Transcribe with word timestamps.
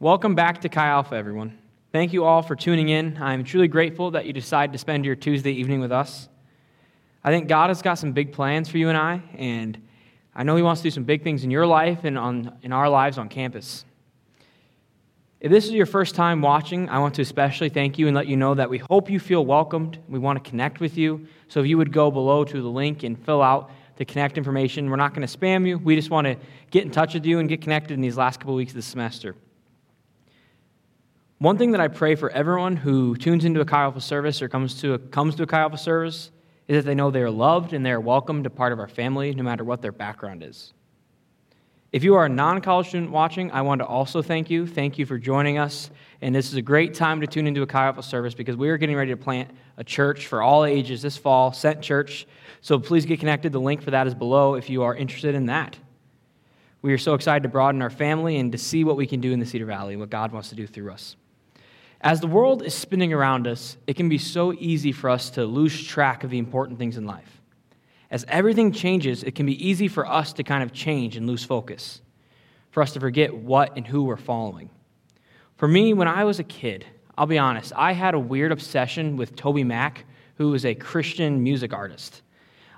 Welcome 0.00 0.34
back 0.34 0.60
to 0.62 0.68
Chi 0.68 0.84
Alpha, 0.84 1.14
everyone. 1.14 1.56
Thank 1.92 2.12
you 2.12 2.24
all 2.24 2.42
for 2.42 2.56
tuning 2.56 2.88
in. 2.88 3.16
I'm 3.22 3.44
truly 3.44 3.68
grateful 3.68 4.10
that 4.10 4.26
you 4.26 4.32
decided 4.32 4.72
to 4.72 4.78
spend 4.78 5.04
your 5.04 5.14
Tuesday 5.14 5.52
evening 5.52 5.78
with 5.78 5.92
us. 5.92 6.28
I 7.22 7.30
think 7.30 7.46
God 7.46 7.70
has 7.70 7.80
got 7.80 7.94
some 7.94 8.10
big 8.10 8.32
plans 8.32 8.68
for 8.68 8.76
you 8.76 8.88
and 8.88 8.98
I, 8.98 9.22
and 9.38 9.80
I 10.34 10.42
know 10.42 10.56
He 10.56 10.62
wants 10.62 10.80
to 10.80 10.86
do 10.86 10.90
some 10.90 11.04
big 11.04 11.22
things 11.22 11.44
in 11.44 11.50
your 11.52 11.64
life 11.64 12.00
and 12.02 12.18
on, 12.18 12.58
in 12.62 12.72
our 12.72 12.88
lives 12.88 13.18
on 13.18 13.28
campus. 13.28 13.84
If 15.38 15.52
this 15.52 15.66
is 15.66 15.70
your 15.70 15.86
first 15.86 16.16
time 16.16 16.42
watching, 16.42 16.88
I 16.88 16.98
want 16.98 17.14
to 17.14 17.22
especially 17.22 17.68
thank 17.68 17.96
you 17.96 18.08
and 18.08 18.16
let 18.16 18.26
you 18.26 18.36
know 18.36 18.54
that 18.54 18.68
we 18.68 18.78
hope 18.78 19.08
you 19.08 19.20
feel 19.20 19.46
welcomed. 19.46 20.00
We 20.08 20.18
want 20.18 20.42
to 20.42 20.50
connect 20.50 20.80
with 20.80 20.98
you. 20.98 21.24
So 21.46 21.60
if 21.60 21.68
you 21.68 21.78
would 21.78 21.92
go 21.92 22.10
below 22.10 22.42
to 22.42 22.60
the 22.60 22.68
link 22.68 23.04
and 23.04 23.16
fill 23.24 23.42
out 23.42 23.70
the 23.94 24.04
connect 24.04 24.38
information, 24.38 24.90
we're 24.90 24.96
not 24.96 25.14
going 25.14 25.26
to 25.26 25.38
spam 25.38 25.64
you. 25.68 25.78
We 25.78 25.94
just 25.94 26.10
want 26.10 26.26
to 26.26 26.36
get 26.72 26.82
in 26.82 26.90
touch 26.90 27.14
with 27.14 27.24
you 27.24 27.38
and 27.38 27.48
get 27.48 27.62
connected 27.62 27.94
in 27.94 28.00
these 28.00 28.16
last 28.16 28.40
couple 28.40 28.56
weeks 28.56 28.72
of 28.72 28.76
the 28.76 28.82
semester. 28.82 29.36
One 31.38 31.58
thing 31.58 31.72
that 31.72 31.80
I 31.80 31.88
pray 31.88 32.14
for 32.14 32.30
everyone 32.30 32.76
who 32.76 33.16
tunes 33.16 33.44
into 33.44 33.60
a 33.60 33.64
Chi 33.64 33.80
Alpha 33.80 34.00
service 34.00 34.40
or 34.40 34.48
comes 34.48 34.80
to 34.80 34.94
a, 34.94 34.98
comes 34.98 35.34
to 35.34 35.42
a 35.42 35.46
Chi 35.46 35.58
Alpha 35.58 35.76
service 35.76 36.30
is 36.68 36.76
that 36.76 36.88
they 36.88 36.94
know 36.94 37.10
they 37.10 37.22
are 37.22 37.30
loved 37.30 37.72
and 37.72 37.84
they 37.84 37.90
are 37.90 38.00
welcome 38.00 38.44
to 38.44 38.50
part 38.50 38.72
of 38.72 38.78
our 38.78 38.88
family, 38.88 39.34
no 39.34 39.42
matter 39.42 39.64
what 39.64 39.82
their 39.82 39.92
background 39.92 40.44
is. 40.44 40.72
If 41.90 42.02
you 42.02 42.14
are 42.14 42.24
a 42.24 42.28
non 42.28 42.60
college 42.60 42.88
student 42.88 43.10
watching, 43.10 43.50
I 43.50 43.62
want 43.62 43.80
to 43.80 43.86
also 43.86 44.22
thank 44.22 44.48
you. 44.48 44.66
Thank 44.66 44.96
you 44.96 45.06
for 45.06 45.18
joining 45.18 45.58
us. 45.58 45.90
And 46.22 46.34
this 46.34 46.48
is 46.48 46.54
a 46.54 46.62
great 46.62 46.94
time 46.94 47.20
to 47.20 47.26
tune 47.26 47.48
into 47.48 47.62
a 47.62 47.66
Chi 47.66 47.84
Alpha 47.84 48.02
service 48.02 48.34
because 48.34 48.56
we 48.56 48.68
are 48.68 48.78
getting 48.78 48.96
ready 48.96 49.10
to 49.10 49.16
plant 49.16 49.50
a 49.76 49.84
church 49.84 50.28
for 50.28 50.40
all 50.40 50.64
ages 50.64 51.02
this 51.02 51.16
fall, 51.16 51.52
Sent 51.52 51.82
Church. 51.82 52.26
So 52.62 52.78
please 52.78 53.06
get 53.06 53.18
connected. 53.18 53.52
The 53.52 53.60
link 53.60 53.82
for 53.82 53.90
that 53.90 54.06
is 54.06 54.14
below 54.14 54.54
if 54.54 54.70
you 54.70 54.84
are 54.84 54.94
interested 54.94 55.34
in 55.34 55.46
that. 55.46 55.76
We 56.80 56.92
are 56.92 56.98
so 56.98 57.14
excited 57.14 57.42
to 57.42 57.48
broaden 57.48 57.82
our 57.82 57.90
family 57.90 58.36
and 58.36 58.52
to 58.52 58.58
see 58.58 58.84
what 58.84 58.96
we 58.96 59.06
can 59.06 59.20
do 59.20 59.32
in 59.32 59.40
the 59.40 59.46
Cedar 59.46 59.66
Valley, 59.66 59.96
what 59.96 60.10
God 60.10 60.32
wants 60.32 60.50
to 60.50 60.54
do 60.54 60.66
through 60.66 60.92
us. 60.92 61.16
As 62.04 62.20
the 62.20 62.26
world 62.26 62.62
is 62.62 62.74
spinning 62.74 63.14
around 63.14 63.46
us, 63.46 63.78
it 63.86 63.96
can 63.96 64.10
be 64.10 64.18
so 64.18 64.52
easy 64.52 64.92
for 64.92 65.08
us 65.08 65.30
to 65.30 65.46
lose 65.46 65.82
track 65.82 66.22
of 66.22 66.28
the 66.28 66.36
important 66.36 66.78
things 66.78 66.98
in 66.98 67.06
life. 67.06 67.40
As 68.10 68.26
everything 68.28 68.72
changes, 68.72 69.22
it 69.22 69.34
can 69.34 69.46
be 69.46 69.66
easy 69.66 69.88
for 69.88 70.06
us 70.06 70.34
to 70.34 70.42
kind 70.42 70.62
of 70.62 70.70
change 70.70 71.16
and 71.16 71.26
lose 71.26 71.44
focus, 71.44 72.02
for 72.72 72.82
us 72.82 72.92
to 72.92 73.00
forget 73.00 73.34
what 73.34 73.74
and 73.78 73.86
who 73.86 74.04
we're 74.04 74.18
following. 74.18 74.68
For 75.56 75.66
me, 75.66 75.94
when 75.94 76.06
I 76.06 76.24
was 76.24 76.38
a 76.38 76.44
kid, 76.44 76.84
I'll 77.16 77.24
be 77.24 77.38
honest, 77.38 77.72
I 77.74 77.92
had 77.92 78.12
a 78.12 78.18
weird 78.18 78.52
obsession 78.52 79.16
with 79.16 79.34
TobyMac, 79.34 79.96
who 80.36 80.50
was 80.50 80.66
a 80.66 80.74
Christian 80.74 81.42
music 81.42 81.72
artist. 81.72 82.20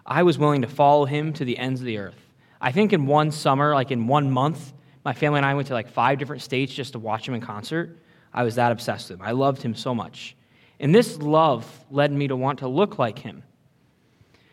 I 0.07 0.23
was 0.23 0.39
willing 0.39 0.63
to 0.63 0.69
follow 0.69 1.05
him 1.05 1.33
to 1.33 1.45
the 1.45 1.59
ends 1.59 1.81
of 1.81 1.87
the 1.87 1.99
earth. 1.99 2.31
I 2.61 2.71
think 2.71 2.93
in 2.93 3.07
one 3.07 3.33
summer, 3.33 3.75
like 3.75 3.91
in 3.91 4.07
one 4.07 4.31
month, 4.31 4.73
my 5.05 5.15
family 5.15 5.39
and 5.39 5.47
I 5.47 5.55
went 5.55 5.67
to 5.67 5.75
like 5.75 5.89
five 5.89 6.21
different 6.21 6.43
states 6.43 6.73
just 6.73 6.93
to 6.93 7.01
watch 7.01 7.27
him 7.27 7.35
in 7.35 7.41
concert. 7.41 7.99
I 8.37 8.45
was 8.45 8.55
that 8.57 8.71
obsessed 8.71 9.11
with 9.11 9.19
him. 9.19 9.27
I 9.27 9.33
loved 9.33 9.63
him 9.63 9.75
so 9.75 9.95
much. 9.95 10.37
And 10.79 10.95
this 10.95 11.17
love 11.17 11.67
led 11.91 12.13
me 12.13 12.29
to 12.29 12.37
want 12.37 12.59
to 12.61 12.69
look 12.69 12.99
like 12.99 13.19
him. 13.19 13.43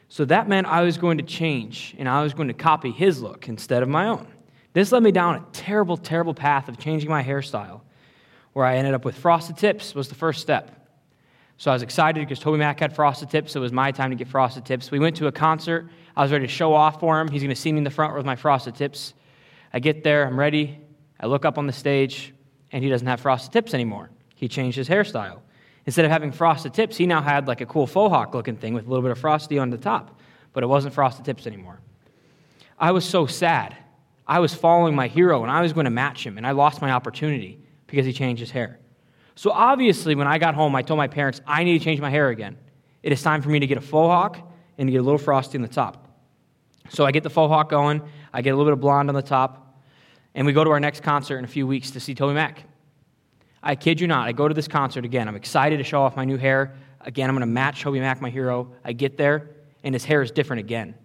So 0.07 0.25
that 0.25 0.47
meant 0.47 0.67
I 0.67 0.83
was 0.83 0.97
going 0.97 1.17
to 1.17 1.23
change 1.23 1.95
and 1.99 2.07
I 2.07 2.23
was 2.23 2.33
going 2.33 2.47
to 2.47 2.53
copy 2.53 2.91
his 2.91 3.21
look 3.21 3.49
instead 3.49 3.83
of 3.83 3.89
my 3.89 4.07
own. 4.07 4.27
This 4.71 4.91
led 4.91 5.03
me 5.03 5.11
down 5.11 5.35
a 5.35 5.45
terrible, 5.51 5.97
terrible 5.97 6.33
path 6.33 6.69
of 6.69 6.79
changing 6.79 7.09
my 7.09 7.23
hairstyle, 7.23 7.81
where 8.53 8.65
I 8.65 8.77
ended 8.77 8.93
up 8.93 9.05
with 9.05 9.17
frosted 9.17 9.57
tips 9.57 9.93
was 9.93 10.07
the 10.07 10.15
first 10.15 10.41
step. 10.41 10.87
So 11.57 11.69
I 11.69 11.73
was 11.73 11.83
excited 11.83 12.19
because 12.19 12.43
TobyMac 12.43 12.79
had 12.79 12.95
frosted 12.95 13.29
tips, 13.29 13.51
so 13.51 13.59
it 13.59 13.63
was 13.63 13.71
my 13.71 13.91
time 13.91 14.09
to 14.09 14.15
get 14.15 14.27
frosted 14.27 14.65
tips. 14.65 14.91
We 14.91 14.99
went 14.99 15.15
to 15.17 15.27
a 15.27 15.31
concert. 15.31 15.89
I 16.15 16.23
was 16.23 16.31
ready 16.31 16.47
to 16.47 16.51
show 16.51 16.73
off 16.73 16.99
for 16.99 17.19
him. 17.19 17.27
He's 17.27 17.41
going 17.41 17.53
to 17.53 17.59
see 17.59 17.71
me 17.71 17.79
in 17.79 17.83
the 17.83 17.91
front 17.91 18.15
with 18.15 18.25
my 18.25 18.35
frosted 18.35 18.75
tips. 18.75 19.13
I 19.73 19.79
get 19.79 20.03
there, 20.03 20.25
I'm 20.25 20.39
ready. 20.39 20.79
I 21.19 21.27
look 21.27 21.45
up 21.45 21.57
on 21.57 21.67
the 21.67 21.73
stage, 21.73 22.33
and 22.73 22.83
he 22.83 22.89
doesn't 22.89 23.07
have 23.07 23.21
frosted 23.21 23.53
tips 23.53 23.73
anymore. 23.73 24.09
He 24.35 24.49
changed 24.49 24.75
his 24.75 24.89
hairstyle. 24.89 25.39
Instead 25.85 26.05
of 26.05 26.11
having 26.11 26.31
frosted 26.31 26.73
tips, 26.73 26.97
he 26.97 27.05
now 27.05 27.21
had 27.21 27.47
like 27.47 27.61
a 27.61 27.65
cool 27.65 27.87
faux 27.87 28.11
hawk 28.11 28.33
looking 28.33 28.57
thing 28.57 28.73
with 28.73 28.85
a 28.85 28.89
little 28.89 29.03
bit 29.03 29.11
of 29.11 29.19
frosty 29.19 29.59
on 29.59 29.69
the 29.69 29.77
top, 29.77 30.19
but 30.51 30.63
it 30.63 30.67
wasn't 30.67 30.93
frosted 30.93 31.23
tips 31.23 31.47
anymore. 31.47 31.79
I 32.79 32.91
was 32.91 33.05
so 33.05 33.25
sad. 33.25 33.77
I 34.27 34.39
was 34.39 34.53
following 34.53 34.95
my 34.95 35.07
hero 35.07 35.43
and 35.43 35.51
I 35.51 35.61
was 35.61 35.71
going 35.71 35.85
to 35.85 35.91
match 35.91 36.25
him, 36.25 36.37
and 36.37 36.47
I 36.47 36.51
lost 36.51 36.81
my 36.81 36.91
opportunity 36.91 37.59
because 37.87 38.05
he 38.05 38.13
changed 38.13 38.39
his 38.39 38.51
hair. 38.51 38.79
So 39.35 39.51
obviously, 39.51 40.15
when 40.15 40.27
I 40.27 40.37
got 40.37 40.55
home, 40.55 40.75
I 40.75 40.81
told 40.81 40.97
my 40.97 41.07
parents, 41.07 41.41
I 41.45 41.63
need 41.63 41.77
to 41.77 41.83
change 41.83 41.99
my 41.99 42.09
hair 42.09 42.29
again. 42.29 42.57
It 43.03 43.11
is 43.11 43.21
time 43.21 43.41
for 43.41 43.49
me 43.49 43.59
to 43.59 43.67
get 43.67 43.77
a 43.77 43.81
faux 43.81 44.09
hawk 44.09 44.51
and 44.77 44.87
to 44.87 44.91
get 44.91 44.99
a 44.99 45.03
little 45.03 45.17
frosty 45.17 45.57
on 45.57 45.61
the 45.61 45.67
top. 45.67 46.07
So 46.89 47.05
I 47.05 47.11
get 47.11 47.23
the 47.23 47.29
faux 47.29 47.51
hawk 47.51 47.69
going, 47.69 48.01
I 48.31 48.41
get 48.41 48.51
a 48.51 48.55
little 48.55 48.71
bit 48.71 48.73
of 48.73 48.79
blonde 48.79 49.09
on 49.09 49.15
the 49.15 49.21
top, 49.21 49.62
and 50.35 50.45
we 50.45 50.53
go 50.53 50.63
to 50.63 50.71
our 50.71 50.79
next 50.79 51.03
concert 51.03 51.37
in 51.37 51.45
a 51.45 51.47
few 51.47 51.67
weeks 51.67 51.91
to 51.91 51.99
see 51.99 52.15
TobyMac. 52.15 52.57
I 53.61 53.75
kid 53.75 54.01
you 54.01 54.07
not, 54.07 54.27
I 54.27 54.31
go 54.31 54.47
to 54.47 54.53
this 54.53 54.67
concert 54.67 55.05
again. 55.05 55.27
I'm 55.27 55.35
excited 55.35 55.77
to 55.77 55.83
show 55.83 56.01
off 56.01 56.15
my 56.15 56.25
new 56.25 56.37
hair. 56.37 56.75
Again, 57.01 57.29
I'm 57.29 57.35
going 57.35 57.47
to 57.47 57.53
match 57.53 57.83
TobyMac, 57.83 58.21
my 58.21 58.29
hero. 58.29 58.71
I 58.83 58.93
get 58.93 59.17
there, 59.17 59.49
and 59.83 59.95
his 59.95 60.03
hair 60.03 60.21
is 60.21 60.31
different 60.31 60.61
again. 60.61 60.95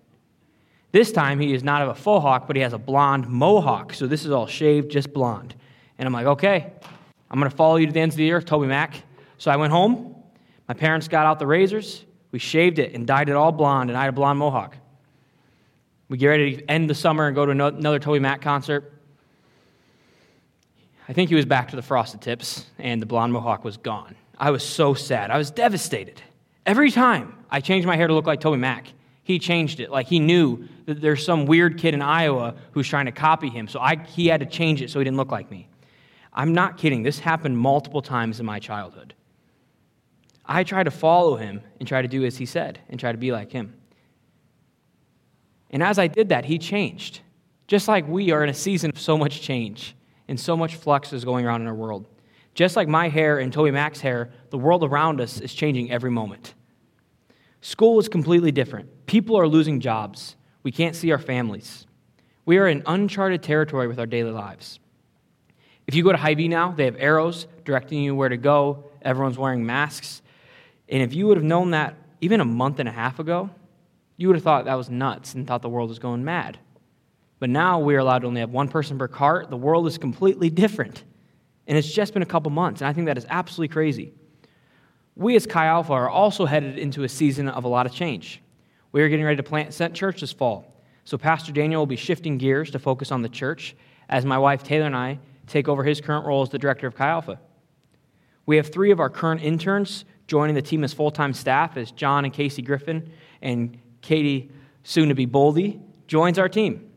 This 0.91 1.13
time, 1.13 1.39
he 1.39 1.53
is 1.53 1.63
not 1.63 1.83
of 1.83 1.89
a 1.89 1.95
faux 1.95 2.23
hawk, 2.23 2.47
but 2.47 2.57
he 2.57 2.63
has 2.63 2.73
a 2.73 2.79
blonde 2.79 3.29
mohawk. 3.29 3.93
So 3.93 4.07
this 4.07 4.25
is 4.25 4.31
all 4.31 4.47
shaved, 4.47 4.91
just 4.91 5.13
blonde. 5.13 5.55
And 5.99 6.07
I'm 6.07 6.13
like, 6.13 6.27
okay, 6.27 6.73
I'm 7.31 7.39
going 7.39 7.51
to 7.51 7.57
follow 7.57 7.77
you 7.77 7.87
to 7.87 7.93
the 7.93 8.01
ends 8.01 8.15
of 8.15 8.19
the 8.19 8.33
earth, 8.33 8.47
TobyMac. 8.47 8.95
So 9.37 9.51
I 9.51 9.57
went 9.57 9.73
home. 9.73 10.17
My 10.67 10.75
parents 10.75 11.07
got 11.07 11.27
out 11.27 11.39
the 11.39 11.47
razors. 11.47 12.05
We 12.33 12.39
shaved 12.39 12.79
it 12.79 12.95
and 12.95 13.07
dyed 13.07 13.29
it 13.29 13.37
all 13.37 13.53
blonde, 13.53 13.91
and 13.91 13.97
I 13.97 14.03
had 14.03 14.11
a 14.11 14.13
blonde 14.13 14.39
mohawk. 14.39 14.77
We 16.09 16.17
get 16.17 16.29
ready 16.29 16.57
to 16.57 16.65
end 16.71 16.89
the 16.89 16.95
summer 16.95 17.27
and 17.27 17.35
go 17.35 17.45
to 17.45 17.53
another 17.53 18.01
TobyMac 18.01 18.41
concert. 18.41 18.93
I 21.09 21.15
think 21.15 21.31
he 21.31 21.35
was 21.35 21.47
back 21.47 21.69
to 21.71 21.77
the 21.77 21.83
frosted 21.83 22.21
tips, 22.21 22.67
and 22.79 23.01
the 23.01 23.07
blonde 23.07 23.33
mohawk 23.33 23.65
was 23.65 23.79
gone. 23.79 24.15
I 24.37 24.51
was 24.51 24.63
so 24.63 24.93
sad. 24.93 25.31
I 25.31 25.39
was 25.39 25.51
devastated. 25.51 26.21
Every 26.67 26.91
time 26.91 27.35
I 27.51 27.63
changed 27.63 27.87
my 27.87 27.97
hair 27.97 28.07
to 28.07 28.15
look 28.15 28.27
like 28.27 28.41
TobyMac, 28.41 28.89
he 29.23 29.39
changed 29.39 29.81
it. 29.81 29.91
Like 29.91 30.07
he 30.07 30.19
knew 30.21 30.69
that 30.85 31.01
there's 31.01 31.25
some 31.25 31.47
weird 31.47 31.79
kid 31.79 31.95
in 31.95 32.03
Iowa 32.03 32.55
who's 32.73 32.87
trying 32.87 33.07
to 33.07 33.13
copy 33.13 33.49
him, 33.49 33.69
so 33.69 33.81
I, 33.81 33.97
he 33.97 34.27
had 34.27 34.41
to 34.41 34.47
change 34.47 34.83
it 34.83 34.91
so 34.91 34.99
he 35.01 35.05
didn't 35.05 35.17
look 35.17 35.33
like 35.33 35.51
me. 35.51 35.69
I'm 36.33 36.53
not 36.53 36.77
kidding. 36.77 37.03
This 37.03 37.19
happened 37.19 37.57
multiple 37.57 38.03
times 38.03 38.39
in 38.39 38.45
my 38.45 38.59
childhood. 38.59 39.15
I 40.45 40.63
tried 40.63 40.85
to 40.85 40.91
follow 40.91 41.37
him 41.37 41.63
and 41.79 41.89
try 41.89 42.03
to 42.03 42.09
do 42.09 42.25
as 42.25 42.37
he 42.37 42.47
said 42.47 42.81
and 42.91 43.01
try 43.01 43.13
to 43.13 43.19
be 43.19 43.33
like 43.33 43.51
him. 43.51 43.75
And 45.71 45.83
as 45.83 45.99
I 45.99 46.07
did 46.07 46.29
that, 46.29 46.45
he 46.45 46.59
changed. 46.59 47.21
Just 47.67 47.89
like 47.89 48.07
we 48.07 48.31
are 48.31 48.43
in 48.43 48.51
a 48.51 48.55
season 48.55 48.91
of 48.91 49.01
so 49.01 49.19
much 49.19 49.41
change 49.41 49.95
and 50.29 50.39
so 50.39 50.57
much 50.57 50.77
flux 50.77 51.13
is 51.13 51.25
going 51.25 51.45
around 51.45 51.63
in 51.63 51.67
our 51.67 51.75
world. 51.75 52.07
Just 52.55 52.77
like 52.77 52.89
my 52.89 53.09
hair 53.09 53.39
and 53.39 53.53
TobyMac's 53.53 54.01
hair, 54.01 54.31
the 54.51 54.59
world 54.59 54.85
around 54.85 55.21
us 55.21 55.41
is 55.41 55.55
changing 55.55 55.91
every 55.91 56.11
moment. 56.11 56.55
School 57.61 57.99
is 57.99 58.09
completely 58.09 58.53
different. 58.53 59.07
People 59.07 59.37
are 59.37 59.49
losing 59.49 59.81
jobs. 59.81 60.37
We 60.63 60.73
can't 60.73 60.95
see 60.95 61.11
our 61.13 61.19
families. 61.19 61.87
We 62.45 62.59
are 62.59 62.69
in 62.69 62.83
uncharted 62.87 63.43
territory 63.43 63.89
with 63.89 63.99
our 63.99 64.07
daily 64.07 64.31
lives. 64.31 64.81
If 65.87 65.95
you 65.95 66.03
go 66.05 66.13
to 66.13 66.19
Hy-Vee 66.19 66.49
now, 66.49 66.73
they 66.73 66.85
have 66.85 66.97
arrows 66.99 67.47
directing 67.65 68.03
you 68.03 68.15
where 68.15 68.29
to 68.29 68.37
go. 68.37 68.91
Everyone's 69.03 69.39
wearing 69.39 69.65
masks. 69.65 70.23
And 70.89 71.03
if 71.03 71.15
you 71.15 71.27
would 71.27 71.37
have 71.37 71.45
known 71.45 71.71
that 71.71 71.95
even 72.21 72.41
a 72.41 72.45
month 72.45 72.79
and 72.79 72.89
a 72.89 72.93
half 72.93 73.19
ago, 73.19 73.51
you 74.17 74.29
would 74.29 74.37
have 74.37 74.43
thought 74.43 74.65
that 74.65 74.75
was 74.75 74.91
nuts 74.91 75.35
and 75.35 75.47
thought 75.47 75.63
the 75.63 75.69
world 75.69 75.89
was 75.89 75.99
going 75.99 76.25
mad. 76.25 76.59
But 77.39 77.51
now 77.51 77.79
we're 77.79 77.99
allowed 77.99 78.21
to 78.21 78.27
only 78.27 78.41
have 78.41 78.51
one 78.51 78.69
person 78.69 78.99
per 78.99 79.09
cart. 79.09 79.51
The 79.51 79.57
world 79.57 79.87
is 79.87 79.99
completely 79.99 80.51
different. 80.51 81.05
And 81.67 81.77
it's 81.77 81.93
just 81.93 82.13
been 82.13 82.23
a 82.23 82.27
couple 82.27 82.51
months, 82.51 82.81
and 82.81 82.89
I 82.89 82.93
think 82.93 83.07
that 83.07 83.19
is 83.19 83.27
absolutely 83.29 83.73
crazy. 83.73 84.13
We 85.15 85.37
as 85.37 85.47
Chi 85.47 85.67
Alpha 85.67 85.93
are 85.93 86.09
also 86.09 86.47
headed 86.47 86.79
into 86.79 87.05
a 87.05 87.09
season 87.09 87.49
of 87.49 87.65
a 87.65 87.69
lot 87.69 87.87
of 87.87 87.93
change. 87.93 88.41
We 88.93 89.03
are 89.03 89.09
getting 89.09 89.25
ready 89.25 89.37
to 89.37 89.43
plant 89.43 89.75
Sent 89.75 89.95
Church 89.95 90.21
this 90.21 90.33
fall. 90.33 90.83
So 91.05 91.19
Pastor 91.19 91.53
Daniel 91.53 91.81
will 91.81 91.87
be 91.87 91.97
shifting 91.97 92.39
gears 92.39 92.71
to 92.71 92.79
focus 92.79 93.13
on 93.13 93.23
the 93.23 93.29
church 93.29 93.77
as 94.09 94.25
my 94.25 94.39
wife 94.39 94.63
Taylor 94.63 94.87
and 94.87 94.97
I 94.97 95.19
take 95.47 95.69
over 95.69 95.85
his 95.85 96.01
current 96.01 96.27
role 96.27 96.43
as 96.43 96.49
the 96.49 96.59
director 96.59 96.87
of 96.87 96.95
Chi 96.95 97.07
Alpha. 97.07 97.39
We 98.47 98.57
have 98.57 98.69
three 98.69 98.91
of 98.91 99.01
our 99.01 99.11
current 99.11 99.43
interns 99.43 100.05
joining 100.27 100.55
the 100.55 100.63
team 100.63 100.85
as 100.85 100.93
full 100.95 101.11
time 101.11 101.35
staff 101.35 101.77
as 101.77 101.91
John 101.91 102.25
and 102.25 102.33
Casey 102.33 102.63
Griffin 102.63 103.11
and 103.43 103.79
Katie, 104.01 104.51
soon 104.85 105.09
to 105.09 105.15
be 105.15 105.27
Boldy, 105.27 105.81
joins 106.07 106.39
our 106.39 106.49
team. 106.49 106.88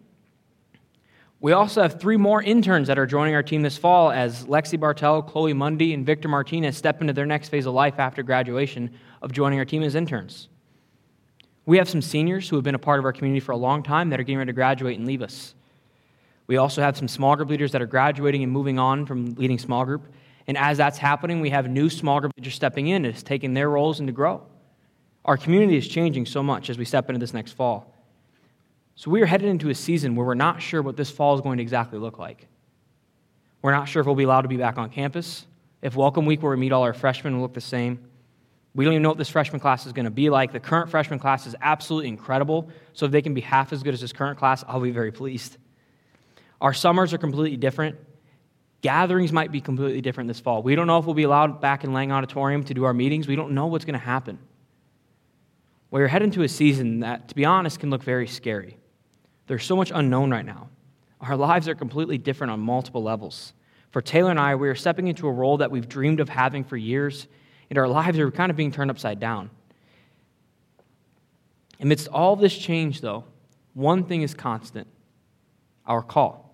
We 1.42 1.54
also 1.54 1.82
have 1.82 2.00
three 2.00 2.18
more 2.18 2.44
interns 2.44 2.88
that 2.88 3.00
are 3.00 3.08
joining 3.08 3.34
our 3.34 3.42
team 3.42 3.64
this 3.64 3.76
fall 3.76 4.12
as 4.12 4.46
Lexi 4.46 4.80
Bartel, 4.80 5.24
Chloe 5.24 5.54
Mundy, 5.54 5.92
and 5.96 6.06
Victor 6.06 6.28
Martinez 6.28 6.78
step 6.78 7.02
into 7.02 7.14
their 7.14 7.26
next 7.26 7.50
phase 7.50 7.66
of 7.66 7.74
life 7.74 7.98
after 7.98 8.22
graduation 8.22 8.92
of 9.24 9.32
joining 9.32 9.58
our 9.58 9.66
team 9.66 9.82
as 9.82 9.96
interns. 9.96 10.50
We 11.66 11.80
have 11.80 11.90
some 11.90 12.02
seniors 12.02 12.48
who 12.48 12.58
have 12.58 12.64
been 12.64 12.76
a 12.76 12.80
part 12.80 13.00
of 13.00 13.06
our 13.06 13.12
community 13.12 13.40
for 13.40 13.54
a 13.54 13.58
long 13.58 13.82
time 13.82 14.12
that 14.12 14.20
are 14.20 14.24
getting 14.24 14.38
ready 14.38 14.50
to 14.50 14.54
graduate 14.54 15.00
and 15.00 15.08
leave 15.08 15.24
us. 15.24 15.56
We 16.46 16.58
also 16.58 16.80
have 16.82 16.96
some 16.96 17.08
small 17.08 17.36
group 17.36 17.50
leaders 17.50 17.72
that 17.72 17.82
are 17.82 17.88
graduating 17.88 18.44
and 18.44 18.52
moving 18.52 18.78
on 18.78 19.08
from 19.08 19.34
leading 19.34 19.58
small 19.58 19.84
group. 19.84 20.14
And 20.46 20.56
as 20.60 20.78
that's 20.78 21.00
happening, 21.00 21.40
we 21.42 21.50
have 21.50 21.68
new 21.68 21.90
small 21.90 22.20
group 22.20 22.34
leaders 22.38 22.54
stepping 22.54 22.88
in 22.88 23.04
and 23.04 23.26
taking 23.26 23.56
their 23.56 23.70
roles 23.70 24.00
and 24.00 24.08
to 24.08 24.14
grow. 24.14 24.44
Our 25.26 25.38
community 25.38 25.76
is 25.76 25.88
changing 25.88 26.28
so 26.28 26.44
much 26.44 26.70
as 26.70 26.78
we 26.78 26.86
step 26.86 27.10
into 27.10 27.20
this 27.20 27.34
next 27.34 27.54
fall. 27.54 27.92
So 28.96 29.10
we 29.10 29.22
are 29.22 29.26
headed 29.26 29.48
into 29.48 29.70
a 29.70 29.76
season 29.76 30.16
where 30.16 30.26
we're 30.26 30.34
not 30.34 30.62
sure 30.62 30.82
what 30.82 30.98
this 30.98 31.10
fall 31.10 31.34
is 31.36 31.42
going 31.42 31.58
to 31.58 31.64
exactly 31.64 31.98
look 31.98 32.20
like. 32.20 32.48
We're 33.62 33.72
not 33.72 33.88
sure 33.88 34.02
if 34.02 34.06
we'll 34.06 34.16
be 34.16 34.24
allowed 34.24 34.42
to 34.42 34.48
be 34.48 34.58
back 34.58 34.78
on 34.78 34.90
campus. 34.90 35.46
If 35.82 35.96
welcome 35.96 36.26
week 36.26 36.42
where 36.44 36.52
we 36.52 36.58
meet 36.58 36.72
all 36.72 36.84
our 36.84 36.94
freshmen 36.94 37.36
will 37.36 37.44
look 37.44 37.54
the 37.54 37.62
same. 37.62 38.00
We 38.74 38.86
don't 38.86 38.94
even 38.94 39.04
know 39.04 39.10
what 39.10 39.18
this 39.18 39.30
freshman 39.30 39.60
class 39.60 39.86
is 39.86 39.94
going 39.94 40.06
to 40.06 40.12
be 40.12 40.30
like. 40.30 40.54
The 40.54 40.60
current 40.60 40.90
freshman 40.90 41.20
class 41.20 41.46
is 41.46 41.56
absolutely 41.62 42.08
incredible. 42.08 42.70
So 42.94 43.06
if 43.06 43.12
they 43.12 43.22
can 43.22 43.34
be 43.34 43.42
half 43.42 43.74
as 43.74 43.84
good 43.84 43.94
as 43.94 44.02
this 44.02 44.14
current 44.14 44.40
class, 44.40 44.64
I'll 44.68 44.80
be 44.80 44.92
very 44.92 45.12
pleased. 45.12 45.58
Our 46.62 46.74
summers 46.74 47.14
are 47.14 47.18
completely 47.18 47.58
different. 47.58 47.98
Gatherings 48.82 49.32
might 49.32 49.52
be 49.52 49.62
completely 49.62 50.02
different 50.02 50.28
this 50.28 50.40
fall. 50.40 50.64
We 50.64 50.76
don't 50.76 50.88
know 50.88 50.98
if 50.98 51.06
we'll 51.06 51.16
be 51.16 51.24
allowed 51.24 51.60
back 51.60 51.84
in 51.84 51.94
Lang 51.94 52.12
Auditorium 52.12 52.64
to 52.66 52.74
do 52.74 52.84
our 52.86 52.94
meetings. 52.94 53.28
We 53.28 53.36
don't 53.36 53.52
know 53.52 53.68
what's 53.68 53.86
going 53.86 54.00
to 54.00 54.06
happen. 54.06 54.40
We're 55.92 56.08
heading 56.08 56.32
to 56.32 56.44
a 56.44 56.48
season 56.48 57.02
that, 57.02 57.28
to 57.28 57.36
be 57.36 57.46
honest, 57.46 57.80
can 57.80 57.90
look 57.90 58.02
very 58.02 58.28
scary. 58.28 58.78
There's 59.48 59.66
so 59.66 59.76
much 59.76 59.92
unknown 59.94 60.32
right 60.32 60.46
now. 60.46 60.70
Our 61.20 61.36
lives 61.36 61.68
are 61.68 61.76
completely 61.76 62.18
different 62.18 62.52
on 62.52 62.60
multiple 62.60 63.04
levels. 63.04 63.54
For 63.92 64.02
Taylor 64.02 64.32
and 64.32 64.40
I, 64.40 64.56
we 64.56 64.70
are 64.70 64.76
stepping 64.76 65.08
into 65.08 65.28
a 65.28 65.32
role 65.32 65.58
that 65.58 65.70
we've 65.70 65.88
dreamed 65.88 66.20
of 66.20 66.30
having 66.30 66.64
for 66.64 66.78
years, 66.78 67.28
and 67.70 67.78
our 67.78 67.88
lives 67.88 68.18
are 68.18 68.32
kind 68.32 68.50
of 68.50 68.56
being 68.56 68.72
turned 68.72 68.90
upside 68.90 69.20
down. 69.20 69.50
Amidst 71.80 72.08
all 72.08 72.36
this 72.36 72.58
change, 72.58 73.02
though, 73.02 73.26
one 73.74 74.04
thing 74.04 74.22
is 74.22 74.34
constant 74.34 74.88
our 75.86 76.02
call. 76.02 76.48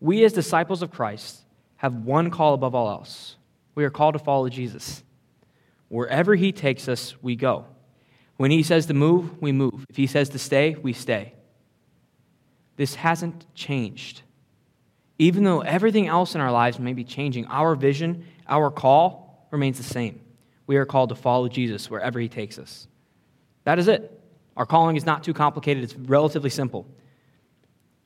We, 0.00 0.24
as 0.24 0.32
disciples 0.32 0.82
of 0.82 0.90
Christ, 0.90 1.40
have 1.76 1.92
one 1.94 2.30
call 2.30 2.54
above 2.54 2.74
all 2.74 2.88
else. 2.88 3.36
We 3.74 3.84
are 3.84 3.90
called 3.90 4.14
to 4.14 4.18
follow 4.18 4.48
Jesus. 4.48 5.02
Wherever 5.88 6.34
he 6.34 6.52
takes 6.52 6.88
us, 6.88 7.14
we 7.22 7.36
go. 7.36 7.66
When 8.36 8.50
he 8.50 8.62
says 8.62 8.86
to 8.86 8.94
move, 8.94 9.40
we 9.42 9.52
move. 9.52 9.84
If 9.88 9.96
he 9.96 10.06
says 10.06 10.28
to 10.30 10.38
stay, 10.38 10.76
we 10.80 10.92
stay. 10.92 11.34
This 12.78 12.94
hasn't 12.94 13.44
changed. 13.54 14.22
Even 15.18 15.42
though 15.42 15.60
everything 15.60 16.06
else 16.06 16.36
in 16.36 16.40
our 16.40 16.52
lives 16.52 16.78
may 16.78 16.92
be 16.92 17.02
changing, 17.02 17.44
our 17.46 17.74
vision, 17.74 18.24
our 18.48 18.70
call 18.70 19.48
remains 19.50 19.78
the 19.78 19.82
same. 19.82 20.20
We 20.68 20.76
are 20.76 20.86
called 20.86 21.08
to 21.08 21.16
follow 21.16 21.48
Jesus 21.48 21.90
wherever 21.90 22.20
he 22.20 22.28
takes 22.28 22.56
us. 22.56 22.86
That 23.64 23.80
is 23.80 23.88
it. 23.88 24.14
Our 24.56 24.64
calling 24.64 24.96
is 24.96 25.04
not 25.04 25.24
too 25.24 25.34
complicated, 25.34 25.82
it's 25.82 25.96
relatively 25.96 26.50
simple. 26.50 26.86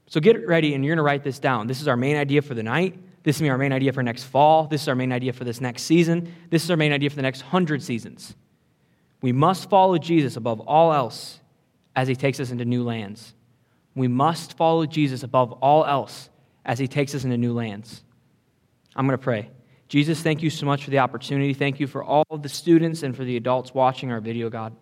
So 0.07 0.21
get 0.21 0.47
ready, 0.47 0.75
and 0.75 0.83
you're 0.83 0.95
going 0.95 1.05
to 1.05 1.07
write 1.07 1.23
this 1.23 1.39
down. 1.39 1.67
This 1.67 1.83
is 1.83 1.87
our 1.87 1.97
main 1.97 2.17
idea 2.17 2.41
for 2.41 2.55
the 2.55 2.63
night. 2.63 2.99
This 3.25 3.41
is 3.41 3.49
our 3.49 3.59
main 3.59 3.73
idea 3.73 3.93
for 3.93 4.03
next 4.03 4.25
fall. 4.25 4.67
This 4.67 4.83
is 4.83 4.89
our 4.89 4.95
main 4.95 5.13
idea 5.13 5.35
for 5.35 5.45
this 5.45 5.61
next 5.61 5.83
season. 5.83 6.35
This 6.49 6.65
is 6.65 6.71
our 6.71 6.77
main 6.79 6.93
idea 6.93 7.11
for 7.11 7.17
the 7.17 7.23
next 7.23 7.43
hundred 7.43 7.83
seasons. 7.83 8.35
We 9.21 9.33
must 9.33 9.69
follow 9.69 9.99
Jesus 9.99 10.37
above 10.37 10.61
all 10.61 10.95
else 10.95 11.41
as 11.95 12.09
he 12.09 12.17
takes 12.17 12.41
us 12.41 12.51
into 12.51 12.65
new 12.65 12.83
lands. 12.83 13.35
We 13.95 14.09
must 14.09 14.57
follow 14.57 14.87
Jesus 14.87 15.23
above 15.23 15.53
all 15.53 15.85
else 15.85 16.31
as 16.65 16.79
he 16.79 16.89
takes 16.89 17.15
us 17.15 17.25
into 17.25 17.37
new 17.37 17.53
lands. 17.53 18.03
I'm 18.95 19.07
going 19.07 19.19
to 19.19 19.23
pray. 19.23 19.51
Jesus, 19.89 20.23
thank 20.23 20.43
you 20.43 20.49
so 20.49 20.65
much 20.65 20.85
for 20.85 20.91
the 20.91 21.01
opportunity. 21.01 21.53
Thank 21.53 21.79
you 21.79 21.87
for 21.87 22.03
all 22.03 22.25
of 22.31 22.43
the 22.43 22.49
students 22.49 23.03
and 23.03 23.15
for 23.15 23.25
the 23.25 23.37
adults 23.37 23.75
watching 23.75 24.11
our 24.11 24.21
video, 24.21 24.49
God. 24.49 24.75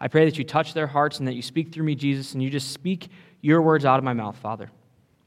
I 0.00 0.08
pray 0.08 0.24
that 0.24 0.38
you 0.38 0.44
touch 0.44 0.74
their 0.74 0.86
hearts 0.86 1.18
and 1.18 1.28
that 1.28 1.34
you 1.34 1.42
speak 1.42 1.72
through 1.72 1.84
me, 1.84 1.94
Jesus, 1.94 2.32
and 2.32 2.42
you 2.42 2.50
just 2.50 2.72
speak 2.72 3.08
your 3.40 3.62
words 3.62 3.84
out 3.84 3.98
of 3.98 4.04
my 4.04 4.12
mouth, 4.14 4.36
Father. 4.36 4.70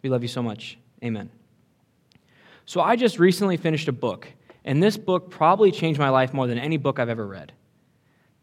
We 0.01 0.09
love 0.09 0.21
you 0.21 0.27
so 0.27 0.43
much. 0.43 0.77
Amen. 1.03 1.29
So, 2.65 2.81
I 2.81 2.95
just 2.95 3.19
recently 3.19 3.57
finished 3.57 3.87
a 3.87 3.93
book, 3.93 4.27
and 4.63 4.81
this 4.81 4.97
book 4.97 5.29
probably 5.29 5.71
changed 5.71 5.99
my 5.99 6.09
life 6.09 6.33
more 6.33 6.47
than 6.47 6.57
any 6.57 6.77
book 6.77 6.99
I've 6.99 7.09
ever 7.09 7.25
read. 7.25 7.51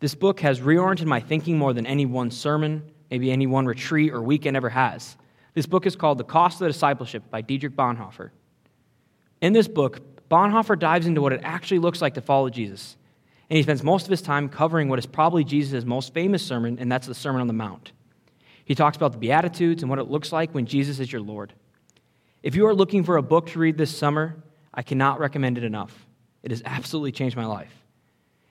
This 0.00 0.14
book 0.14 0.40
has 0.40 0.61
reoriented 0.61 1.06
my 1.06 1.20
thinking 1.20 1.58
more 1.58 1.73
than 1.73 1.87
any 1.87 2.06
one 2.06 2.31
sermon, 2.31 2.82
maybe 3.10 3.31
any 3.31 3.46
one 3.46 3.66
retreat 3.66 4.12
or 4.12 4.22
weekend 4.22 4.56
ever 4.56 4.70
has. 4.70 5.16
This 5.55 5.66
book 5.66 5.87
is 5.87 5.96
called 5.96 6.19
The 6.19 6.25
Cost 6.25 6.60
of 6.60 6.69
Discipleship 6.69 7.31
by 7.31 7.40
Dietrich 7.40 7.75
Bonhoeffer. 7.75 8.31
In 9.40 9.52
this 9.52 9.69
book, 9.69 10.00
Bonhoeffer 10.28 10.78
dives 10.78 11.06
into 11.06 11.20
what 11.20 11.32
it 11.32 11.40
actually 11.43 11.78
looks 11.78 12.02
like 12.02 12.14
to 12.14 12.20
follow 12.20 12.50
Jesus. 12.50 12.96
And 13.50 13.56
he 13.56 13.62
spends 13.62 13.82
most 13.82 14.05
of 14.05 14.10
his 14.10 14.22
time 14.22 14.49
covering 14.49 14.88
what 14.88 14.99
is 14.99 15.06
probably 15.06 15.43
Jesus' 15.43 15.84
most 15.84 16.12
famous 16.12 16.44
sermon, 16.44 16.78
and 16.78 16.93
that's 16.93 17.06
the 17.06 17.14
Sermon 17.14 17.40
on 17.40 17.46
the 17.46 17.55
Mount. 17.55 17.93
He 18.64 18.75
talks 18.75 18.96
about 18.96 19.12
the 19.12 19.19
Beatitudes 19.19 19.82
and 19.82 19.88
what 19.88 19.99
it 19.99 20.11
looks 20.11 20.32
like 20.32 20.54
when 20.54 20.66
Jesus 20.66 21.00
is 21.00 21.11
your 21.11 21.22
Lord. 21.22 21.54
If 22.43 22.54
you 22.54 22.66
are 22.66 22.75
looking 22.75 23.02
for 23.02 23.16
a 23.16 23.22
book 23.22 23.46
to 23.49 23.58
read 23.58 23.78
this 23.78 23.96
summer, 23.96 24.37
I 24.75 24.82
cannot 24.82 25.19
recommend 25.19 25.56
it 25.56 25.64
enough. 25.64 26.06
It 26.43 26.50
has 26.50 26.62
absolutely 26.64 27.12
changed 27.12 27.37
my 27.37 27.46
life. 27.46 27.72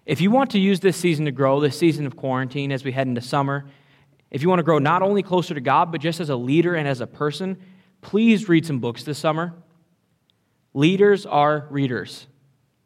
If 0.07 0.19
you 0.19 0.31
want 0.31 0.51
to 0.51 0.59
use 0.59 0.79
this 0.79 0.97
season 0.97 1.25
to 1.25 1.31
grow, 1.31 1.59
this 1.59 1.77
season 1.77 2.07
of 2.07 2.15
quarantine 2.15 2.71
as 2.71 2.83
we 2.83 2.91
head 2.91 3.07
into 3.07 3.21
summer, 3.21 3.65
if 4.29 4.41
you 4.41 4.49
want 4.49 4.59
to 4.59 4.63
grow 4.63 4.79
not 4.79 5.01
only 5.01 5.23
closer 5.23 5.53
to 5.53 5.61
God, 5.61 5.91
but 5.91 6.01
just 6.01 6.19
as 6.19 6.29
a 6.29 6.35
leader 6.35 6.75
and 6.75 6.87
as 6.87 7.01
a 7.01 7.07
person, 7.07 7.57
please 8.01 8.49
read 8.49 8.65
some 8.65 8.79
books 8.79 9.03
this 9.03 9.17
summer. 9.17 9.53
Leaders 10.73 11.25
are 11.25 11.67
readers. 11.69 12.27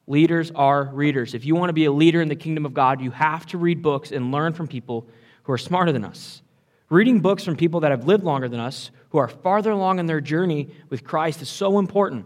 Leaders 0.08 0.52
are 0.52 0.86
readers. 0.86 1.34
If 1.34 1.46
you 1.46 1.56
want 1.56 1.70
to 1.70 1.74
be 1.74 1.86
a 1.86 1.92
leader 1.92 2.22
in 2.22 2.28
the 2.28 2.36
kingdom 2.36 2.66
of 2.66 2.74
God, 2.74 3.02
you 3.02 3.12
have 3.12 3.46
to 3.48 3.58
read 3.58 3.82
books 3.82 4.12
and 4.12 4.32
learn 4.32 4.54
from 4.54 4.68
people 4.68 5.08
who 5.44 5.54
are 5.54 5.58
smarter 5.58 5.92
than 5.92 6.06
us. 6.06 6.42
Reading 6.90 7.22
books 7.22 7.44
from 7.44 7.56
people 7.56 7.80
that 7.80 7.92
have 7.92 8.06
lived 8.06 8.24
longer 8.24 8.50
than 8.50 8.60
us, 8.60 8.92
who 9.10 9.18
are 9.18 9.28
farther 9.28 9.72
along 9.72 10.00
in 10.00 10.06
their 10.06 10.22
journey 10.22 10.70
with 10.90 11.04
Christ, 11.04 11.42
is 11.42 11.50
so 11.50 11.80
important. 11.80 12.26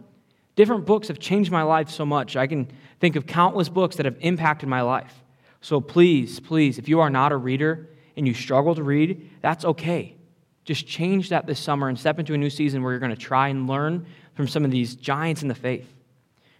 Different 0.55 0.85
books 0.85 1.07
have 1.09 1.19
changed 1.19 1.51
my 1.51 1.63
life 1.63 1.89
so 1.89 2.05
much. 2.05 2.35
I 2.35 2.47
can 2.47 2.67
think 2.99 3.15
of 3.15 3.27
countless 3.27 3.69
books 3.69 3.97
that 3.97 4.05
have 4.05 4.17
impacted 4.21 4.67
my 4.67 4.81
life. 4.81 5.23
So 5.61 5.81
please, 5.81 6.39
please, 6.39 6.77
if 6.77 6.89
you 6.89 6.99
are 6.99 7.09
not 7.09 7.31
a 7.31 7.37
reader 7.37 7.89
and 8.17 8.27
you 8.27 8.33
struggle 8.33 8.75
to 8.75 8.83
read, 8.83 9.29
that's 9.41 9.65
okay. 9.65 10.15
Just 10.63 10.87
change 10.87 11.29
that 11.29 11.45
this 11.45 11.59
summer 11.59 11.89
and 11.89 11.99
step 11.99 12.19
into 12.19 12.33
a 12.33 12.37
new 12.37 12.49
season 12.49 12.81
where 12.81 12.91
you're 12.91 12.99
going 12.99 13.15
to 13.15 13.17
try 13.17 13.49
and 13.49 13.67
learn 13.67 14.05
from 14.33 14.47
some 14.47 14.65
of 14.65 14.71
these 14.71 14.95
giants 14.95 15.41
in 15.41 15.47
the 15.47 15.55
faith. 15.55 15.87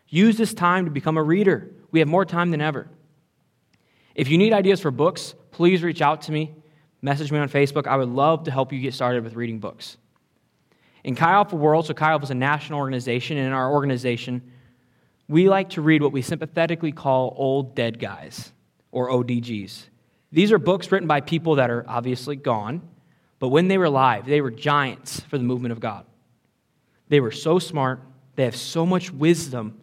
Use 0.07 0.37
this 0.37 0.53
time 0.53 0.85
to 0.85 0.91
become 0.91 1.17
a 1.17 1.23
reader. 1.23 1.71
We 1.91 1.99
have 1.99 2.07
more 2.07 2.25
time 2.25 2.51
than 2.51 2.61
ever. 2.61 2.87
If 4.13 4.29
you 4.29 4.37
need 4.37 4.53
ideas 4.53 4.79
for 4.79 4.91
books, 4.91 5.33
please 5.51 5.81
reach 5.83 6.01
out 6.01 6.21
to 6.23 6.31
me 6.31 6.53
message 7.05 7.31
me 7.31 7.37
on 7.37 7.47
Facebook. 7.47 7.85
I 7.85 7.95
would 7.95 8.09
love 8.09 8.45
to 8.45 8.51
help 8.51 8.73
you 8.73 8.79
get 8.79 8.95
started 8.95 9.23
with 9.23 9.35
reading 9.35 9.59
books. 9.59 9.97
In 11.03 11.15
Chi 11.15 11.31
Alpha 11.31 11.55
World, 11.55 11.85
so 11.85 11.93
Chi 11.93 12.09
Alpha 12.09 12.23
is 12.23 12.31
a 12.31 12.35
national 12.35 12.79
organization, 12.79 13.37
and 13.37 13.45
in 13.45 13.53
our 13.53 13.71
organization, 13.71 14.41
we 15.27 15.47
like 15.47 15.69
to 15.71 15.81
read 15.81 16.01
what 16.01 16.11
we 16.11 16.23
sympathetically 16.23 16.91
call 16.91 17.35
old 17.37 17.75
dead 17.75 17.99
guys, 17.99 18.51
or 18.91 19.11
ODGs. 19.11 19.83
These 20.31 20.51
are 20.51 20.59
books 20.59 20.91
written 20.91 21.07
by 21.07 21.21
people 21.21 21.55
that 21.55 21.69
are 21.69 21.85
obviously 21.87 22.35
gone, 22.35 22.81
but 23.39 23.49
when 23.49 23.67
they 23.67 23.77
were 23.77 23.85
alive, 23.85 24.25
they 24.25 24.41
were 24.41 24.51
giants 24.51 25.21
for 25.21 25.37
the 25.37 25.43
movement 25.43 25.71
of 25.71 25.79
God. 25.79 26.05
They 27.07 27.19
were 27.19 27.31
so 27.31 27.59
smart, 27.59 28.01
they 28.35 28.45
have 28.45 28.55
so 28.55 28.85
much 28.85 29.11
wisdom, 29.11 29.79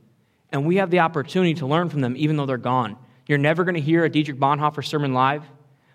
and 0.51 0.67
we 0.67 0.77
have 0.77 0.91
the 0.91 1.01
opportunity 1.01 1.55
to 1.55 1.67
learn 1.67 1.89
from 1.89 2.01
them 2.01 2.15
even 2.17 2.37
though 2.37 2.47
they're 2.47 2.59
gone. 2.59 2.97
You're 3.27 3.39
never 3.39 3.65
going 3.65 3.77
to 3.77 3.81
hear 3.81 4.05
a 4.05 4.11
Dietrich 4.11 4.39
Bonhoeffer 4.39 4.85
sermon 4.85 5.15
live 5.15 5.45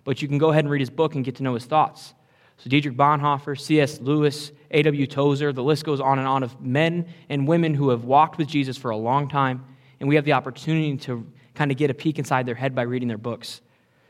but 0.07 0.21
you 0.21 0.29
can 0.29 0.37
go 0.37 0.51
ahead 0.51 0.63
and 0.63 0.71
read 0.71 0.79
his 0.79 0.89
book 0.89 1.15
and 1.15 1.25
get 1.25 1.35
to 1.35 1.43
know 1.43 1.53
his 1.53 1.65
thoughts. 1.65 2.13
So, 2.55 2.69
Dietrich 2.69 2.95
Bonhoeffer, 2.95 3.59
C.S. 3.59 3.99
Lewis, 3.99 4.53
A.W. 4.71 5.05
Tozer, 5.05 5.51
the 5.51 5.61
list 5.61 5.83
goes 5.83 5.99
on 5.99 6.17
and 6.17 6.25
on 6.25 6.43
of 6.43 6.61
men 6.61 7.07
and 7.27 7.45
women 7.45 7.73
who 7.73 7.89
have 7.89 8.05
walked 8.05 8.37
with 8.37 8.47
Jesus 8.47 8.77
for 8.77 8.91
a 8.91 8.95
long 8.95 9.27
time, 9.27 9.65
and 9.99 10.07
we 10.07 10.15
have 10.15 10.23
the 10.23 10.31
opportunity 10.31 10.95
to 10.95 11.29
kind 11.55 11.71
of 11.71 11.77
get 11.77 11.89
a 11.89 11.93
peek 11.93 12.19
inside 12.19 12.45
their 12.45 12.55
head 12.55 12.73
by 12.73 12.83
reading 12.83 13.09
their 13.09 13.17
books. 13.17 13.59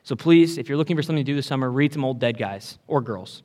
So, 0.08 0.16
please, 0.16 0.58
if 0.58 0.70
you're 0.70 0.78
looking 0.78 0.96
for 0.96 1.02
something 1.04 1.26
to 1.26 1.30
do 1.30 1.36
this 1.36 1.48
summer, 1.48 1.70
read 1.70 1.92
some 1.92 2.06
old 2.06 2.18
dead 2.18 2.38
guys 2.38 2.80
or 2.88 3.02
girls. 3.02 3.44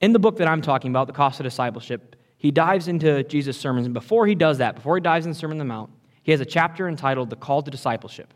In 0.00 0.12
the 0.12 0.18
book 0.18 0.38
that 0.38 0.48
I'm 0.48 0.60
talking 0.60 0.90
about, 0.90 1.06
The 1.06 1.12
Cost 1.12 1.38
of 1.38 1.44
Discipleship, 1.44 2.16
he 2.38 2.50
dives 2.50 2.88
into 2.88 3.22
Jesus' 3.22 3.56
sermons, 3.56 3.86
and 3.86 3.94
before 3.94 4.26
he 4.26 4.34
does 4.34 4.58
that, 4.58 4.74
before 4.74 4.96
he 4.96 5.00
dives 5.00 5.24
into 5.24 5.36
the 5.36 5.38
Sermon 5.38 5.54
on 5.54 5.58
the 5.60 5.72
Mount, 5.72 5.90
he 6.24 6.32
has 6.32 6.40
a 6.40 6.44
chapter 6.44 6.88
entitled 6.88 7.30
The 7.30 7.36
Call 7.36 7.62
to 7.62 7.70
Discipleship. 7.70 8.34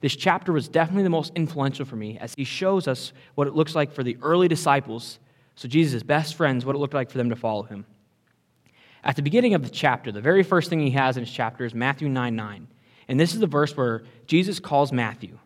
This 0.00 0.14
chapter 0.14 0.52
was 0.52 0.68
definitely 0.68 1.02
the 1.02 1.10
most 1.10 1.32
influential 1.34 1.84
for 1.84 1.96
me 1.96 2.18
as 2.18 2.34
he 2.34 2.44
shows 2.44 2.86
us 2.86 3.12
what 3.34 3.48
it 3.48 3.56
looks 3.56 3.74
like 3.74 3.90
for 3.92 4.04
the 4.04 4.16
early 4.22 4.46
disciples, 4.46 5.18
so 5.56 5.66
Jesus' 5.66 6.04
best 6.04 6.36
friends, 6.36 6.64
what 6.64 6.76
it 6.76 6.78
looked 6.78 6.94
like 6.94 7.10
for 7.10 7.18
them 7.18 7.30
to 7.30 7.36
follow 7.36 7.64
him. 7.64 7.84
At 9.02 9.16
the 9.16 9.22
beginning 9.22 9.54
of 9.54 9.64
the 9.64 9.70
chapter, 9.70 10.12
the 10.12 10.20
very 10.20 10.44
first 10.44 10.70
thing 10.70 10.78
he 10.78 10.90
has 10.92 11.16
in 11.16 11.24
his 11.24 11.34
chapter 11.34 11.64
is 11.64 11.74
Matthew 11.74 12.08
9 12.08 12.36
9. 12.36 12.68
And 13.08 13.18
this 13.18 13.34
is 13.34 13.40
the 13.40 13.48
verse 13.48 13.76
where 13.76 14.04
Jesus 14.28 14.60
calls 14.60 14.92
Matthew. 14.92 15.36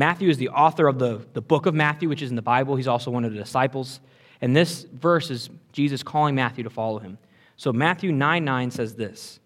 Matthew 0.00 0.30
is 0.30 0.38
the 0.38 0.48
author 0.48 0.88
of 0.88 0.98
the, 0.98 1.20
the 1.34 1.42
book 1.42 1.66
of 1.66 1.74
Matthew, 1.74 2.08
which 2.08 2.22
is 2.22 2.30
in 2.30 2.36
the 2.36 2.40
Bible. 2.40 2.74
He's 2.74 2.88
also 2.88 3.10
one 3.10 3.26
of 3.26 3.34
the 3.34 3.38
disciples. 3.38 4.00
And 4.40 4.56
this 4.56 4.84
verse 4.84 5.30
is 5.30 5.50
Jesus 5.72 6.02
calling 6.02 6.34
Matthew 6.34 6.64
to 6.64 6.70
follow 6.70 7.00
him. 7.00 7.18
So 7.58 7.70
Matthew 7.70 8.10
9 8.10 8.42
9 8.42 8.70
says 8.70 8.94
this 8.94 9.40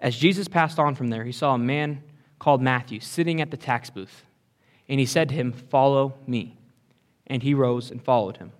As 0.00 0.14
Jesus 0.14 0.48
passed 0.48 0.78
on 0.78 0.94
from 0.94 1.08
there, 1.08 1.24
he 1.24 1.32
saw 1.32 1.54
a 1.54 1.58
man 1.58 2.02
called 2.38 2.60
Matthew 2.60 3.00
sitting 3.00 3.40
at 3.40 3.50
the 3.50 3.56
tax 3.56 3.88
booth. 3.88 4.22
And 4.86 5.00
he 5.00 5.06
said 5.06 5.30
to 5.30 5.34
him, 5.34 5.52
Follow 5.52 6.12
me. 6.26 6.58
And 7.26 7.42
he 7.42 7.54
rose 7.54 7.90
and 7.90 8.04
followed 8.04 8.36
him. 8.36 8.52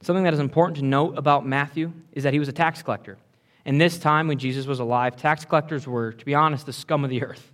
Something 0.00 0.22
that 0.22 0.34
is 0.34 0.38
important 0.38 0.76
to 0.76 0.84
note 0.84 1.18
about 1.18 1.44
Matthew 1.44 1.92
is 2.12 2.22
that 2.22 2.34
he 2.34 2.38
was 2.38 2.46
a 2.46 2.52
tax 2.52 2.84
collector. 2.84 3.18
And 3.64 3.80
this 3.80 3.98
time, 3.98 4.28
when 4.28 4.38
Jesus 4.38 4.66
was 4.66 4.78
alive, 4.78 5.16
tax 5.16 5.44
collectors 5.44 5.88
were, 5.88 6.12
to 6.12 6.24
be 6.24 6.36
honest, 6.36 6.66
the 6.66 6.72
scum 6.72 7.02
of 7.02 7.10
the 7.10 7.24
earth. 7.24 7.50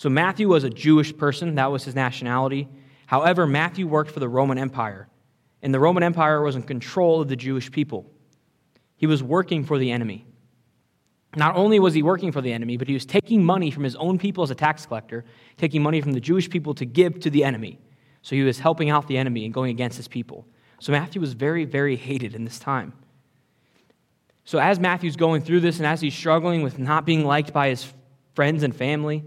So 0.00 0.08
Matthew 0.08 0.48
was 0.48 0.64
a 0.64 0.70
Jewish 0.70 1.14
person, 1.14 1.56
that 1.56 1.70
was 1.70 1.84
his 1.84 1.94
nationality. 1.94 2.70
However, 3.04 3.46
Matthew 3.46 3.86
worked 3.86 4.10
for 4.10 4.18
the 4.18 4.30
Roman 4.30 4.56
Empire, 4.56 5.08
and 5.60 5.74
the 5.74 5.78
Roman 5.78 6.02
Empire 6.02 6.40
was 6.40 6.56
in 6.56 6.62
control 6.62 7.20
of 7.20 7.28
the 7.28 7.36
Jewish 7.36 7.70
people. 7.70 8.10
he 8.96 9.06
was 9.06 9.22
working 9.22 9.62
for 9.62 9.76
the 9.76 9.90
enemy. 9.90 10.24
Not 11.36 11.54
only 11.54 11.78
was 11.78 11.92
he 11.92 12.02
working 12.02 12.32
for 12.32 12.40
the 12.40 12.50
enemy, 12.50 12.78
but 12.78 12.88
he 12.88 12.94
was 12.94 13.04
taking 13.04 13.44
money 13.44 13.70
from 13.70 13.84
his 13.84 13.94
own 13.96 14.18
people 14.18 14.42
as 14.42 14.50
a 14.50 14.54
tax 14.54 14.86
collector, 14.86 15.26
taking 15.58 15.82
money 15.82 16.00
from 16.00 16.12
the 16.12 16.20
Jewish 16.20 16.48
people 16.48 16.72
to 16.76 16.86
give 16.86 17.20
to 17.20 17.28
the 17.28 17.44
enemy. 17.44 17.78
So 18.22 18.34
he 18.34 18.42
was 18.42 18.58
helping 18.58 18.88
out 18.88 19.06
the 19.06 19.18
enemy 19.18 19.44
and 19.44 19.52
going 19.52 19.70
against 19.70 19.98
his 19.98 20.08
people. 20.08 20.46
So 20.78 20.92
Matthew 20.92 21.20
was 21.20 21.34
very, 21.34 21.66
very 21.66 21.96
hated 21.96 22.34
in 22.34 22.46
this 22.46 22.58
time. 22.58 22.94
So 24.46 24.58
as 24.60 24.80
Matthew's 24.80 25.16
going 25.16 25.42
through 25.42 25.60
this 25.60 25.76
and 25.76 25.86
as 25.86 26.00
he's 26.00 26.14
struggling 26.14 26.62
with 26.62 26.78
not 26.78 27.04
being 27.04 27.26
liked 27.26 27.52
by 27.52 27.68
his 27.68 27.92
friends 28.34 28.62
and 28.62 28.74
family, 28.74 29.24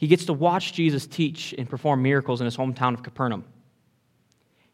he 0.00 0.06
gets 0.06 0.24
to 0.24 0.32
watch 0.32 0.72
Jesus 0.72 1.06
teach 1.06 1.54
and 1.58 1.68
perform 1.68 2.00
miracles 2.00 2.40
in 2.40 2.46
his 2.46 2.56
hometown 2.56 2.94
of 2.94 3.02
Capernaum. 3.02 3.44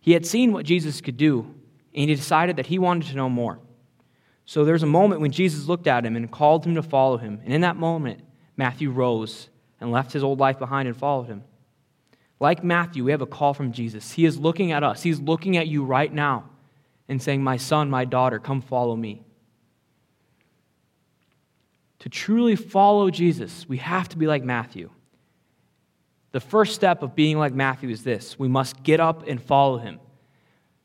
He 0.00 0.12
had 0.12 0.25
seen 0.25 0.52
what 0.52 0.64
Jesus 0.64 1.00
could 1.00 1.16
do, 1.16 1.52
and 1.92 2.09
he 2.09 2.14
decided 2.14 2.54
that 2.54 2.66
he 2.66 2.78
wanted 2.78 3.09
to 3.09 3.16
know 3.16 3.28
more. 3.28 3.59
So 4.45 4.64
there's 4.64 4.85
a 4.85 4.87
moment 4.87 5.21
when 5.21 5.33
Jesus 5.33 5.66
looked 5.66 5.88
at 5.88 6.06
him 6.06 6.14
and 6.14 6.30
called 6.30 6.64
him 6.64 6.76
to 6.76 6.83
follow 6.83 7.16
him. 7.16 7.40
And 7.42 7.52
in 7.52 7.62
that 7.62 7.75
moment, 7.75 8.21
Matthew 8.56 8.92
rose 8.92 9.49
and 9.80 9.90
left 9.90 10.12
his 10.12 10.23
old 10.23 10.38
life 10.38 10.61
behind 10.61 10.87
and 10.87 10.97
followed 10.97 11.26
him. 11.26 11.42
Like 12.38 12.62
Matthew, 12.62 13.02
we 13.02 13.11
have 13.11 13.21
a 13.21 13.26
call 13.26 13.52
from 13.52 13.73
Jesus. 13.73 14.12
He 14.12 14.26
is 14.26 14.38
looking 14.38 14.71
at 14.71 14.85
us, 14.85 15.02
He's 15.02 15.18
looking 15.18 15.56
at 15.56 15.66
you 15.66 15.83
right 15.83 16.12
now 16.12 16.50
and 17.09 17.21
saying, 17.21 17.42
My 17.42 17.56
son, 17.56 17.90
my 17.90 18.04
daughter, 18.04 18.38
come 18.38 18.62
follow 18.62 18.95
me. 18.95 19.25
To 21.99 22.09
truly 22.09 22.54
follow 22.54 23.11
Jesus, 23.11 23.68
we 23.68 23.78
have 23.78 24.09
to 24.11 24.18
be 24.18 24.28
like 24.28 24.45
Matthew. 24.45 24.90
The 26.37 26.40
first 26.40 26.75
step 26.75 27.02
of 27.02 27.14
being 27.14 27.38
like 27.38 27.55
Matthew 27.55 27.88
is 27.88 28.05
this 28.05 28.38
we 28.38 28.47
must 28.47 28.83
get 28.83 29.00
up 29.00 29.26
and 29.26 29.43
follow 29.43 29.78
him. 29.78 29.99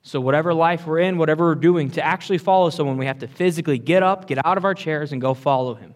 So, 0.02 0.22
whatever 0.22 0.54
life 0.54 0.88
we're 0.88 1.00
in, 1.00 1.18
whatever 1.18 1.44
we're 1.48 1.56
doing, 1.56 1.92
to 1.92 2.02
actually 2.02 2.38
follow 2.38 2.70
someone, 2.70 2.96
we 2.96 3.06
have 3.06 3.20
to 3.20 3.28
physically 3.28 3.78
get 3.78 4.02
up, 4.02 4.28
get 4.28 4.46
out 4.46 4.56
of 4.58 4.64
our 4.64 4.74
chairs, 4.74 5.12
and 5.12 5.20
go 5.20 5.34
follow 5.34 5.76
him. 5.76 5.94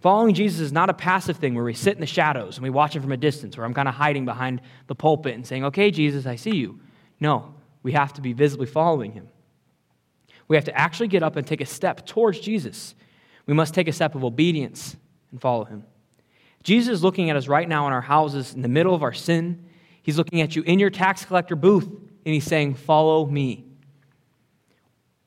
Following 0.00 0.34
Jesus 0.34 0.58
is 0.58 0.72
not 0.72 0.90
a 0.90 0.94
passive 0.94 1.36
thing 1.36 1.54
where 1.54 1.62
we 1.62 1.74
sit 1.74 1.94
in 1.94 2.00
the 2.00 2.06
shadows 2.06 2.56
and 2.56 2.64
we 2.64 2.70
watch 2.70 2.96
him 2.96 3.02
from 3.02 3.12
a 3.12 3.16
distance, 3.16 3.56
where 3.56 3.64
I'm 3.64 3.72
kind 3.72 3.86
of 3.86 3.94
hiding 3.94 4.24
behind 4.24 4.62
the 4.88 4.96
pulpit 4.96 5.36
and 5.36 5.46
saying, 5.46 5.64
Okay, 5.66 5.92
Jesus, 5.92 6.26
I 6.26 6.34
see 6.34 6.56
you. 6.56 6.80
No, 7.20 7.54
we 7.84 7.92
have 7.92 8.14
to 8.14 8.20
be 8.20 8.32
visibly 8.32 8.66
following 8.66 9.12
him. 9.12 9.28
We 10.48 10.56
have 10.56 10.64
to 10.64 10.76
actually 10.76 11.06
get 11.06 11.22
up 11.22 11.36
and 11.36 11.46
take 11.46 11.60
a 11.60 11.66
step 11.66 12.04
towards 12.04 12.40
Jesus. 12.40 12.96
We 13.46 13.54
must 13.54 13.74
take 13.74 13.86
a 13.86 13.92
step 13.92 14.16
of 14.16 14.24
obedience 14.24 14.96
and 15.30 15.40
follow 15.40 15.66
him. 15.66 15.84
Jesus 16.68 16.96
is 16.96 17.02
looking 17.02 17.30
at 17.30 17.36
us 17.36 17.48
right 17.48 17.66
now 17.66 17.86
in 17.86 17.94
our 17.94 18.02
houses 18.02 18.52
in 18.52 18.60
the 18.60 18.68
middle 18.68 18.94
of 18.94 19.02
our 19.02 19.14
sin. 19.14 19.64
He's 20.02 20.18
looking 20.18 20.42
at 20.42 20.54
you 20.54 20.60
in 20.64 20.78
your 20.78 20.90
tax 20.90 21.24
collector 21.24 21.56
booth 21.56 21.86
and 21.86 22.34
he's 22.34 22.44
saying, 22.44 22.74
Follow 22.74 23.24
me. 23.24 23.64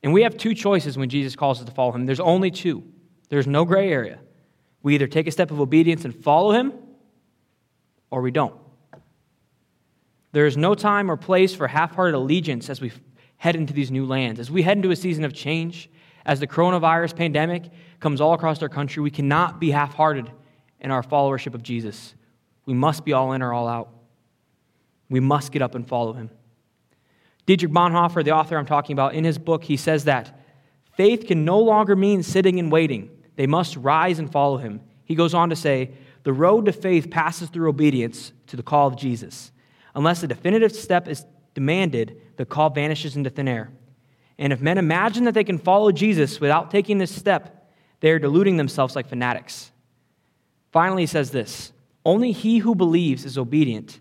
And 0.04 0.12
we 0.12 0.22
have 0.22 0.36
two 0.36 0.54
choices 0.54 0.96
when 0.96 1.08
Jesus 1.08 1.34
calls 1.34 1.58
us 1.58 1.64
to 1.64 1.72
follow 1.72 1.90
him. 1.90 2.06
There's 2.06 2.20
only 2.20 2.52
two, 2.52 2.84
there's 3.28 3.48
no 3.48 3.64
gray 3.64 3.90
area. 3.90 4.20
We 4.84 4.94
either 4.94 5.08
take 5.08 5.26
a 5.26 5.32
step 5.32 5.50
of 5.50 5.58
obedience 5.58 6.04
and 6.04 6.14
follow 6.14 6.52
him, 6.52 6.74
or 8.12 8.22
we 8.22 8.30
don't. 8.30 8.54
There 10.30 10.46
is 10.46 10.56
no 10.56 10.76
time 10.76 11.10
or 11.10 11.16
place 11.16 11.56
for 11.56 11.66
half 11.66 11.96
hearted 11.96 12.14
allegiance 12.14 12.70
as 12.70 12.80
we 12.80 12.92
head 13.38 13.56
into 13.56 13.72
these 13.72 13.90
new 13.90 14.06
lands. 14.06 14.38
As 14.38 14.48
we 14.48 14.62
head 14.62 14.76
into 14.76 14.92
a 14.92 14.96
season 14.96 15.24
of 15.24 15.32
change, 15.32 15.90
as 16.24 16.38
the 16.38 16.46
coronavirus 16.46 17.16
pandemic 17.16 17.64
comes 17.98 18.20
all 18.20 18.32
across 18.32 18.62
our 18.62 18.68
country, 18.68 19.02
we 19.02 19.10
cannot 19.10 19.58
be 19.58 19.72
half 19.72 19.92
hearted 19.94 20.30
in 20.82 20.90
our 20.90 21.02
followership 21.02 21.54
of 21.54 21.62
Jesus. 21.62 22.14
We 22.66 22.74
must 22.74 23.06
be 23.06 23.14
all 23.14 23.32
in 23.32 23.40
or 23.40 23.54
all 23.54 23.66
out. 23.66 23.88
We 25.08 25.20
must 25.20 25.50
get 25.52 25.62
up 25.62 25.74
and 25.74 25.88
follow 25.88 26.12
him. 26.12 26.30
Dietrich 27.46 27.72
Bonhoeffer, 27.72 28.22
the 28.22 28.32
author 28.32 28.58
I'm 28.58 28.66
talking 28.66 28.92
about, 28.92 29.14
in 29.14 29.24
his 29.24 29.38
book, 29.38 29.64
he 29.64 29.76
says 29.76 30.04
that 30.04 30.38
faith 30.96 31.26
can 31.26 31.44
no 31.44 31.58
longer 31.58 31.96
mean 31.96 32.22
sitting 32.22 32.58
and 32.58 32.70
waiting. 32.70 33.10
They 33.36 33.46
must 33.46 33.76
rise 33.76 34.18
and 34.18 34.30
follow 34.30 34.58
him. 34.58 34.80
He 35.04 35.14
goes 35.14 35.34
on 35.34 35.50
to 35.50 35.56
say, 35.56 35.92
the 36.22 36.32
road 36.32 36.66
to 36.66 36.72
faith 36.72 37.10
passes 37.10 37.48
through 37.48 37.68
obedience 37.68 38.32
to 38.46 38.56
the 38.56 38.62
call 38.62 38.86
of 38.86 38.96
Jesus. 38.96 39.50
Unless 39.94 40.22
a 40.22 40.28
definitive 40.28 40.72
step 40.72 41.08
is 41.08 41.26
demanded, 41.54 42.20
the 42.36 42.46
call 42.46 42.70
vanishes 42.70 43.16
into 43.16 43.28
thin 43.28 43.48
air. 43.48 43.70
And 44.38 44.52
if 44.52 44.60
men 44.60 44.78
imagine 44.78 45.24
that 45.24 45.34
they 45.34 45.44
can 45.44 45.58
follow 45.58 45.90
Jesus 45.90 46.40
without 46.40 46.70
taking 46.70 46.98
this 46.98 47.14
step, 47.14 47.68
they 48.00 48.10
are 48.10 48.18
deluding 48.20 48.56
themselves 48.56 48.94
like 48.94 49.08
fanatics. 49.08 49.71
Finally, 50.72 51.02
he 51.02 51.06
says 51.06 51.30
this 51.30 51.72
Only 52.04 52.32
he 52.32 52.58
who 52.58 52.74
believes 52.74 53.24
is 53.24 53.38
obedient, 53.38 54.00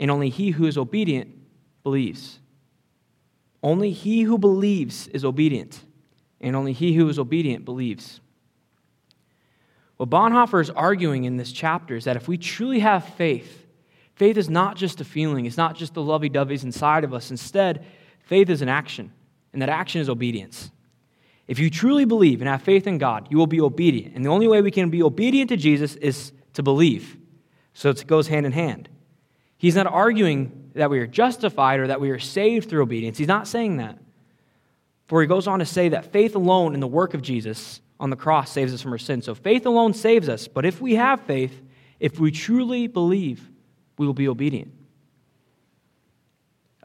and 0.00 0.10
only 0.10 0.30
he 0.30 0.50
who 0.50 0.66
is 0.66 0.78
obedient 0.78 1.34
believes. 1.82 2.38
Only 3.62 3.90
he 3.90 4.22
who 4.22 4.38
believes 4.38 5.08
is 5.08 5.24
obedient, 5.24 5.80
and 6.40 6.54
only 6.54 6.72
he 6.72 6.94
who 6.94 7.08
is 7.08 7.18
obedient 7.18 7.64
believes. 7.64 8.20
What 9.96 10.10
Bonhoeffer 10.10 10.60
is 10.60 10.70
arguing 10.70 11.24
in 11.24 11.36
this 11.36 11.50
chapter 11.52 11.96
is 11.96 12.04
that 12.04 12.16
if 12.16 12.28
we 12.28 12.36
truly 12.36 12.80
have 12.80 13.04
faith, 13.04 13.66
faith 14.14 14.36
is 14.36 14.50
not 14.50 14.76
just 14.76 15.00
a 15.00 15.04
feeling, 15.04 15.46
it's 15.46 15.56
not 15.56 15.74
just 15.74 15.94
the 15.94 16.02
lovey 16.02 16.28
doveys 16.28 16.64
inside 16.64 17.02
of 17.02 17.14
us. 17.14 17.30
Instead, 17.30 17.84
faith 18.20 18.50
is 18.50 18.62
an 18.62 18.68
action, 18.68 19.10
and 19.52 19.62
that 19.62 19.70
action 19.70 20.00
is 20.00 20.10
obedience. 20.10 20.70
If 21.48 21.58
you 21.58 21.70
truly 21.70 22.04
believe 22.04 22.40
and 22.40 22.48
have 22.48 22.62
faith 22.62 22.86
in 22.86 22.98
God, 22.98 23.28
you 23.30 23.38
will 23.38 23.46
be 23.46 23.60
obedient. 23.60 24.14
And 24.14 24.24
the 24.24 24.30
only 24.30 24.48
way 24.48 24.62
we 24.62 24.70
can 24.70 24.90
be 24.90 25.02
obedient 25.02 25.48
to 25.50 25.56
Jesus 25.56 25.94
is 25.96 26.32
to 26.54 26.62
believe. 26.62 27.16
So 27.72 27.90
it 27.90 28.06
goes 28.06 28.26
hand 28.28 28.46
in 28.46 28.52
hand. 28.52 28.88
He's 29.58 29.76
not 29.76 29.86
arguing 29.86 30.70
that 30.74 30.90
we 30.90 30.98
are 30.98 31.06
justified 31.06 31.80
or 31.80 31.86
that 31.86 32.00
we 32.00 32.10
are 32.10 32.18
saved 32.18 32.68
through 32.68 32.82
obedience. 32.82 33.16
He's 33.16 33.28
not 33.28 33.48
saying 33.48 33.76
that. 33.78 33.98
For 35.06 35.20
he 35.20 35.28
goes 35.28 35.46
on 35.46 35.60
to 35.60 35.66
say 35.66 35.90
that 35.90 36.12
faith 36.12 36.34
alone 36.34 36.74
in 36.74 36.80
the 36.80 36.86
work 36.86 37.14
of 37.14 37.22
Jesus 37.22 37.80
on 37.98 38.10
the 38.10 38.16
cross 38.16 38.50
saves 38.50 38.74
us 38.74 38.82
from 38.82 38.92
our 38.92 38.98
sins. 38.98 39.24
So 39.24 39.34
faith 39.34 39.64
alone 39.66 39.94
saves 39.94 40.28
us. 40.28 40.48
But 40.48 40.66
if 40.66 40.80
we 40.80 40.96
have 40.96 41.20
faith, 41.22 41.62
if 42.00 42.18
we 42.18 42.30
truly 42.30 42.88
believe, 42.88 43.48
we 43.98 44.06
will 44.06 44.14
be 44.14 44.28
obedient. 44.28 44.72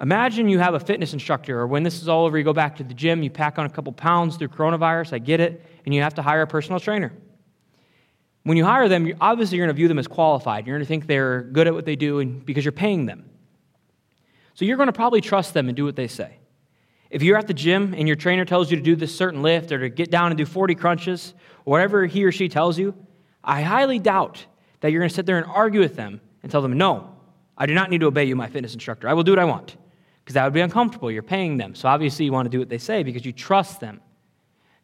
Imagine 0.02 0.50
you 0.50 0.58
have 0.58 0.74
a 0.74 0.80
fitness 0.80 1.14
instructor, 1.14 1.60
or 1.60 1.68
when 1.68 1.84
this 1.84 2.02
is 2.02 2.10
all 2.10 2.26
over, 2.26 2.36
you 2.36 2.44
go 2.44 2.54
back 2.54 2.76
to 2.78 2.84
the 2.84 2.94
gym, 2.94 3.22
you 3.22 3.30
pack 3.30 3.60
on 3.60 3.68
a 3.68 3.70
couple 3.70 3.94
pounds 3.94 4.36
through 4.36 4.48
coronavirus, 4.48 5.14
I 5.14 5.20
get 5.20 5.40
it, 5.40 5.64
and 5.86 5.94
you 5.94 6.02
have 6.02 6.16
to 6.16 6.24
hire 6.24 6.42
a 6.42 6.48
personal 6.48 6.80
trainer. 6.80 7.14
When 8.44 8.58
you 8.58 8.66
hire 8.66 8.90
them, 8.90 9.14
obviously 9.22 9.58
you're 9.58 9.68
going 9.68 9.76
to 9.76 9.78
view 9.78 9.88
them 9.88 10.00
as 10.00 10.08
qualified. 10.08 10.66
You're 10.66 10.76
going 10.76 10.84
to 10.84 10.88
think 10.88 11.06
they're 11.06 11.44
good 11.44 11.68
at 11.68 11.76
what 11.76 11.86
they 11.86 11.96
do 11.96 12.18
and, 12.18 12.44
because 12.44 12.66
you're 12.66 12.72
paying 12.72 13.06
them. 13.06 13.30
So 14.56 14.66
you're 14.66 14.78
going 14.78 14.88
to 14.88 14.94
probably 14.94 15.22
trust 15.22 15.54
them 15.54 15.68
and 15.68 15.78
do 15.78 15.86
what 15.86 15.96
they 15.96 16.08
say. 16.08 16.38
If 17.12 17.22
you're 17.22 17.38
at 17.38 17.46
the 17.46 17.54
gym 17.54 17.94
and 17.94 18.08
your 18.08 18.16
trainer 18.16 18.44
tells 18.44 18.72
you 18.72 18.78
to 18.78 18.84
do 18.84 18.96
this 18.96 19.16
certain 19.16 19.44
lift 19.44 19.72
or 19.72 19.80
to 19.80 19.90
get 19.90 20.10
down 20.10 20.32
and 20.32 20.38
do 20.38 20.46
40 20.46 20.74
crunches, 20.74 21.36
or 21.66 21.72
whatever 21.74 22.08
he 22.08 22.24
or 22.26 22.32
she 22.32 22.50
tells 22.50 22.80
you, 22.80 22.96
I 23.44 23.62
highly 23.62 24.00
doubt 24.00 24.46
that 24.80 24.92
you're 24.92 25.02
going 25.02 25.10
to 25.10 25.16
sit 25.16 25.28
there 25.28 25.38
and 25.38 25.46
argue 25.46 25.80
with 25.80 25.96
them 25.96 26.22
and 26.42 26.52
tell 26.52 26.64
them, 26.64 26.76
no, 26.76 27.16
I 27.56 27.68
do 27.68 27.76
not 27.76 27.92
need 27.92 28.00
to 28.00 28.08
obey 28.08 28.24
you, 28.24 28.36
my 28.36 28.48
fitness 28.48 28.74
instructor. 28.74 29.08
I 29.08 29.14
will 29.14 29.24
do 29.24 29.34
what 29.34 29.40
I 29.40 29.46
want. 29.46 29.76
Because 30.24 30.36
that 30.36 30.44
would 30.44 30.54
be 30.54 30.62
uncomfortable. 30.62 31.12
You're 31.12 31.24
paying 31.24 31.58
them. 31.58 31.76
So 31.76 31.90
obviously 31.90 32.26
you 32.26 32.32
want 32.32 32.46
to 32.46 32.50
do 32.50 32.60
what 32.60 32.70
they 32.70 32.78
say 32.78 33.04
because 33.04 33.26
you 33.26 33.32
trust 33.32 33.80
them. 33.80 34.02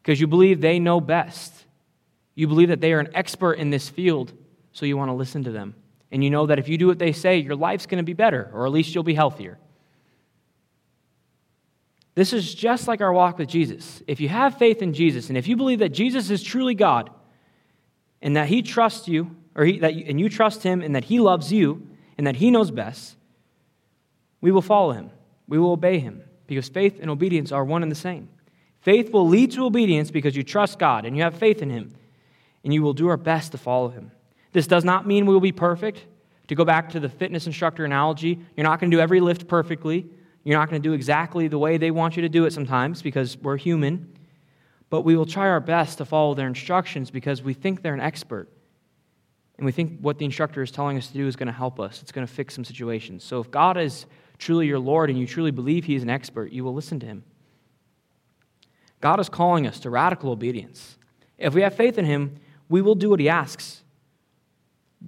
Because 0.02 0.20
you 0.20 0.26
believe 0.26 0.60
they 0.60 0.78
know 0.78 1.00
best. 1.00 1.64
You 2.34 2.46
believe 2.46 2.68
that 2.68 2.80
they 2.80 2.92
are 2.92 3.00
an 3.00 3.10
expert 3.14 3.54
in 3.54 3.70
this 3.70 3.88
field, 3.88 4.32
so 4.72 4.86
you 4.86 4.96
want 4.96 5.08
to 5.08 5.14
listen 5.14 5.44
to 5.44 5.50
them. 5.50 5.74
And 6.10 6.24
you 6.24 6.30
know 6.30 6.46
that 6.46 6.58
if 6.58 6.68
you 6.68 6.78
do 6.78 6.86
what 6.86 6.98
they 6.98 7.12
say, 7.12 7.38
your 7.38 7.56
life's 7.56 7.86
going 7.86 7.98
to 7.98 8.04
be 8.04 8.14
better, 8.14 8.50
or 8.52 8.64
at 8.64 8.72
least 8.72 8.94
you'll 8.94 9.04
be 9.04 9.14
healthier. 9.14 9.58
This 12.14 12.32
is 12.32 12.54
just 12.54 12.88
like 12.88 13.00
our 13.00 13.12
walk 13.12 13.38
with 13.38 13.48
Jesus. 13.48 14.02
If 14.06 14.20
you 14.20 14.28
have 14.28 14.58
faith 14.58 14.82
in 14.82 14.92
Jesus, 14.92 15.28
and 15.28 15.38
if 15.38 15.46
you 15.46 15.56
believe 15.56 15.80
that 15.80 15.90
Jesus 15.90 16.30
is 16.30 16.42
truly 16.42 16.74
God, 16.74 17.10
and 18.22 18.36
that 18.36 18.48
He 18.48 18.62
trusts 18.62 19.06
you, 19.06 19.36
or 19.54 19.64
he, 19.64 19.78
that 19.80 19.94
you, 19.94 20.04
and 20.08 20.18
you 20.18 20.28
trust 20.28 20.62
Him, 20.62 20.82
and 20.82 20.94
that 20.94 21.04
He 21.04 21.20
loves 21.20 21.52
you, 21.52 21.86
and 22.16 22.26
that 22.26 22.36
He 22.36 22.50
knows 22.50 22.70
best, 22.70 23.16
we 24.40 24.50
will 24.50 24.62
follow 24.62 24.92
Him. 24.92 25.10
We 25.48 25.58
will 25.58 25.72
obey 25.72 25.98
Him, 25.98 26.22
because 26.46 26.68
faith 26.68 26.98
and 27.00 27.10
obedience 27.10 27.50
are 27.50 27.64
one 27.64 27.82
and 27.82 27.90
the 27.90 27.96
same. 27.96 28.28
Faith 28.80 29.12
will 29.12 29.26
lead 29.26 29.50
to 29.52 29.64
obedience 29.64 30.10
because 30.10 30.36
you 30.36 30.44
trust 30.44 30.78
God 30.78 31.04
and 31.04 31.16
you 31.16 31.22
have 31.22 31.34
faith 31.36 31.62
in 31.62 31.70
Him, 31.70 31.94
and 32.62 32.72
you 32.72 32.82
will 32.82 32.92
do 32.92 33.08
our 33.08 33.16
best 33.16 33.52
to 33.52 33.58
follow 33.58 33.88
Him. 33.88 34.12
This 34.52 34.66
does 34.66 34.84
not 34.84 35.06
mean 35.06 35.26
we 35.26 35.34
will 35.34 35.40
be 35.40 35.52
perfect. 35.52 36.04
To 36.48 36.54
go 36.54 36.64
back 36.64 36.90
to 36.90 37.00
the 37.00 37.08
fitness 37.08 37.46
instructor 37.46 37.84
analogy, 37.84 38.38
you're 38.56 38.64
not 38.64 38.80
going 38.80 38.90
to 38.90 38.96
do 38.96 39.00
every 39.00 39.20
lift 39.20 39.48
perfectly. 39.48 40.06
You're 40.44 40.58
not 40.58 40.70
going 40.70 40.80
to 40.80 40.88
do 40.88 40.94
exactly 40.94 41.48
the 41.48 41.58
way 41.58 41.76
they 41.76 41.90
want 41.90 42.16
you 42.16 42.22
to 42.22 42.28
do 42.28 42.46
it 42.46 42.52
sometimes 42.54 43.02
because 43.02 43.36
we're 43.36 43.58
human. 43.58 44.16
But 44.88 45.02
we 45.02 45.14
will 45.14 45.26
try 45.26 45.48
our 45.48 45.60
best 45.60 45.98
to 45.98 46.06
follow 46.06 46.34
their 46.34 46.46
instructions 46.46 47.10
because 47.10 47.42
we 47.42 47.52
think 47.52 47.82
they're 47.82 47.92
an 47.92 48.00
expert. 48.00 48.48
And 49.58 49.66
we 49.66 49.72
think 49.72 49.98
what 50.00 50.16
the 50.16 50.24
instructor 50.24 50.62
is 50.62 50.70
telling 50.70 50.96
us 50.96 51.08
to 51.08 51.12
do 51.12 51.26
is 51.26 51.36
going 51.36 51.48
to 51.48 51.52
help 51.52 51.78
us. 51.78 52.00
It's 52.00 52.12
going 52.12 52.26
to 52.26 52.32
fix 52.32 52.54
some 52.54 52.64
situations. 52.64 53.24
So 53.24 53.40
if 53.40 53.50
God 53.50 53.76
is 53.76 54.06
truly 54.38 54.66
your 54.66 54.78
Lord 54.78 55.10
and 55.10 55.18
you 55.18 55.26
truly 55.26 55.50
believe 55.50 55.84
He 55.84 55.94
is 55.94 56.02
an 56.02 56.10
expert, 56.10 56.52
you 56.52 56.64
will 56.64 56.74
listen 56.74 57.00
to 57.00 57.06
Him. 57.06 57.24
God 59.00 59.20
is 59.20 59.28
calling 59.28 59.66
us 59.66 59.80
to 59.80 59.90
radical 59.90 60.30
obedience. 60.30 60.98
If 61.36 61.54
we 61.54 61.62
have 61.62 61.74
faith 61.74 61.98
in 61.98 62.04
Him, 62.04 62.36
we 62.68 62.82
will 62.82 62.94
do 62.94 63.10
what 63.10 63.20
He 63.20 63.28
asks. 63.28 63.82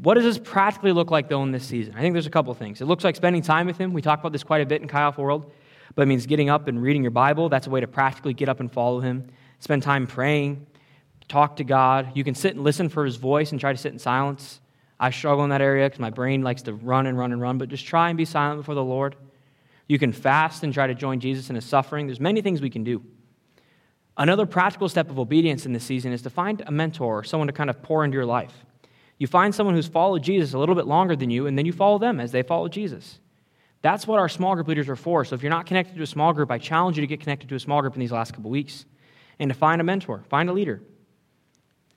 What 0.03 0.15
does 0.15 0.25
this 0.25 0.39
practically 0.39 0.93
look 0.93 1.11
like, 1.11 1.29
though, 1.29 1.43
in 1.43 1.51
this 1.51 1.65
season? 1.65 1.95
I 1.97 2.01
think 2.01 2.13
there's 2.13 2.27
a 2.27 2.31
couple 2.31 2.55
things. 2.55 2.81
It 2.81 2.85
looks 2.85 3.03
like 3.03 3.17
spending 3.17 3.43
time 3.43 3.67
with 3.67 3.77
Him. 3.77 3.93
We 3.93 4.03
talk 4.03 4.21
about 4.21 4.33
this 4.33 4.45
quite 4.45 4.63
a 4.63 4.67
bit 4.67 4.83
in 4.83 4.91
Alpha 4.91 5.21
World, 5.21 5.51
but 5.95 6.03
it 6.03 6.07
means 6.07 6.27
getting 6.27 6.49
up 6.49 6.69
and 6.69 6.81
reading 6.81 7.03
your 7.03 7.11
Bible. 7.11 7.49
That's 7.49 7.67
a 7.67 7.71
way 7.71 7.81
to 7.81 7.89
practically 7.89 8.35
get 8.35 8.49
up 8.49 8.61
and 8.61 8.71
follow 8.71 9.01
Him. 9.01 9.27
spend 9.59 9.83
time 9.83 10.07
praying, 10.07 10.67
talk 11.31 11.57
to 11.57 11.65
God. 11.65 12.13
You 12.15 12.25
can 12.25 12.35
sit 12.35 12.55
and 12.55 12.65
listen 12.65 12.89
for 12.89 13.05
his 13.05 13.17
voice 13.17 13.53
and 13.53 13.61
try 13.61 13.73
to 13.73 13.79
sit 13.79 13.93
in 13.93 13.99
silence. 13.99 14.60
I 15.03 15.11
struggle 15.11 15.45
in 15.45 15.51
that 15.51 15.63
area 15.63 15.87
because 15.87 15.99
my 15.99 16.11
brain 16.11 16.43
likes 16.43 16.61
to 16.63 16.75
run 16.75 17.07
and 17.07 17.19
run 17.19 17.33
and 17.33 17.41
run, 17.41 17.57
but 17.57 17.71
just 17.71 17.87
try 17.87 18.11
and 18.11 18.19
be 18.19 18.27
silent 18.27 18.61
before 18.61 18.75
the 18.75 18.85
Lord. 18.85 19.17
You 19.89 19.99
can 19.99 20.13
fast 20.13 20.63
and 20.63 20.75
try 20.75 20.87
to 20.87 20.95
join 20.95 21.21
Jesus 21.21 21.49
in 21.49 21.57
his 21.57 21.65
suffering. 21.65 22.07
There's 22.07 22.21
many 22.21 22.43
things 22.43 22.61
we 22.61 22.69
can 22.69 22.85
do. 22.85 23.03
Another 24.19 24.45
practical 24.45 24.91
step 24.91 25.09
of 25.09 25.19
obedience 25.19 25.65
in 25.65 25.73
this 25.73 25.85
season 25.85 26.13
is 26.13 26.21
to 26.23 26.31
find 26.31 26.63
a 26.67 26.71
mentor 26.71 27.21
or 27.21 27.25
someone 27.25 27.47
to 27.47 27.53
kind 27.55 27.71
of 27.71 27.83
pour 27.83 28.05
into 28.05 28.15
your 28.15 28.27
life. 28.27 28.53
You 29.17 29.27
find 29.27 29.55
someone 29.55 29.75
who's 29.75 29.89
followed 29.89 30.23
Jesus 30.23 30.53
a 30.53 30.59
little 30.59 30.75
bit 30.75 30.87
longer 30.87 31.17
than 31.17 31.31
you, 31.31 31.47
and 31.47 31.57
then 31.57 31.65
you 31.65 31.73
follow 31.73 31.99
them 31.99 32.21
as 32.21 32.31
they 32.31 32.43
follow 32.43 32.69
Jesus. 32.69 33.21
That's 33.81 34.07
what 34.07 34.19
our 34.19 34.29
small 34.29 34.55
group 34.55 34.69
leaders 34.69 34.91
are 34.91 34.97
for. 34.97 35.25
So 35.25 35.35
if 35.35 35.43
you're 35.43 35.51
not 35.51 35.65
connected 35.65 35.97
to 35.97 36.03
a 36.03 36.07
small 36.07 36.35
group, 36.35 36.51
I 36.51 36.59
challenge 36.59 36.99
you 36.99 37.01
to 37.01 37.07
get 37.07 37.21
connected 37.21 37.49
to 37.49 37.55
a 37.55 37.61
small 37.61 37.81
group 37.81 37.95
in 37.95 38.01
these 38.01 38.13
last 38.13 38.35
couple 38.35 38.51
weeks 38.51 38.85
and 39.39 39.49
to 39.49 39.55
find 39.55 39.81
a 39.81 39.85
mentor, 39.85 40.23
find 40.29 40.51
a 40.51 40.53
leader. 40.53 40.83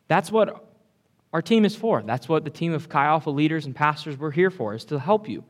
That's 0.08 0.32
what 0.32 0.66
our 1.34 1.42
team 1.42 1.66
is 1.66 1.76
for. 1.76 2.02
That's 2.04 2.30
what 2.30 2.44
the 2.44 2.52
team 2.52 2.74
of 2.74 2.88
Chi 2.88 3.04
Alpha 3.04 3.32
leaders 3.32 3.66
and 3.66 3.76
pastors 3.76 4.18
we're 4.18 4.32
here 4.32 4.52
for, 4.52 4.76
is 4.76 4.86
to 4.86 5.00
help 5.00 5.28
you. 5.28 5.44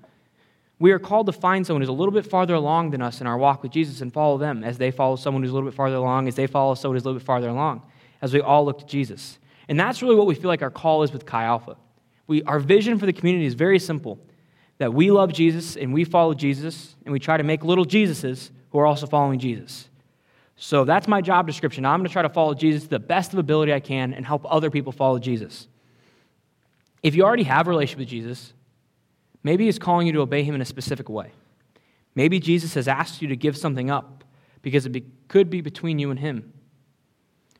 We 0.80 0.92
are 0.92 1.00
called 1.00 1.28
to 1.28 1.34
find 1.34 1.68
someone 1.68 1.82
who's 1.82 1.90
a 1.90 1.94
little 1.94 2.14
bit 2.14 2.26
farther 2.26 2.56
along 2.56 2.92
than 2.92 3.02
us 3.02 3.22
in 3.22 3.28
our 3.28 3.38
walk 3.38 3.62
with 3.62 3.72
Jesus 3.72 4.02
and 4.02 4.12
follow 4.12 4.38
them 4.38 4.64
as 4.64 4.78
they 4.78 4.92
follow 4.92 5.18
someone 5.18 5.44
who's 5.44 5.52
a 5.52 5.54
little 5.54 5.70
bit 5.70 5.76
farther 5.76 5.98
along, 5.98 6.28
as 6.28 6.36
they 6.36 6.48
follow 6.48 6.74
someone 6.74 6.96
who's 6.96 7.04
a 7.04 7.08
little 7.08 7.20
bit 7.20 7.26
farther 7.26 7.50
along, 7.50 7.84
as 8.22 8.34
we 8.34 8.42
all 8.42 8.66
look 8.66 8.80
to 8.80 8.86
Jesus. 8.86 9.38
And 9.68 9.80
that's 9.80 10.02
really 10.02 10.16
what 10.16 10.26
we 10.26 10.36
feel 10.36 10.48
like 10.48 10.62
our 10.62 10.72
call 10.72 11.04
is 11.04 11.12
with 11.12 11.26
Chi 11.26 11.44
Alpha. 11.44 11.76
We, 12.28 12.44
our 12.44 12.60
vision 12.60 12.98
for 12.98 13.06
the 13.06 13.14
community 13.14 13.46
is 13.46 13.54
very 13.54 13.80
simple 13.80 14.20
that 14.78 14.94
we 14.94 15.12
love 15.12 15.32
Jesus 15.32 15.76
and 15.76 15.94
we 15.94 16.04
follow 16.04 16.34
Jesus, 16.34 16.96
and 17.06 17.14
we 17.14 17.20
try 17.20 17.38
to 17.38 17.44
make 17.44 17.64
little 17.64 17.86
Jesuses 17.86 18.52
who 18.72 18.80
are 18.80 18.86
also 18.86 19.06
following 19.06 19.40
Jesus. 19.40 19.90
So 20.56 20.86
that's 20.86 21.08
my 21.08 21.22
job 21.22 21.46
description. 21.46 21.86
I'm 21.86 22.00
going 22.00 22.08
to 22.08 22.14
try 22.14 22.22
to 22.22 22.30
follow 22.30 22.54
Jesus 22.54 22.84
to 22.84 22.90
the 22.90 23.00
best 23.00 23.34
of 23.34 23.40
ability 23.40 23.74
I 23.74 23.80
can 23.80 24.14
and 24.14 24.26
help 24.26 24.46
other 24.50 24.70
people 24.70 24.92
follow 24.92 25.20
Jesus. 25.20 25.68
If 27.04 27.16
you 27.16 27.24
already 27.24 27.44
have 27.44 27.68
a 27.68 27.70
relationship 27.70 28.00
with 28.00 28.08
Jesus, 28.08 28.54
maybe 29.44 29.66
He's 29.66 29.78
calling 29.78 30.08
you 30.08 30.14
to 30.14 30.22
obey 30.22 30.44
Him 30.44 30.56
in 30.56 30.62
a 30.62 30.66
specific 30.66 31.10
way. 31.10 31.32
Maybe 32.16 32.40
Jesus 32.40 32.74
has 32.76 32.88
asked 32.88 33.22
you 33.22 33.28
to 33.28 33.36
give 33.36 33.58
something 33.58 33.92
up 33.92 34.24
because 34.62 34.86
it 34.86 34.90
be, 34.90 35.06
could 35.28 35.50
be 35.50 35.62
between 35.62 36.00
you 36.00 36.10
and 36.10 36.20
Him. 36.20 36.54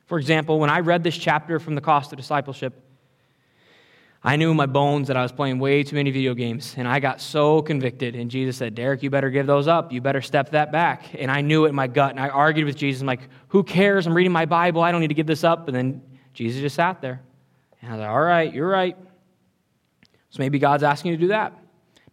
For 0.06 0.18
example, 0.18 0.58
when 0.58 0.70
I 0.70 0.80
read 0.80 1.04
this 1.04 1.16
chapter 1.16 1.58
from 1.58 1.74
the 1.74 1.80
cost 1.80 2.12
of 2.12 2.18
discipleship, 2.18 2.80
I 4.26 4.36
knew 4.36 4.50
in 4.50 4.56
my 4.56 4.64
bones 4.64 5.08
that 5.08 5.18
I 5.18 5.22
was 5.22 5.32
playing 5.32 5.58
way 5.58 5.82
too 5.82 5.96
many 5.96 6.10
video 6.10 6.32
games, 6.32 6.74
and 6.78 6.88
I 6.88 6.98
got 6.98 7.20
so 7.20 7.60
convicted. 7.60 8.14
And 8.14 8.30
Jesus 8.30 8.56
said, 8.56 8.74
Derek, 8.74 9.02
you 9.02 9.10
better 9.10 9.28
give 9.28 9.46
those 9.46 9.68
up. 9.68 9.92
You 9.92 10.00
better 10.00 10.22
step 10.22 10.52
that 10.52 10.72
back. 10.72 11.14
And 11.18 11.30
I 11.30 11.42
knew 11.42 11.66
it 11.66 11.68
in 11.68 11.74
my 11.74 11.88
gut, 11.88 12.12
and 12.12 12.18
I 12.18 12.30
argued 12.30 12.66
with 12.66 12.76
Jesus. 12.76 13.02
I'm 13.02 13.06
like, 13.06 13.28
who 13.48 13.62
cares? 13.62 14.06
I'm 14.06 14.14
reading 14.14 14.32
my 14.32 14.46
Bible. 14.46 14.82
I 14.82 14.92
don't 14.92 15.02
need 15.02 15.08
to 15.08 15.14
give 15.14 15.26
this 15.26 15.44
up. 15.44 15.68
And 15.68 15.76
then 15.76 16.02
Jesus 16.32 16.62
just 16.62 16.74
sat 16.74 17.02
there. 17.02 17.20
And 17.82 17.90
I 17.90 17.96
was 17.96 18.00
like, 18.00 18.10
all 18.10 18.22
right, 18.22 18.54
you're 18.54 18.68
right. 18.68 18.96
So 20.34 20.42
maybe 20.42 20.58
God's 20.58 20.82
asking 20.82 21.12
you 21.12 21.16
to 21.16 21.20
do 21.20 21.28
that. 21.28 21.52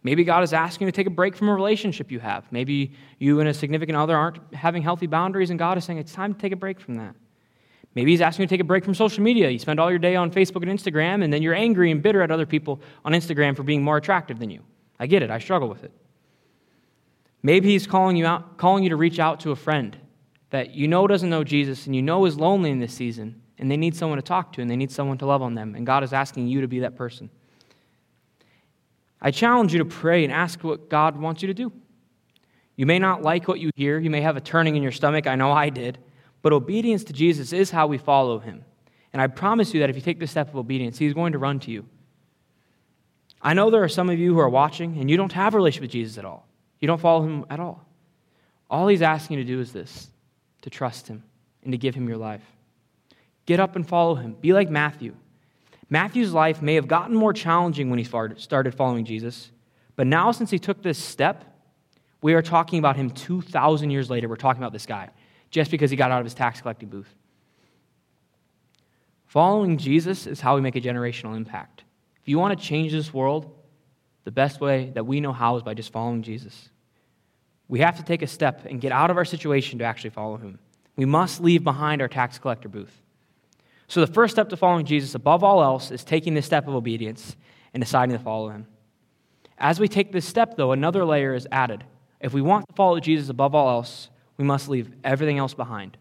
Maybe 0.04 0.22
God 0.22 0.44
is 0.44 0.52
asking 0.52 0.86
you 0.86 0.92
to 0.92 0.96
take 0.96 1.08
a 1.08 1.10
break 1.10 1.34
from 1.34 1.48
a 1.48 1.54
relationship 1.54 2.12
you 2.12 2.20
have. 2.20 2.46
Maybe 2.52 2.92
you 3.18 3.40
and 3.40 3.48
a 3.48 3.54
significant 3.54 3.98
other 3.98 4.16
aren't 4.16 4.38
having 4.54 4.80
healthy 4.80 5.08
boundaries, 5.08 5.50
and 5.50 5.58
God 5.58 5.76
is 5.76 5.84
saying 5.84 5.98
it's 5.98 6.12
time 6.12 6.32
to 6.32 6.40
take 6.40 6.52
a 6.52 6.56
break 6.56 6.78
from 6.78 6.94
that. 6.94 7.16
Maybe 7.96 8.12
he's 8.12 8.20
asking 8.20 8.44
you 8.44 8.46
to 8.46 8.52
take 8.52 8.60
a 8.60 8.64
break 8.64 8.84
from 8.84 8.94
social 8.94 9.24
media. 9.24 9.50
You 9.50 9.58
spend 9.58 9.80
all 9.80 9.90
your 9.90 9.98
day 9.98 10.14
on 10.14 10.30
Facebook 10.30 10.62
and 10.62 10.66
Instagram, 10.66 11.24
and 11.24 11.32
then 11.32 11.42
you're 11.42 11.54
angry 11.54 11.90
and 11.90 12.00
bitter 12.00 12.22
at 12.22 12.30
other 12.30 12.46
people 12.46 12.80
on 13.04 13.10
Instagram 13.10 13.56
for 13.56 13.64
being 13.64 13.82
more 13.82 13.96
attractive 13.96 14.38
than 14.38 14.50
you. 14.50 14.60
I 15.00 15.08
get 15.08 15.24
it. 15.24 15.30
I 15.32 15.40
struggle 15.40 15.68
with 15.68 15.82
it. 15.82 15.90
Maybe 17.42 17.70
he's 17.70 17.88
calling 17.88 18.16
you 18.16 18.24
out, 18.24 18.56
calling 18.56 18.84
you 18.84 18.90
to 18.90 18.96
reach 18.96 19.18
out 19.18 19.40
to 19.40 19.50
a 19.50 19.56
friend 19.56 19.96
that 20.50 20.70
you 20.70 20.86
know 20.86 21.08
doesn't 21.08 21.28
know 21.28 21.42
Jesus 21.42 21.86
and 21.86 21.96
you 21.96 22.02
know 22.02 22.24
is 22.26 22.36
lonely 22.36 22.70
in 22.70 22.78
this 22.78 22.94
season, 22.94 23.42
and 23.58 23.68
they 23.68 23.76
need 23.76 23.96
someone 23.96 24.18
to 24.18 24.22
talk 24.22 24.52
to 24.52 24.62
and 24.62 24.70
they 24.70 24.76
need 24.76 24.92
someone 24.92 25.18
to 25.18 25.26
love 25.26 25.42
on 25.42 25.56
them, 25.56 25.74
and 25.74 25.84
God 25.84 26.04
is 26.04 26.12
asking 26.12 26.46
you 26.46 26.60
to 26.60 26.68
be 26.68 26.78
that 26.78 26.94
person. 26.94 27.28
I 29.22 29.30
challenge 29.30 29.72
you 29.72 29.78
to 29.78 29.84
pray 29.84 30.24
and 30.24 30.32
ask 30.32 30.62
what 30.64 30.90
God 30.90 31.16
wants 31.16 31.42
you 31.42 31.46
to 31.46 31.54
do. 31.54 31.72
You 32.76 32.86
may 32.86 32.98
not 32.98 33.22
like 33.22 33.46
what 33.46 33.60
you 33.60 33.70
hear. 33.76 33.98
You 33.98 34.10
may 34.10 34.20
have 34.20 34.36
a 34.36 34.40
turning 34.40 34.74
in 34.74 34.82
your 34.82 34.92
stomach. 34.92 35.28
I 35.28 35.36
know 35.36 35.52
I 35.52 35.70
did. 35.70 35.98
But 36.42 36.52
obedience 36.52 37.04
to 37.04 37.12
Jesus 37.12 37.52
is 37.52 37.70
how 37.70 37.86
we 37.86 37.98
follow 37.98 38.40
him. 38.40 38.64
And 39.12 39.22
I 39.22 39.28
promise 39.28 39.72
you 39.72 39.80
that 39.80 39.90
if 39.90 39.96
you 39.96 40.02
take 40.02 40.18
the 40.18 40.26
step 40.26 40.48
of 40.48 40.56
obedience, 40.56 40.98
he's 40.98 41.14
going 41.14 41.32
to 41.32 41.38
run 41.38 41.60
to 41.60 41.70
you. 41.70 41.86
I 43.40 43.54
know 43.54 43.70
there 43.70 43.84
are 43.84 43.88
some 43.88 44.10
of 44.10 44.18
you 44.18 44.34
who 44.34 44.40
are 44.40 44.48
watching 44.48 44.98
and 44.98 45.08
you 45.08 45.16
don't 45.16 45.32
have 45.32 45.54
a 45.54 45.56
relationship 45.56 45.82
with 45.82 45.90
Jesus 45.92 46.18
at 46.18 46.24
all. 46.24 46.46
You 46.80 46.88
don't 46.88 47.00
follow 47.00 47.24
him 47.24 47.44
at 47.48 47.60
all. 47.60 47.86
All 48.68 48.88
he's 48.88 49.02
asking 49.02 49.38
you 49.38 49.44
to 49.44 49.48
do 49.48 49.60
is 49.60 49.72
this 49.72 50.10
to 50.62 50.70
trust 50.70 51.06
him 51.06 51.22
and 51.62 51.72
to 51.72 51.78
give 51.78 51.94
him 51.94 52.08
your 52.08 52.16
life. 52.16 52.42
Get 53.46 53.60
up 53.60 53.76
and 53.76 53.86
follow 53.86 54.14
him. 54.14 54.34
Be 54.40 54.52
like 54.52 54.70
Matthew. 54.70 55.14
Matthew's 55.92 56.32
life 56.32 56.62
may 56.62 56.76
have 56.76 56.88
gotten 56.88 57.14
more 57.14 57.34
challenging 57.34 57.90
when 57.90 57.98
he 57.98 58.04
started 58.04 58.74
following 58.74 59.04
Jesus, 59.04 59.50
but 59.94 60.06
now 60.06 60.32
since 60.32 60.50
he 60.50 60.58
took 60.58 60.82
this 60.82 60.96
step, 60.96 61.44
we 62.22 62.32
are 62.32 62.40
talking 62.40 62.78
about 62.78 62.96
him 62.96 63.10
2,000 63.10 63.90
years 63.90 64.08
later. 64.08 64.26
We're 64.26 64.36
talking 64.36 64.62
about 64.62 64.72
this 64.72 64.86
guy 64.86 65.10
just 65.50 65.70
because 65.70 65.90
he 65.90 65.96
got 65.98 66.10
out 66.10 66.20
of 66.20 66.24
his 66.24 66.32
tax 66.32 66.62
collecting 66.62 66.88
booth. 66.88 67.14
Following 69.26 69.76
Jesus 69.76 70.26
is 70.26 70.40
how 70.40 70.54
we 70.54 70.62
make 70.62 70.76
a 70.76 70.80
generational 70.80 71.36
impact. 71.36 71.84
If 72.22 72.26
you 72.26 72.38
want 72.38 72.58
to 72.58 72.64
change 72.64 72.92
this 72.92 73.12
world, 73.12 73.54
the 74.24 74.30
best 74.30 74.62
way 74.62 74.92
that 74.94 75.04
we 75.04 75.20
know 75.20 75.34
how 75.34 75.58
is 75.58 75.62
by 75.62 75.74
just 75.74 75.92
following 75.92 76.22
Jesus. 76.22 76.70
We 77.68 77.80
have 77.80 77.98
to 77.98 78.02
take 78.02 78.22
a 78.22 78.26
step 78.26 78.64
and 78.64 78.80
get 78.80 78.92
out 78.92 79.10
of 79.10 79.18
our 79.18 79.26
situation 79.26 79.78
to 79.80 79.84
actually 79.84 80.08
follow 80.08 80.38
him. 80.38 80.58
We 80.96 81.04
must 81.04 81.42
leave 81.42 81.62
behind 81.62 82.00
our 82.00 82.08
tax 82.08 82.38
collector 82.38 82.70
booth. 82.70 83.01
So, 83.92 84.00
the 84.00 84.10
first 84.10 84.32
step 84.32 84.48
to 84.48 84.56
following 84.56 84.86
Jesus, 84.86 85.14
above 85.14 85.44
all 85.44 85.62
else, 85.62 85.90
is 85.90 86.02
taking 86.02 86.32
this 86.32 86.46
step 86.46 86.66
of 86.66 86.74
obedience 86.74 87.36
and 87.74 87.82
deciding 87.82 88.16
to 88.16 88.24
follow 88.24 88.48
him. 88.48 88.66
As 89.58 89.78
we 89.78 89.86
take 89.86 90.12
this 90.12 90.24
step, 90.24 90.56
though, 90.56 90.72
another 90.72 91.04
layer 91.04 91.34
is 91.34 91.46
added. 91.52 91.84
If 92.18 92.32
we 92.32 92.40
want 92.40 92.66
to 92.66 92.74
follow 92.74 93.00
Jesus 93.00 93.28
above 93.28 93.54
all 93.54 93.68
else, 93.68 94.08
we 94.38 94.46
must 94.46 94.70
leave 94.70 94.90
everything 95.04 95.36
else 95.36 95.52
behind. 95.52 95.98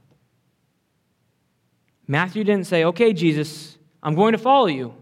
Matthew 2.08 2.46
didn't 2.46 2.68
say, 2.68 2.86
Okay, 2.86 3.12
Jesus, 3.12 3.78
I'm 4.02 4.16
going 4.16 4.32
to 4.32 4.38
follow 4.38 4.68
you, 4.68 4.94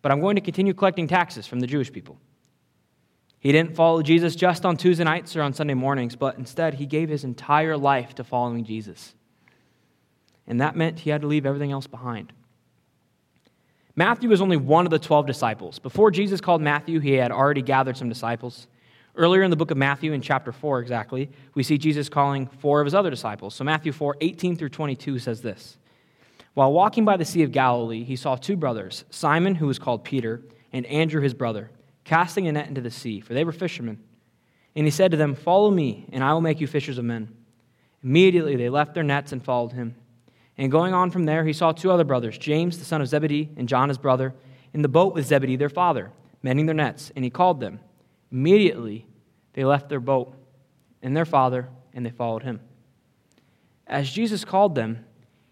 but 0.00 0.12
I'm 0.12 0.20
going 0.20 0.36
to 0.36 0.40
continue 0.40 0.72
collecting 0.72 1.08
taxes 1.08 1.48
from 1.48 1.58
the 1.58 1.66
Jewish 1.66 1.90
people. 1.90 2.16
He 3.40 3.50
didn't 3.50 3.74
follow 3.74 4.02
Jesus 4.02 4.36
just 4.36 4.64
on 4.64 4.76
Tuesday 4.76 5.02
nights 5.02 5.34
or 5.34 5.42
on 5.42 5.52
Sunday 5.52 5.74
mornings, 5.74 6.14
but 6.14 6.38
instead 6.38 6.74
he 6.74 6.86
gave 6.86 7.08
his 7.08 7.24
entire 7.24 7.76
life 7.76 8.14
to 8.14 8.22
following 8.22 8.64
Jesus. 8.64 9.16
And 10.50 10.60
that 10.60 10.74
meant 10.74 10.98
he 10.98 11.10
had 11.10 11.20
to 11.20 11.28
leave 11.28 11.46
everything 11.46 11.70
else 11.70 11.86
behind. 11.86 12.32
Matthew 13.94 14.28
was 14.28 14.40
only 14.40 14.56
one 14.56 14.84
of 14.84 14.90
the 14.90 14.98
12 14.98 15.24
disciples. 15.24 15.78
Before 15.78 16.10
Jesus 16.10 16.40
called 16.40 16.60
Matthew, 16.60 16.98
he 16.98 17.12
had 17.12 17.30
already 17.30 17.62
gathered 17.62 17.96
some 17.96 18.08
disciples. 18.08 18.66
Earlier 19.14 19.44
in 19.44 19.50
the 19.50 19.56
book 19.56 19.70
of 19.70 19.76
Matthew, 19.76 20.12
in 20.12 20.20
chapter 20.20 20.50
4 20.50 20.80
exactly, 20.80 21.30
we 21.54 21.62
see 21.62 21.78
Jesus 21.78 22.08
calling 22.08 22.48
four 22.48 22.80
of 22.80 22.84
his 22.84 22.96
other 22.96 23.10
disciples. 23.10 23.54
So 23.54 23.62
Matthew 23.62 23.92
4, 23.92 24.16
18 24.20 24.56
through 24.56 24.70
22 24.70 25.20
says 25.20 25.40
this 25.40 25.78
While 26.54 26.72
walking 26.72 27.04
by 27.04 27.16
the 27.16 27.24
Sea 27.24 27.44
of 27.44 27.52
Galilee, 27.52 28.02
he 28.02 28.16
saw 28.16 28.34
two 28.34 28.56
brothers, 28.56 29.04
Simon, 29.08 29.54
who 29.54 29.68
was 29.68 29.78
called 29.78 30.02
Peter, 30.02 30.42
and 30.72 30.84
Andrew, 30.86 31.22
his 31.22 31.34
brother, 31.34 31.70
casting 32.02 32.48
a 32.48 32.52
net 32.52 32.66
into 32.66 32.80
the 32.80 32.90
sea, 32.90 33.20
for 33.20 33.34
they 33.34 33.44
were 33.44 33.52
fishermen. 33.52 34.02
And 34.74 34.84
he 34.84 34.90
said 34.90 35.12
to 35.12 35.16
them, 35.16 35.36
Follow 35.36 35.70
me, 35.70 36.08
and 36.10 36.24
I 36.24 36.32
will 36.32 36.40
make 36.40 36.60
you 36.60 36.66
fishers 36.66 36.98
of 36.98 37.04
men. 37.04 37.36
Immediately 38.02 38.56
they 38.56 38.68
left 38.68 38.94
their 38.94 39.04
nets 39.04 39.30
and 39.30 39.44
followed 39.44 39.74
him. 39.74 39.94
And 40.60 40.70
going 40.70 40.92
on 40.92 41.10
from 41.10 41.24
there, 41.24 41.46
he 41.46 41.54
saw 41.54 41.72
two 41.72 41.90
other 41.90 42.04
brothers, 42.04 42.36
James, 42.36 42.78
the 42.78 42.84
son 42.84 43.00
of 43.00 43.08
Zebedee, 43.08 43.48
and 43.56 43.66
John, 43.66 43.88
his 43.88 43.96
brother, 43.96 44.34
in 44.74 44.82
the 44.82 44.88
boat 44.88 45.14
with 45.14 45.26
Zebedee, 45.26 45.56
their 45.56 45.70
father, 45.70 46.12
mending 46.42 46.66
their 46.66 46.74
nets. 46.74 47.10
And 47.16 47.24
he 47.24 47.30
called 47.30 47.60
them. 47.60 47.80
Immediately, 48.30 49.06
they 49.54 49.64
left 49.64 49.88
their 49.88 50.00
boat 50.00 50.34
and 51.00 51.16
their 51.16 51.24
father, 51.24 51.70
and 51.94 52.04
they 52.04 52.10
followed 52.10 52.42
him. 52.42 52.60
As 53.86 54.10
Jesus 54.10 54.44
called 54.44 54.74
them, 54.74 55.06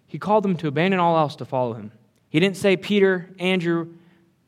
he 0.07 0.19
called 0.19 0.45
them 0.45 0.59
to 0.59 0.69
abandon 0.69 1.01
all 1.01 1.17
else 1.17 1.37
to 1.37 1.47
follow 1.47 1.73
him. 1.73 1.91
He 2.29 2.39
didn't 2.39 2.59
say, 2.59 2.77
Peter, 2.77 3.31
Andrew, 3.39 3.95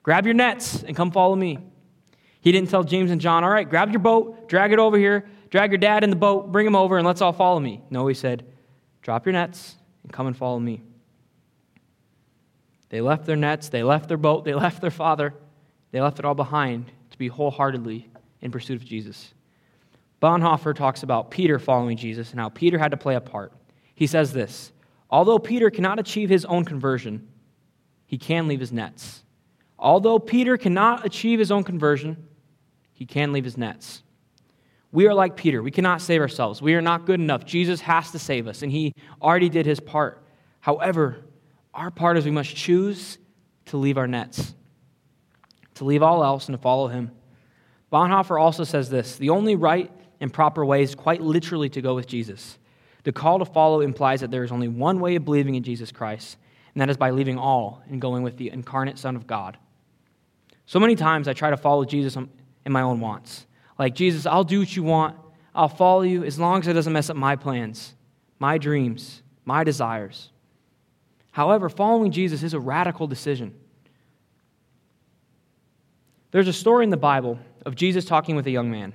grab 0.03 0.27
your 0.27 0.35
nets 0.35 0.83
and 0.83 0.95
come 0.95 1.11
follow 1.11 1.37
me. 1.37 1.57
He 2.43 2.53
didn't 2.53 2.69
tell 2.69 2.85
James 2.85 3.11
and 3.11 3.21
John, 3.23 3.45
all 3.45 3.51
right, 3.51 3.69
grab 3.69 3.93
your 3.93 4.01
boat, 4.01 4.47
drag 4.47 4.75
it 4.75 4.79
over 4.79 4.99
here, 4.99 5.27
drag 5.49 5.71
your 5.71 5.79
dad 5.79 6.05
in 6.05 6.11
the 6.11 6.17
boat, 6.17 6.53
bring 6.53 6.67
him 6.67 6.77
over, 6.77 6.99
and 6.99 7.07
let's 7.07 7.23
all 7.23 7.33
follow 7.33 7.61
me. 7.61 7.81
No, 7.89 8.07
he 8.07 8.15
said, 8.15 8.45
drop 9.01 9.25
your 9.25 9.33
nets 9.33 9.77
and 10.03 10.13
come 10.13 10.27
and 10.27 10.37
follow 10.37 10.59
me. 10.59 10.83
They 12.89 13.01
left 13.01 13.25
their 13.25 13.37
nets, 13.37 13.69
they 13.69 13.83
left 13.83 14.09
their 14.09 14.17
boat, 14.17 14.45
they 14.45 14.55
left 14.67 14.81
their 14.81 14.91
father, 14.91 15.35
they 15.93 16.01
left 16.01 16.19
it 16.19 16.25
all 16.25 16.35
behind 16.35 16.91
to 17.11 17.19
be 17.19 17.29
wholeheartedly 17.29 18.11
in 18.41 18.51
pursuit 18.51 18.77
of 18.77 18.85
Jesus. 18.85 19.33
Bonhoeffer 20.21 20.75
talks 20.75 21.03
about 21.03 21.31
Peter 21.31 21.59
following 21.59 21.97
Jesus 21.97 22.31
and 22.31 22.41
how 22.41 22.49
Peter 22.49 22.79
had 22.79 22.91
to 22.91 22.97
play 22.97 23.15
a 23.15 23.21
part. 23.21 23.53
He 23.95 24.07
says 24.07 24.33
this 24.33 24.73
Although 25.09 25.39
Peter 25.39 25.71
cannot 25.71 25.99
achieve 25.99 26.29
his 26.29 26.45
own 26.45 26.65
conversion, 26.65 27.29
he 28.07 28.19
can 28.19 28.49
leave 28.49 28.61
his 28.61 28.73
nets. 28.73 29.25
Although 29.79 30.19
Peter 30.19 30.57
cannot 30.57 31.07
achieve 31.07 31.39
his 31.39 31.51
own 31.51 31.65
conversion, 31.65 32.29
he 32.93 33.07
can 33.07 33.33
leave 33.33 33.45
his 33.45 33.57
nets. 33.57 34.03
We 34.93 35.07
are 35.07 35.15
like 35.15 35.37
Peter. 35.37 35.63
We 35.63 35.71
cannot 35.71 36.01
save 36.01 36.21
ourselves. 36.21 36.61
We 36.61 36.75
are 36.75 36.83
not 36.83 37.07
good 37.07 37.21
enough. 37.21 37.45
Jesus 37.45 37.81
has 37.83 38.11
to 38.11 38.19
save 38.19 38.49
us, 38.49 38.63
and 38.63 38.73
he 38.73 38.93
already 39.23 39.49
did 39.49 39.67
his 39.67 39.79
part. 39.79 40.23
However, 40.61 41.25
our 41.73 41.91
part 41.91 42.17
is 42.17 42.25
we 42.25 42.31
must 42.31 42.55
choose 42.55 43.19
to 43.67 43.77
leave 43.77 43.97
our 43.97 44.09
nets, 44.09 44.55
to 45.75 45.85
leave 45.85 46.03
all 46.03 46.25
else 46.25 46.49
and 46.49 46.57
to 46.57 46.63
follow 46.63 46.89
him. 46.89 47.13
Bonhoeffer 47.93 48.41
also 48.41 48.65
says 48.65 48.91
this 48.91 49.17
the 49.17 49.31
only 49.31 49.57
right 49.57 49.91
and 50.21 50.33
proper 50.33 50.65
way 50.65 50.83
is 50.83 50.95
quite 50.95 51.21
literally 51.21 51.69
to 51.71 51.81
go 51.81 51.95
with 51.95 52.07
Jesus. 52.07 52.59
The 53.05 53.13
call 53.13 53.39
to 53.39 53.45
follow 53.45 53.81
implies 53.81 54.21
that 54.21 54.31
there 54.31 54.45
is 54.45 54.53
only 54.53 54.69
one 54.69 55.01
way 55.01 55.17
of 55.17 55.25
believing 55.25 55.55
in 55.55 55.63
Jesus 55.63 55.91
Christ, 55.91 56.37
and 56.75 56.83
that 56.83 56.91
is 56.91 56.97
by 56.97 57.11
leaving 57.11 57.39
all 57.39 57.83
and 57.89 58.01
going 58.01 58.23
with 58.23 58.37
the 58.37 58.51
incarnate 58.51 58.99
Son 58.99 59.17
of 59.17 59.27
God. 59.27 59.57
So 60.67 60.79
many 60.79 60.97
times 60.97 61.27
I 61.27 61.33
try 61.33 61.51
to 61.51 61.57
follow 61.57 61.85
Jesus 61.85 62.17
in 62.17 62.73
my 62.73 62.83
own 62.83 63.01
wants. 63.01 63.47
Like, 63.81 63.95
Jesus, 63.95 64.27
I'll 64.27 64.45
do 64.45 64.59
what 64.59 64.77
you 64.77 64.83
want. 64.83 65.17
I'll 65.55 65.67
follow 65.67 66.03
you 66.03 66.23
as 66.23 66.39
long 66.39 66.61
as 66.61 66.69
it 66.69 66.75
doesn't 66.75 66.93
mess 66.93 67.09
up 67.09 67.17
my 67.17 67.35
plans, 67.35 67.95
my 68.39 68.59
dreams, 68.59 69.23
my 69.47 69.65
desires. 69.65 70.29
However, 71.31 71.71
following 71.71 72.13
Jesus 72.13 72.43
is 72.43 72.53
a 72.53 72.61
radical 72.61 73.07
decision. 73.07 73.55
There's 76.31 76.47
a 76.47 76.53
story 76.53 76.85
in 76.85 76.91
the 76.91 76.99
Bible 76.99 77.39
of 77.65 77.75
Jesus 77.75 78.05
talking 78.05 78.37
with 78.37 78.47
a 78.47 78.51
young 78.51 78.71
man. 78.71 78.93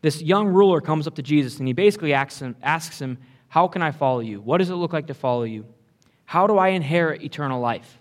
This 0.00 0.22
young 0.22 0.48
ruler 0.48 0.80
comes 0.80 1.06
up 1.06 1.16
to 1.16 1.22
Jesus 1.22 1.58
and 1.58 1.68
he 1.68 1.74
basically 1.74 2.14
asks 2.14 2.40
him, 2.40 2.56
asks 2.62 2.98
him 2.98 3.18
How 3.48 3.68
can 3.68 3.82
I 3.82 3.90
follow 3.90 4.20
you? 4.20 4.40
What 4.40 4.56
does 4.56 4.70
it 4.70 4.76
look 4.76 4.94
like 4.94 5.08
to 5.08 5.14
follow 5.14 5.42
you? 5.42 5.66
How 6.24 6.46
do 6.46 6.56
I 6.56 6.68
inherit 6.68 7.22
eternal 7.22 7.60
life? 7.60 7.98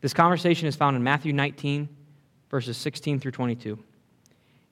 This 0.00 0.14
conversation 0.14 0.66
is 0.66 0.76
found 0.76 0.96
in 0.96 1.02
Matthew 1.02 1.34
19, 1.34 1.90
verses 2.48 2.78
16 2.78 3.20
through 3.20 3.32
22. 3.32 3.78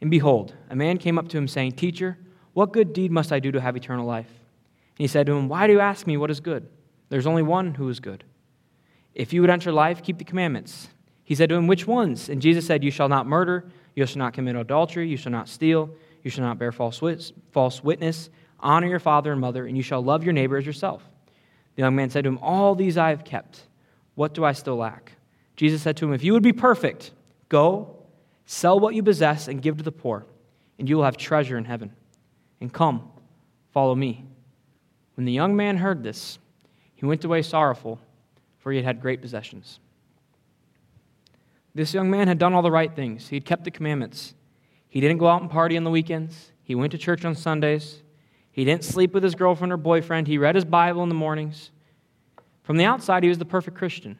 And 0.04 0.10
behold, 0.10 0.52
a 0.68 0.76
man 0.76 0.98
came 0.98 1.16
up 1.16 1.28
to 1.28 1.38
him 1.38 1.48
saying, 1.48 1.72
Teacher, 1.72 2.18
what 2.52 2.74
good 2.74 2.92
deed 2.92 3.10
must 3.10 3.32
I 3.32 3.40
do 3.40 3.50
to 3.52 3.60
have 3.62 3.74
eternal 3.74 4.04
life? 4.04 4.28
And 4.28 4.98
he 4.98 5.06
said 5.06 5.24
to 5.24 5.32
him, 5.32 5.48
Why 5.48 5.66
do 5.66 5.72
you 5.72 5.80
ask 5.80 6.06
me 6.06 6.18
what 6.18 6.30
is 6.30 6.40
good? 6.40 6.68
There's 7.08 7.26
only 7.26 7.42
one 7.42 7.72
who 7.72 7.88
is 7.88 8.00
good. 8.00 8.22
If 9.14 9.32
you 9.32 9.40
would 9.40 9.48
enter 9.48 9.72
life, 9.72 10.02
keep 10.02 10.18
the 10.18 10.24
commandments. 10.24 10.88
He 11.24 11.34
said 11.34 11.48
to 11.48 11.54
him, 11.54 11.66
Which 11.68 11.86
ones? 11.86 12.28
And 12.28 12.42
Jesus 12.42 12.66
said, 12.66 12.84
You 12.84 12.90
shall 12.90 13.08
not 13.08 13.26
murder, 13.26 13.64
you 13.94 14.04
shall 14.04 14.18
not 14.18 14.34
commit 14.34 14.56
adultery, 14.56 15.08
you 15.08 15.16
shall 15.16 15.32
not 15.32 15.48
steal, 15.48 15.88
you 16.22 16.30
shall 16.30 16.44
not 16.44 16.58
bear 16.58 16.70
false 16.70 17.00
witness, 17.00 18.28
honor 18.60 18.88
your 18.88 19.00
father 19.00 19.32
and 19.32 19.40
mother, 19.40 19.64
and 19.64 19.74
you 19.74 19.82
shall 19.82 20.04
love 20.04 20.22
your 20.22 20.34
neighbor 20.34 20.58
as 20.58 20.66
yourself. 20.66 21.02
The 21.76 21.82
young 21.82 21.96
man 21.96 22.10
said 22.10 22.24
to 22.24 22.28
him, 22.28 22.38
All 22.42 22.74
these 22.74 22.98
I 22.98 23.08
have 23.08 23.24
kept. 23.24 23.62
What 24.16 24.34
do 24.34 24.44
I 24.44 24.52
still 24.52 24.76
lack? 24.76 25.12
Jesus 25.56 25.80
said 25.80 25.96
to 25.96 26.04
him, 26.04 26.12
If 26.12 26.22
you 26.22 26.34
would 26.34 26.42
be 26.42 26.52
perfect, 26.52 27.12
go, 27.48 27.93
sell 28.46 28.78
what 28.78 28.94
you 28.94 29.02
possess, 29.02 29.48
and 29.48 29.62
give 29.62 29.76
to 29.78 29.82
the 29.82 29.92
poor, 29.92 30.26
and 30.78 30.88
you 30.88 30.96
will 30.96 31.04
have 31.04 31.16
treasure 31.16 31.58
in 31.58 31.64
heaven. 31.64 31.92
And 32.60 32.72
come, 32.72 33.10
follow 33.72 33.94
me. 33.94 34.24
When 35.16 35.24
the 35.24 35.32
young 35.32 35.56
man 35.56 35.76
heard 35.78 36.02
this, 36.02 36.38
he 36.94 37.06
went 37.06 37.24
away 37.24 37.42
sorrowful, 37.42 38.00
for 38.58 38.72
he 38.72 38.78
had 38.78 38.84
had 38.84 39.00
great 39.00 39.20
possessions. 39.20 39.78
This 41.74 41.92
young 41.92 42.10
man 42.10 42.28
had 42.28 42.38
done 42.38 42.54
all 42.54 42.62
the 42.62 42.70
right 42.70 42.94
things. 42.94 43.28
He 43.28 43.36
had 43.36 43.44
kept 43.44 43.64
the 43.64 43.70
commandments. 43.70 44.34
He 44.88 45.00
didn't 45.00 45.18
go 45.18 45.26
out 45.26 45.42
and 45.42 45.50
party 45.50 45.76
on 45.76 45.84
the 45.84 45.90
weekends. 45.90 46.52
He 46.62 46.74
went 46.74 46.92
to 46.92 46.98
church 46.98 47.24
on 47.24 47.34
Sundays. 47.34 48.02
He 48.52 48.64
didn't 48.64 48.84
sleep 48.84 49.12
with 49.12 49.24
his 49.24 49.34
girlfriend 49.34 49.72
or 49.72 49.76
boyfriend. 49.76 50.28
He 50.28 50.38
read 50.38 50.54
his 50.54 50.64
Bible 50.64 51.02
in 51.02 51.08
the 51.08 51.14
mornings. 51.16 51.72
From 52.62 52.76
the 52.76 52.84
outside, 52.84 53.24
he 53.24 53.28
was 53.28 53.38
the 53.38 53.44
perfect 53.44 53.76
Christian. 53.76 54.18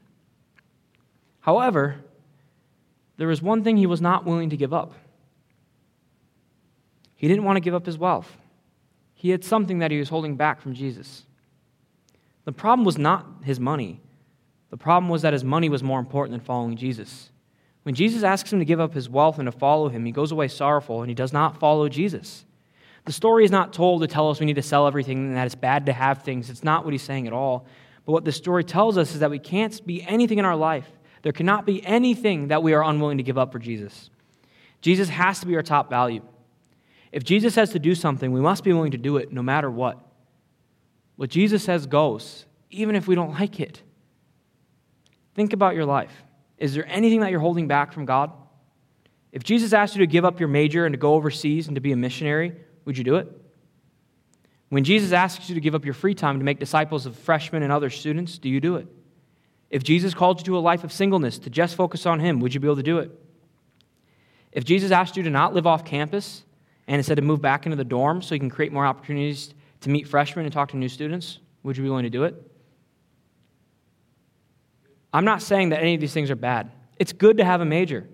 However, 1.40 2.03
there 3.16 3.28
was 3.28 3.40
one 3.40 3.62
thing 3.62 3.76
he 3.76 3.86
was 3.86 4.00
not 4.00 4.24
willing 4.24 4.50
to 4.50 4.56
give 4.56 4.72
up. 4.72 4.92
He 7.16 7.28
didn't 7.28 7.44
want 7.44 7.56
to 7.56 7.60
give 7.60 7.74
up 7.74 7.86
his 7.86 7.98
wealth. 7.98 8.36
He 9.14 9.30
had 9.30 9.44
something 9.44 9.78
that 9.78 9.90
he 9.90 9.98
was 9.98 10.08
holding 10.08 10.36
back 10.36 10.60
from 10.60 10.74
Jesus. 10.74 11.24
The 12.44 12.52
problem 12.52 12.84
was 12.84 12.98
not 12.98 13.26
his 13.44 13.58
money. 13.58 14.00
The 14.70 14.76
problem 14.76 15.08
was 15.08 15.22
that 15.22 15.32
his 15.32 15.44
money 15.44 15.68
was 15.68 15.82
more 15.82 15.98
important 15.98 16.32
than 16.32 16.44
following 16.44 16.76
Jesus. 16.76 17.30
When 17.84 17.94
Jesus 17.94 18.22
asks 18.22 18.52
him 18.52 18.58
to 18.58 18.64
give 18.64 18.80
up 18.80 18.94
his 18.94 19.08
wealth 19.08 19.38
and 19.38 19.46
to 19.46 19.52
follow 19.52 19.88
him, 19.88 20.04
he 20.04 20.12
goes 20.12 20.32
away 20.32 20.48
sorrowful 20.48 21.00
and 21.00 21.08
he 21.08 21.14
does 21.14 21.32
not 21.32 21.60
follow 21.60 21.88
Jesus. 21.88 22.44
The 23.04 23.12
story 23.12 23.44
is 23.44 23.50
not 23.50 23.72
told 23.72 24.00
to 24.00 24.08
tell 24.08 24.30
us 24.30 24.40
we 24.40 24.46
need 24.46 24.54
to 24.54 24.62
sell 24.62 24.86
everything 24.86 25.28
and 25.28 25.36
that 25.36 25.46
it's 25.46 25.54
bad 25.54 25.86
to 25.86 25.92
have 25.92 26.22
things. 26.22 26.48
It's 26.48 26.64
not 26.64 26.84
what 26.84 26.92
he's 26.92 27.02
saying 27.02 27.26
at 27.26 27.32
all. 27.32 27.66
But 28.06 28.12
what 28.12 28.24
the 28.24 28.32
story 28.32 28.64
tells 28.64 28.98
us 28.98 29.14
is 29.14 29.20
that 29.20 29.30
we 29.30 29.38
can't 29.38 29.84
be 29.86 30.02
anything 30.02 30.38
in 30.38 30.44
our 30.44 30.56
life. 30.56 30.90
There 31.24 31.32
cannot 31.32 31.64
be 31.64 31.84
anything 31.86 32.48
that 32.48 32.62
we 32.62 32.74
are 32.74 32.84
unwilling 32.84 33.16
to 33.16 33.24
give 33.24 33.38
up 33.38 33.50
for 33.50 33.58
Jesus. 33.58 34.10
Jesus 34.82 35.08
has 35.08 35.40
to 35.40 35.46
be 35.46 35.56
our 35.56 35.62
top 35.62 35.88
value. 35.88 36.20
If 37.12 37.24
Jesus 37.24 37.54
says 37.54 37.70
to 37.70 37.78
do 37.78 37.94
something, 37.94 38.30
we 38.30 38.42
must 38.42 38.62
be 38.62 38.74
willing 38.74 38.90
to 38.90 38.98
do 38.98 39.16
it 39.16 39.32
no 39.32 39.42
matter 39.42 39.70
what. 39.70 39.98
What 41.16 41.30
Jesus 41.30 41.64
says 41.64 41.86
goes, 41.86 42.44
even 42.68 42.94
if 42.94 43.08
we 43.08 43.14
don't 43.14 43.32
like 43.32 43.58
it. 43.58 43.80
Think 45.34 45.54
about 45.54 45.74
your 45.74 45.86
life. 45.86 46.12
Is 46.58 46.74
there 46.74 46.86
anything 46.86 47.20
that 47.20 47.30
you're 47.30 47.40
holding 47.40 47.68
back 47.68 47.94
from 47.94 48.04
God? 48.04 48.30
If 49.32 49.42
Jesus 49.42 49.72
asked 49.72 49.94
you 49.94 50.00
to 50.00 50.06
give 50.06 50.26
up 50.26 50.38
your 50.38 50.50
major 50.50 50.84
and 50.84 50.92
to 50.92 50.98
go 50.98 51.14
overseas 51.14 51.68
and 51.68 51.74
to 51.74 51.80
be 51.80 51.92
a 51.92 51.96
missionary, 51.96 52.52
would 52.84 52.98
you 52.98 53.04
do 53.04 53.16
it? 53.16 53.28
When 54.68 54.84
Jesus 54.84 55.12
asks 55.12 55.48
you 55.48 55.54
to 55.54 55.60
give 55.62 55.74
up 55.74 55.86
your 55.86 55.94
free 55.94 56.14
time 56.14 56.38
to 56.38 56.44
make 56.44 56.58
disciples 56.58 57.06
of 57.06 57.16
freshmen 57.16 57.62
and 57.62 57.72
other 57.72 57.88
students, 57.88 58.36
do 58.36 58.50
you 58.50 58.60
do 58.60 58.76
it? 58.76 58.88
If 59.74 59.82
Jesus 59.82 60.14
called 60.14 60.38
you 60.38 60.44
to 60.44 60.56
a 60.56 60.60
life 60.60 60.84
of 60.84 60.92
singleness, 60.92 61.36
to 61.40 61.50
just 61.50 61.74
focus 61.74 62.06
on 62.06 62.20
Him, 62.20 62.38
would 62.38 62.54
you 62.54 62.60
be 62.60 62.68
able 62.68 62.76
to 62.76 62.82
do 62.84 62.98
it? 62.98 63.10
If 64.52 64.64
Jesus 64.64 64.92
asked 64.92 65.16
you 65.16 65.24
to 65.24 65.30
not 65.30 65.52
live 65.52 65.66
off 65.66 65.84
campus 65.84 66.44
and 66.86 66.98
instead 66.98 67.16
to 67.16 67.22
move 67.22 67.42
back 67.42 67.66
into 67.66 67.74
the 67.74 67.82
dorm 67.82 68.22
so 68.22 68.36
you 68.36 68.38
can 68.38 68.50
create 68.50 68.72
more 68.72 68.86
opportunities 68.86 69.52
to 69.80 69.90
meet 69.90 70.06
freshmen 70.06 70.44
and 70.44 70.54
talk 70.54 70.70
to 70.70 70.76
new 70.76 70.88
students, 70.88 71.40
would 71.64 71.76
you 71.76 71.82
be 71.82 71.88
willing 71.88 72.04
to 72.04 72.10
do 72.10 72.22
it? 72.22 72.40
I'm 75.12 75.24
not 75.24 75.42
saying 75.42 75.70
that 75.70 75.80
any 75.80 75.96
of 75.96 76.00
these 76.00 76.14
things 76.14 76.30
are 76.30 76.36
bad. 76.36 76.70
It's 77.00 77.12
good 77.12 77.38
to 77.38 77.44
have 77.44 77.60
a 77.60 77.64
major. 77.64 78.06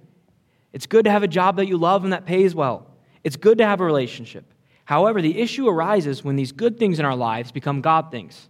It's 0.72 0.86
good 0.86 1.04
to 1.04 1.10
have 1.10 1.22
a 1.22 1.28
job 1.28 1.56
that 1.56 1.66
you 1.66 1.76
love 1.76 2.04
and 2.04 2.14
that 2.14 2.24
pays 2.24 2.54
well. 2.54 2.86
It's 3.22 3.36
good 3.36 3.58
to 3.58 3.66
have 3.66 3.82
a 3.82 3.84
relationship. 3.84 4.50
However, 4.86 5.20
the 5.20 5.38
issue 5.38 5.68
arises 5.68 6.24
when 6.24 6.36
these 6.36 6.52
good 6.52 6.78
things 6.78 6.98
in 6.98 7.04
our 7.04 7.16
lives 7.16 7.52
become 7.52 7.82
God 7.82 8.10
things. 8.10 8.48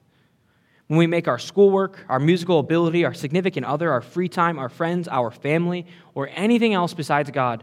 When 0.91 0.99
we 0.99 1.07
make 1.07 1.29
our 1.29 1.39
schoolwork, 1.39 2.05
our 2.09 2.19
musical 2.19 2.59
ability, 2.59 3.05
our 3.05 3.15
significant 3.15 3.65
other, 3.65 3.93
our 3.93 4.01
free 4.01 4.29
time, 4.29 4.59
our 4.59 4.69
friends, 4.69 5.07
our 5.07 5.31
family, 5.31 5.87
or 6.17 6.29
anything 6.35 6.75
else 6.75 6.95
besides 6.95 7.31
God 7.31 7.63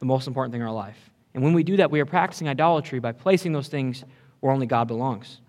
the 0.00 0.06
most 0.06 0.26
important 0.26 0.52
thing 0.52 0.60
in 0.60 0.66
our 0.66 0.74
life. 0.74 0.98
And 1.34 1.44
when 1.44 1.52
we 1.52 1.62
do 1.62 1.76
that, 1.76 1.92
we 1.92 2.00
are 2.00 2.04
practicing 2.04 2.48
idolatry 2.48 2.98
by 2.98 3.12
placing 3.12 3.52
those 3.52 3.68
things 3.68 4.02
where 4.40 4.52
only 4.52 4.66
God 4.66 4.88
belongs. 4.88 5.40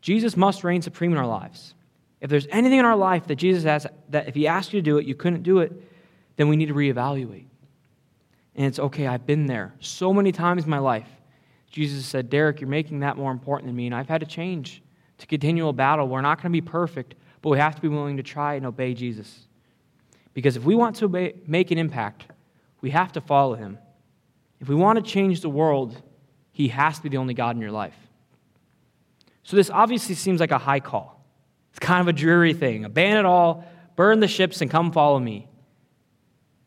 Jesus 0.00 0.36
must 0.36 0.62
reign 0.62 0.82
supreme 0.82 1.10
in 1.10 1.18
our 1.18 1.26
lives. 1.26 1.74
If 2.20 2.30
there's 2.30 2.46
anything 2.52 2.78
in 2.78 2.84
our 2.84 2.94
life 2.94 3.26
that 3.26 3.34
Jesus 3.34 3.64
has, 3.64 3.84
that 4.10 4.28
if 4.28 4.36
He 4.36 4.46
asked 4.46 4.72
you 4.72 4.80
to 4.80 4.84
do 4.84 4.98
it, 4.98 5.04
you 5.04 5.16
couldn't 5.16 5.42
do 5.42 5.58
it, 5.58 5.72
then 6.36 6.46
we 6.46 6.54
need 6.54 6.66
to 6.66 6.74
reevaluate. 6.74 7.46
And 8.54 8.66
it's 8.66 8.78
okay, 8.78 9.08
I've 9.08 9.26
been 9.26 9.46
there 9.46 9.74
so 9.80 10.14
many 10.14 10.30
times 10.30 10.62
in 10.62 10.70
my 10.70 10.78
life. 10.78 11.08
Jesus 11.72 12.06
said, 12.06 12.30
Derek, 12.30 12.60
you're 12.60 12.70
making 12.70 13.00
that 13.00 13.16
more 13.16 13.32
important 13.32 13.66
than 13.66 13.74
me, 13.74 13.86
and 13.86 13.94
I've 13.96 14.08
had 14.08 14.20
to 14.20 14.28
change 14.28 14.80
to 15.18 15.26
continual 15.26 15.72
battle. 15.72 16.08
We're 16.08 16.20
not 16.20 16.38
going 16.38 16.52
to 16.52 16.56
be 16.56 16.60
perfect, 16.60 17.14
but 17.42 17.50
we 17.50 17.58
have 17.58 17.74
to 17.74 17.82
be 17.82 17.88
willing 17.88 18.16
to 18.16 18.22
try 18.22 18.54
and 18.54 18.66
obey 18.66 18.94
Jesus. 18.94 19.46
Because 20.34 20.56
if 20.56 20.64
we 20.64 20.74
want 20.74 20.96
to 20.96 21.06
obey, 21.06 21.34
make 21.46 21.70
an 21.70 21.78
impact, 21.78 22.26
we 22.80 22.90
have 22.90 23.12
to 23.12 23.20
follow 23.20 23.54
Him. 23.54 23.78
If 24.60 24.68
we 24.68 24.74
want 24.74 25.04
to 25.04 25.10
change 25.10 25.40
the 25.40 25.48
world, 25.48 26.00
He 26.52 26.68
has 26.68 26.96
to 26.96 27.02
be 27.02 27.08
the 27.08 27.16
only 27.16 27.34
God 27.34 27.56
in 27.56 27.62
your 27.62 27.72
life. 27.72 27.96
So 29.42 29.56
this 29.56 29.70
obviously 29.70 30.14
seems 30.14 30.40
like 30.40 30.50
a 30.50 30.58
high 30.58 30.80
call. 30.80 31.24
It's 31.70 31.78
kind 31.78 32.00
of 32.00 32.08
a 32.08 32.12
dreary 32.12 32.54
thing. 32.54 32.84
Abandon 32.84 33.20
it 33.20 33.26
all, 33.26 33.64
burn 33.96 34.20
the 34.20 34.28
ships, 34.28 34.60
and 34.60 34.70
come 34.70 34.92
follow 34.92 35.18
me. 35.18 35.48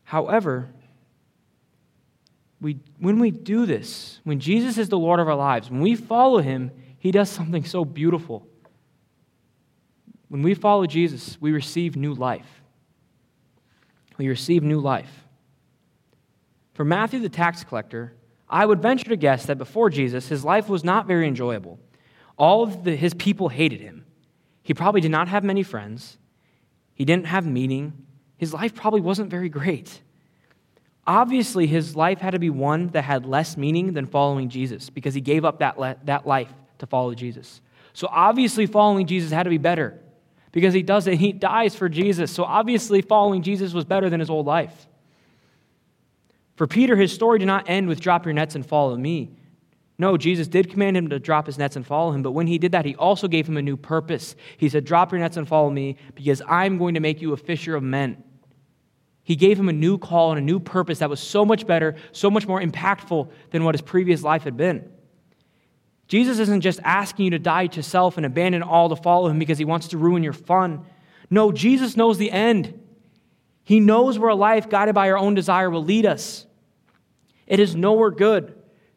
However, 0.04 0.68
we, 2.60 2.78
when 2.98 3.18
we 3.18 3.30
do 3.30 3.66
this, 3.66 4.20
when 4.24 4.38
Jesus 4.40 4.78
is 4.78 4.88
the 4.88 4.98
Lord 4.98 5.20
of 5.20 5.28
our 5.28 5.34
lives, 5.34 5.70
when 5.70 5.80
we 5.80 5.94
follow 5.94 6.38
him, 6.38 6.70
he 7.02 7.10
does 7.10 7.28
something 7.28 7.64
so 7.64 7.84
beautiful. 7.84 8.46
When 10.28 10.40
we 10.40 10.54
follow 10.54 10.86
Jesus, 10.86 11.36
we 11.40 11.50
receive 11.50 11.96
new 11.96 12.14
life. 12.14 12.62
We 14.18 14.28
receive 14.28 14.62
new 14.62 14.78
life. 14.78 15.10
For 16.74 16.84
Matthew 16.84 17.18
the 17.18 17.28
tax 17.28 17.64
collector, 17.64 18.12
I 18.48 18.64
would 18.64 18.80
venture 18.80 19.08
to 19.08 19.16
guess 19.16 19.46
that 19.46 19.58
before 19.58 19.90
Jesus, 19.90 20.28
his 20.28 20.44
life 20.44 20.68
was 20.68 20.84
not 20.84 21.08
very 21.08 21.26
enjoyable. 21.26 21.80
All 22.38 22.62
of 22.62 22.84
the, 22.84 22.94
his 22.94 23.14
people 23.14 23.48
hated 23.48 23.80
him. 23.80 24.06
He 24.62 24.72
probably 24.72 25.00
did 25.00 25.10
not 25.10 25.26
have 25.26 25.42
many 25.42 25.64
friends. 25.64 26.18
He 26.94 27.04
didn't 27.04 27.26
have 27.26 27.48
meaning. 27.48 28.06
His 28.36 28.54
life 28.54 28.76
probably 28.76 29.00
wasn't 29.00 29.28
very 29.28 29.48
great. 29.48 30.02
Obviously, 31.04 31.66
his 31.66 31.96
life 31.96 32.20
had 32.20 32.30
to 32.30 32.38
be 32.38 32.48
one 32.48 32.90
that 32.90 33.02
had 33.02 33.26
less 33.26 33.56
meaning 33.56 33.94
than 33.94 34.06
following 34.06 34.48
Jesus 34.48 34.88
because 34.88 35.14
he 35.14 35.20
gave 35.20 35.44
up 35.44 35.58
that, 35.58 35.80
le- 35.80 35.96
that 36.04 36.28
life 36.28 36.52
to 36.82 36.86
follow 36.86 37.14
Jesus. 37.14 37.60
So, 37.92 38.08
obviously, 38.10 38.66
following 38.66 39.06
Jesus 39.06 39.30
had 39.30 39.44
to 39.44 39.50
be 39.50 39.58
better 39.58 40.00
because 40.50 40.74
he 40.74 40.82
does 40.82 41.06
it. 41.06 41.14
He 41.14 41.32
dies 41.32 41.76
for 41.76 41.88
Jesus. 41.88 42.32
So, 42.32 42.42
obviously, 42.42 43.02
following 43.02 43.42
Jesus 43.42 43.72
was 43.72 43.84
better 43.84 44.10
than 44.10 44.18
his 44.18 44.28
old 44.28 44.46
life. 44.46 44.88
For 46.56 46.66
Peter, 46.66 46.96
his 46.96 47.12
story 47.12 47.38
did 47.38 47.46
not 47.46 47.68
end 47.68 47.86
with 47.86 48.00
drop 48.00 48.24
your 48.24 48.34
nets 48.34 48.56
and 48.56 48.66
follow 48.66 48.96
me. 48.96 49.30
No, 49.96 50.16
Jesus 50.16 50.48
did 50.48 50.70
command 50.70 50.96
him 50.96 51.08
to 51.10 51.20
drop 51.20 51.46
his 51.46 51.56
nets 51.56 51.76
and 51.76 51.86
follow 51.86 52.10
him, 52.10 52.22
but 52.22 52.32
when 52.32 52.48
he 52.48 52.58
did 52.58 52.72
that, 52.72 52.84
he 52.84 52.96
also 52.96 53.28
gave 53.28 53.48
him 53.48 53.56
a 53.56 53.62
new 53.62 53.76
purpose. 53.76 54.34
He 54.56 54.68
said, 54.68 54.84
Drop 54.84 55.12
your 55.12 55.20
nets 55.20 55.36
and 55.36 55.46
follow 55.46 55.70
me 55.70 55.96
because 56.16 56.42
I'm 56.48 56.78
going 56.78 56.94
to 56.94 57.00
make 57.00 57.22
you 57.22 57.32
a 57.32 57.36
fisher 57.36 57.76
of 57.76 57.84
men. 57.84 58.24
He 59.22 59.36
gave 59.36 59.56
him 59.56 59.68
a 59.68 59.72
new 59.72 59.98
call 59.98 60.32
and 60.32 60.40
a 60.40 60.44
new 60.44 60.58
purpose 60.58 60.98
that 60.98 61.08
was 61.08 61.20
so 61.20 61.44
much 61.44 61.64
better, 61.64 61.94
so 62.10 62.28
much 62.28 62.48
more 62.48 62.60
impactful 62.60 63.30
than 63.52 63.62
what 63.62 63.76
his 63.76 63.82
previous 63.82 64.24
life 64.24 64.42
had 64.42 64.56
been. 64.56 64.90
Jesus 66.08 66.38
isn't 66.38 66.60
just 66.60 66.80
asking 66.84 67.26
you 67.26 67.30
to 67.30 67.38
die 67.38 67.68
to 67.68 67.82
self 67.82 68.16
and 68.16 68.26
abandon 68.26 68.62
all 68.62 68.88
to 68.88 68.96
follow 68.96 69.28
him 69.28 69.38
because 69.38 69.58
he 69.58 69.64
wants 69.64 69.88
to 69.88 69.98
ruin 69.98 70.22
your 70.22 70.32
fun. 70.32 70.84
No, 71.30 71.52
Jesus 71.52 71.96
knows 71.96 72.18
the 72.18 72.30
end. 72.30 72.78
He 73.64 73.80
knows 73.80 74.18
where 74.18 74.30
a 74.30 74.34
life 74.34 74.68
guided 74.68 74.94
by 74.94 75.10
our 75.10 75.16
own 75.16 75.34
desire 75.34 75.70
will 75.70 75.84
lead 75.84 76.04
us. 76.04 76.46
It 77.46 77.60
is 77.60 77.74
nowhere 77.74 78.10
good. 78.10 78.54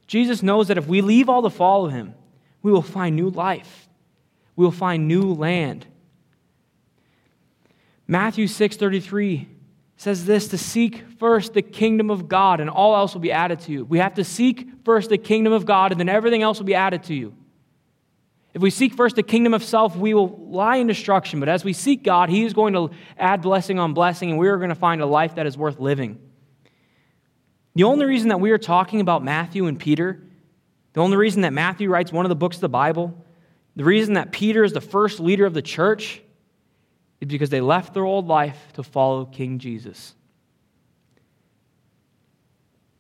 Jesus 0.08 0.44
knows 0.44 0.68
that 0.68 0.78
if 0.78 0.88
we 0.88 1.02
leave 1.02 1.30
all 1.30 1.41
to 1.44 1.50
follow 1.50 1.88
him, 1.88 2.13
we 2.62 2.72
will 2.72 2.82
find 2.82 3.15
new 3.15 3.30
life. 3.30 3.88
We 4.56 4.65
will 4.65 4.72
find 4.72 5.08
new 5.08 5.34
land. 5.34 5.86
Matthew 8.08 8.48
6:33 8.48 9.48
says 9.97 10.25
this 10.25 10.49
to 10.49 10.58
seek 10.58 11.03
first 11.19 11.53
the 11.53 11.62
kingdom 11.62 12.10
of 12.10 12.27
God 12.27 12.60
and 12.60 12.69
all 12.69 12.95
else 12.95 13.13
will 13.13 13.21
be 13.21 13.31
added 13.31 13.60
to 13.62 13.71
you. 13.71 13.86
We 13.86 13.99
have 13.99 14.15
to 14.15 14.23
seek 14.23 14.67
first 14.84 15.10
the 15.10 15.17
kingdom 15.17 15.53
of 15.53 15.65
God 15.65 15.91
and 15.91 15.99
then 15.99 16.10
everything 16.10 16.43
else 16.43 16.60
will 16.60 16.65
be 16.65 16.75
added 16.75 17.03
to 17.03 17.13
you. 17.13 17.34
If 18.55 18.62
we 18.62 18.69
seek 18.69 18.93
first 18.93 19.17
the 19.17 19.23
kingdom 19.23 19.53
of 19.53 19.63
self, 19.63 19.97
we 19.97 20.13
will 20.13 20.29
lie 20.49 20.77
in 20.77 20.88
destruction. 20.88 21.41
But 21.41 21.49
as 21.49 21.65
we 21.65 21.73
seek 21.73 22.03
God, 22.03 22.29
He 22.29 22.45
is 22.45 22.53
going 22.53 22.73
to 22.73 22.91
add 23.17 23.41
blessing 23.41 23.79
on 23.79 23.93
blessing, 23.93 24.29
and 24.29 24.39
we 24.39 24.47
are 24.47 24.55
going 24.55 24.69
to 24.69 24.75
find 24.75 25.01
a 25.01 25.05
life 25.05 25.36
that 25.36 25.45
is 25.45 25.58
worth 25.58 25.77
living. 25.77 26.19
The 27.75 27.84
only 27.84 28.05
reason 28.05 28.29
that 28.29 28.39
we 28.39 28.51
are 28.51 28.58
talking 28.58 29.01
about 29.01 29.25
Matthew 29.25 29.67
and 29.67 29.77
Peter, 29.77 30.23
the 30.93 31.01
only 31.01 31.17
reason 31.17 31.41
that 31.41 31.51
Matthew 31.51 31.89
writes 31.89 32.13
one 32.13 32.23
of 32.23 32.29
the 32.29 32.36
books 32.36 32.55
of 32.55 32.62
the 32.62 32.69
Bible, 32.69 33.25
the 33.75 33.84
reason 33.84 34.13
that 34.13 34.31
Peter 34.31 34.63
is 34.63 34.71
the 34.71 34.79
first 34.79 35.19
leader 35.19 35.45
of 35.45 35.53
the 35.53 35.62
church, 35.62 36.21
is 37.25 37.31
because 37.31 37.49
they 37.49 37.61
left 37.61 37.93
their 37.93 38.05
old 38.05 38.27
life 38.27 38.71
to 38.73 38.83
follow 38.83 39.25
King 39.25 39.57
Jesus. 39.57 40.13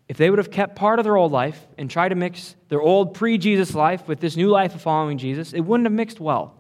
If 0.07 0.17
they 0.17 0.29
would 0.29 0.39
have 0.39 0.51
kept 0.51 0.75
part 0.75 0.99
of 0.99 1.03
their 1.03 1.15
old 1.15 1.31
life 1.31 1.65
and 1.77 1.89
tried 1.89 2.09
to 2.09 2.15
mix 2.15 2.55
their 2.69 2.81
old 2.81 3.13
pre 3.13 3.37
Jesus 3.37 3.73
life 3.73 4.07
with 4.07 4.19
this 4.19 4.35
new 4.35 4.49
life 4.49 4.75
of 4.75 4.81
following 4.81 5.17
Jesus, 5.17 5.53
it 5.53 5.61
wouldn't 5.61 5.85
have 5.85 5.93
mixed 5.93 6.19
well. 6.19 6.55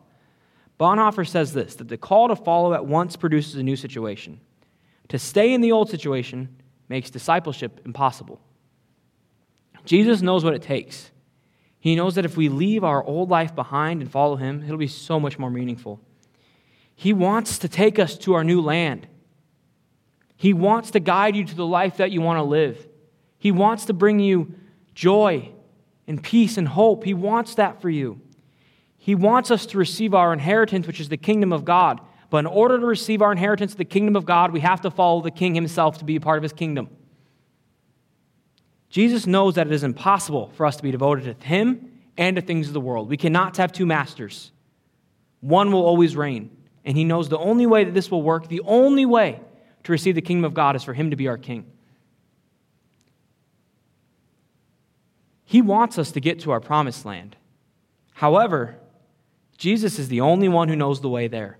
Bonhoeffer 0.79 1.27
says 1.27 1.53
this 1.53 1.75
that 1.75 1.87
the 1.87 1.97
call 1.97 2.27
to 2.27 2.35
follow 2.35 2.73
at 2.73 2.85
once 2.85 3.15
produces 3.15 3.55
a 3.55 3.63
new 3.63 3.75
situation. 3.75 4.39
To 5.09 5.19
stay 5.19 5.53
in 5.53 5.61
the 5.61 5.71
old 5.71 5.89
situation 5.89 6.61
makes 6.89 7.09
discipleship 7.09 7.81
impossible. 7.85 8.41
Jesus 9.85 10.21
knows 10.21 10.43
what 10.43 10.53
it 10.55 10.61
takes. 10.63 11.11
He 11.79 11.95
knows 11.95 12.15
that 12.15 12.25
if 12.25 12.35
we 12.35 12.49
leave 12.49 12.83
our 12.83 13.03
old 13.03 13.29
life 13.29 13.55
behind 13.55 14.01
and 14.01 14.11
follow 14.11 14.35
him, 14.35 14.63
it'll 14.63 14.77
be 14.77 14.87
so 14.87 15.19
much 15.19 15.37
more 15.37 15.51
meaningful. 15.51 16.01
He 16.95 17.13
wants 17.13 17.59
to 17.59 17.67
take 17.67 17.99
us 17.99 18.17
to 18.19 18.33
our 18.33 18.43
new 18.43 18.61
land. 18.61 19.07
He 20.37 20.53
wants 20.53 20.91
to 20.91 20.99
guide 20.99 21.35
you 21.35 21.45
to 21.45 21.55
the 21.55 21.65
life 21.65 21.97
that 21.97 22.11
you 22.11 22.21
want 22.21 22.39
to 22.39 22.43
live. 22.43 22.87
He 23.37 23.51
wants 23.51 23.85
to 23.85 23.93
bring 23.93 24.19
you 24.19 24.53
joy 24.93 25.51
and 26.07 26.23
peace 26.23 26.57
and 26.57 26.67
hope. 26.67 27.03
He 27.03 27.13
wants 27.13 27.55
that 27.55 27.81
for 27.81 27.89
you. 27.89 28.21
He 28.97 29.13
wants 29.13 29.51
us 29.51 29.65
to 29.67 29.77
receive 29.77 30.13
our 30.13 30.33
inheritance, 30.33 30.87
which 30.87 30.99
is 30.99 31.09
the 31.09 31.17
kingdom 31.17 31.53
of 31.53 31.63
God. 31.63 32.01
But 32.29 32.39
in 32.39 32.45
order 32.47 32.79
to 32.79 32.85
receive 32.85 33.21
our 33.21 33.31
inheritance, 33.31 33.75
the 33.75 33.85
kingdom 33.85 34.15
of 34.15 34.25
God, 34.25 34.51
we 34.51 34.61
have 34.61 34.81
to 34.81 34.91
follow 34.91 35.21
the 35.21 35.31
king 35.31 35.53
himself 35.53 35.99
to 35.99 36.05
be 36.05 36.15
a 36.15 36.21
part 36.21 36.37
of 36.37 36.43
his 36.43 36.53
kingdom. 36.53 36.89
Jesus 38.89 39.27
knows 39.27 39.55
that 39.55 39.67
it 39.67 39.73
is 39.73 39.83
impossible 39.83 40.51
for 40.55 40.65
us 40.65 40.77
to 40.77 40.83
be 40.83 40.91
devoted 40.91 41.39
to 41.39 41.47
him 41.47 41.91
and 42.17 42.35
to 42.35 42.41
things 42.41 42.67
of 42.67 42.73
the 42.73 42.81
world. 42.81 43.09
We 43.09 43.17
cannot 43.17 43.57
have 43.57 43.71
two 43.71 43.85
masters. 43.85 44.51
One 45.41 45.71
will 45.71 45.85
always 45.85 46.15
reign. 46.15 46.49
And 46.85 46.95
he 46.95 47.03
knows 47.03 47.27
the 47.27 47.37
only 47.37 47.65
way 47.65 47.83
that 47.83 47.93
this 47.93 48.11
will 48.11 48.21
work, 48.21 48.47
the 48.47 48.61
only 48.61 49.05
way 49.05 49.41
to 49.83 49.91
receive 49.91 50.15
the 50.15 50.21
kingdom 50.21 50.45
of 50.45 50.53
God 50.53 50.75
is 50.75 50.83
for 50.83 50.93
him 50.93 51.09
to 51.09 51.15
be 51.15 51.27
our 51.27 51.37
king. 51.37 51.65
He 55.43 55.61
wants 55.61 55.97
us 55.97 56.11
to 56.11 56.19
get 56.19 56.39
to 56.41 56.51
our 56.51 56.59
promised 56.59 57.05
land. 57.05 57.35
However, 58.13 58.77
Jesus 59.57 59.99
is 59.99 60.09
the 60.09 60.21
only 60.21 60.47
one 60.47 60.69
who 60.69 60.75
knows 60.75 61.01
the 61.01 61.09
way 61.09 61.27
there. 61.27 61.57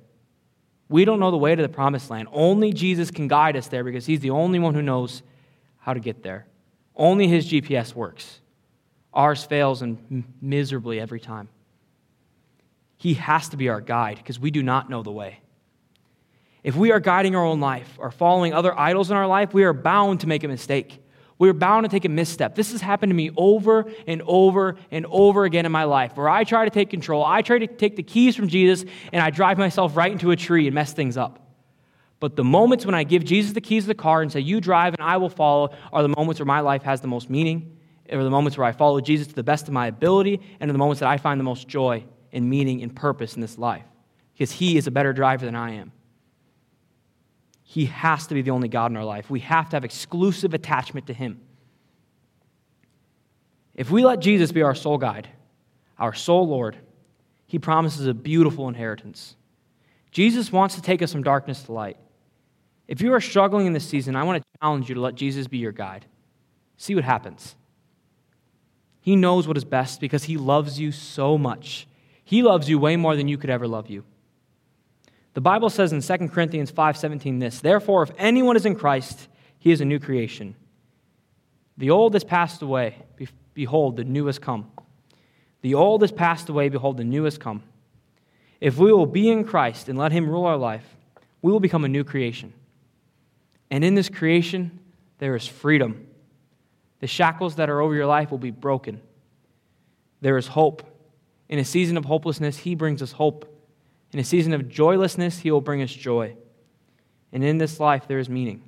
We 0.90 1.06
don't 1.06 1.20
know 1.20 1.32
the 1.32 1.38
way 1.38 1.56
to 1.56 1.62
the 1.62 1.70
promised 1.70 2.10
land. 2.10 2.28
Only 2.32 2.72
Jesus 2.72 3.10
can 3.10 3.28
guide 3.28 3.56
us 3.56 3.68
there 3.68 3.84
because 3.84 4.06
he's 4.06 4.20
the 4.20 4.30
only 4.30 4.60
one 4.60 4.76
who 4.76 4.82
knows 4.82 5.24
how 5.80 5.94
to 5.94 6.00
get 6.00 6.22
there. 6.24 6.48
Only 6.96 7.28
his 7.28 7.50
GPS 7.52 7.94
works. 7.96 8.40
Ours 9.14 9.44
fails 9.44 9.82
and 9.82 10.24
miserably 10.42 11.00
every 11.00 11.20
time. 11.20 11.50
He 12.98 13.16
has 13.16 13.50
to 13.50 13.58
be 13.58 13.70
our 13.70 13.82
guide 13.82 14.18
because 14.18 14.40
we 14.40 14.52
do 14.52 14.64
not 14.64 14.90
know 14.90 15.04
the 15.04 15.12
way. 15.12 15.40
If 16.64 16.76
we 16.76 16.92
are 16.92 17.00
guiding 17.00 17.36
our 17.36 17.46
own 17.46 17.60
life 17.60 17.96
or 18.00 18.10
following 18.10 18.54
other 18.54 18.78
idols 18.78 19.12
in 19.12 19.18
our 19.18 19.28
life, 19.28 19.54
we 19.54 19.64
are 19.64 19.74
bound 19.74 20.22
to 20.22 20.28
make 20.28 20.44
a 20.44 20.48
mistake. 20.48 21.00
We 21.38 21.50
are 21.50 21.54
bound 21.54 21.84
to 21.84 21.90
take 21.90 22.06
a 22.06 22.10
misstep. 22.10 22.56
This 22.56 22.72
has 22.72 22.82
happened 22.82 23.12
to 23.12 23.14
me 23.14 23.30
over 23.36 23.86
and 24.08 24.24
over 24.26 24.78
and 24.90 25.06
over 25.08 25.44
again 25.44 25.66
in 25.66 25.72
my 25.72 25.84
life, 25.84 26.16
where 26.16 26.30
I 26.30 26.44
try 26.44 26.64
to 26.64 26.72
take 26.72 26.90
control. 26.90 27.24
I 27.24 27.42
try 27.42 27.60
to 27.60 27.68
take 27.68 27.98
the 27.98 28.04
keys 28.04 28.36
from 28.36 28.48
Jesus, 28.48 28.86
and 29.12 29.22
I 29.22 29.30
drive 29.30 29.58
myself 29.58 29.98
right 29.98 30.12
into 30.12 30.32
a 30.32 30.36
tree 30.36 30.66
and 30.66 30.74
mess 30.74 30.94
things 30.94 31.18
up. 31.18 31.40
But 32.22 32.38
the 32.38 32.44
moments 32.44 32.86
when 32.86 32.96
I 32.96 33.04
give 33.04 33.26
Jesus 33.26 33.52
the 33.52 33.62
keys 33.62 33.84
of 33.84 33.90
the 33.90 33.94
car 33.94 34.22
and 34.22 34.32
say, 34.32 34.40
You 34.40 34.62
drive 34.62 34.94
and 34.94 35.04
I 35.04 35.18
will 35.18 35.30
follow, 35.30 35.76
are 35.92 36.02
the 36.02 36.14
moments 36.18 36.40
where 36.40 36.48
my 36.48 36.62
life 36.62 36.84
has 36.84 37.02
the 37.02 37.08
most 37.08 37.30
meaning, 37.30 37.78
are 38.12 38.24
the 38.24 38.30
moments 38.30 38.58
where 38.58 38.66
I 38.66 38.72
follow 38.72 39.02
Jesus 39.02 39.28
to 39.28 39.36
the 39.36 39.44
best 39.44 39.68
of 39.68 39.74
my 39.74 39.88
ability, 39.88 40.40
and 40.60 40.70
are 40.70 40.74
the 40.74 40.80
moments 40.80 41.02
that 41.02 41.10
I 41.10 41.18
find 41.18 41.40
the 41.40 41.44
most 41.44 41.68
joy 41.68 42.06
and 42.36 42.48
meaning 42.48 42.84
and 42.84 42.96
purpose 42.96 43.34
in 43.34 43.42
this 43.42 43.58
life. 43.58 43.86
Because 44.34 44.52
He 44.52 44.78
is 44.78 44.86
a 44.86 44.92
better 44.92 45.14
driver 45.14 45.46
than 45.46 45.56
I 45.56 45.72
am. 45.72 45.92
He 47.64 47.86
has 47.86 48.28
to 48.28 48.36
be 48.36 48.44
the 48.44 48.52
only 48.52 48.68
God 48.68 48.92
in 48.92 48.98
our 48.98 49.04
life. 49.04 49.30
We 49.30 49.40
have 49.40 49.70
to 49.70 49.76
have 49.76 49.84
exclusive 49.84 50.54
attachment 50.54 51.08
to 51.08 51.14
Him. 51.14 51.42
If 53.74 53.90
we 53.90 54.06
let 54.06 54.20
Jesus 54.20 54.52
be 54.52 54.62
our 54.62 54.76
sole 54.76 55.00
guide, 55.00 55.28
our 55.98 56.14
sole 56.14 56.48
Lord, 56.48 56.78
He 57.48 57.58
promises 57.58 58.06
a 58.06 58.14
beautiful 58.14 58.68
inheritance. 58.68 59.36
Jesus 60.12 60.52
wants 60.52 60.76
to 60.76 60.82
take 60.82 61.02
us 61.02 61.12
from 61.12 61.24
darkness 61.24 61.64
to 61.64 61.72
light. 61.72 61.98
If 62.88 63.02
you 63.02 63.14
are 63.14 63.22
struggling 63.22 63.66
in 63.66 63.74
this 63.74 63.88
season, 63.88 64.16
I 64.16 64.24
want 64.24 64.44
to 64.44 64.60
challenge 64.62 64.88
you 64.90 64.96
to 64.96 65.02
let 65.02 65.16
Jesus 65.16 65.48
be 65.48 65.58
your 65.58 65.72
guide. 65.72 66.06
See 66.78 66.94
what 66.94 67.04
happens. 67.04 67.56
He 69.02 69.16
knows 69.16 69.48
what 69.48 69.58
is 69.58 69.66
best 69.66 70.00
because 70.00 70.26
He 70.26 70.38
loves 70.38 70.80
you 70.80 70.92
so 70.92 71.38
much. 71.38 71.88
He 72.26 72.44
loves 72.44 72.68
you 72.68 72.78
way 72.78 72.98
more 72.98 73.16
than 73.16 73.30
you 73.30 73.38
could 73.38 73.50
ever 73.50 73.68
love 73.68 73.90
you. 73.90 74.04
The 75.36 75.42
Bible 75.42 75.70
says 75.70 75.94
in 75.94 76.02
2 76.02 76.32
Corinthians 76.32 76.72
5:17 76.72 77.40
this, 77.40 77.62
"Therefore 77.62 78.04
if 78.04 78.12
anyone 78.18 78.58
is 78.58 78.66
in 78.66 78.76
Christ, 78.76 79.30
he 79.58 79.72
is 79.72 79.82
a 79.82 79.86
new 79.86 80.00
creation. 80.00 80.56
The 81.78 81.90
old 81.90 82.14
has 82.14 82.24
passed 82.24 82.62
away, 82.62 82.98
behold 83.54 83.98
the 83.98 84.04
new 84.04 84.28
has 84.28 84.40
come. 84.40 84.70
The 85.62 85.74
old 85.74 86.02
has 86.02 86.12
passed 86.12 86.50
away, 86.50 86.70
behold 86.70 86.98
the 86.98 87.04
new 87.04 87.24
has 87.24 87.38
come. 87.38 87.64
If 88.62 88.78
we 88.78 88.94
will 88.94 89.08
be 89.08 89.30
in 89.30 89.44
Christ 89.44 89.90
and 89.90 89.98
let 89.98 90.12
him 90.12 90.30
rule 90.30 90.46
our 90.46 90.58
life, 90.58 90.96
we 91.42 91.52
will 91.52 91.60
become 91.60 91.84
a 91.84 91.90
new 91.90 92.04
creation. 92.04 92.54
And 93.70 93.84
in 93.84 93.96
this 93.96 94.10
creation, 94.10 94.80
there 95.18 95.36
is 95.36 95.48
freedom. 95.48 96.08
The 97.00 97.08
shackles 97.08 97.56
that 97.56 97.70
are 97.70 97.82
over 97.82 97.94
your 97.94 98.06
life 98.06 98.32
will 98.32 98.38
be 98.38 98.52
broken. 98.52 99.02
There 100.22 100.38
is 100.38 100.48
hope. 100.48 100.84
In 101.50 101.60
a 101.60 101.66
season 101.66 101.98
of 101.98 102.06
hopelessness, 102.06 102.58
he 102.58 102.76
brings 102.76 103.02
us 103.02 103.14
hope. 103.14 103.52
In 104.16 104.20
a 104.22 104.24
season 104.24 104.54
of 104.54 104.70
joylessness, 104.70 105.40
He 105.40 105.52
will 105.52 105.60
bring 105.60 105.82
us 105.82 105.92
joy. 105.92 106.38
And 107.34 107.44
in 107.44 107.58
this 107.58 107.82
life, 107.82 108.08
there 108.08 108.20
is 108.20 108.30
meaning. 108.30 108.64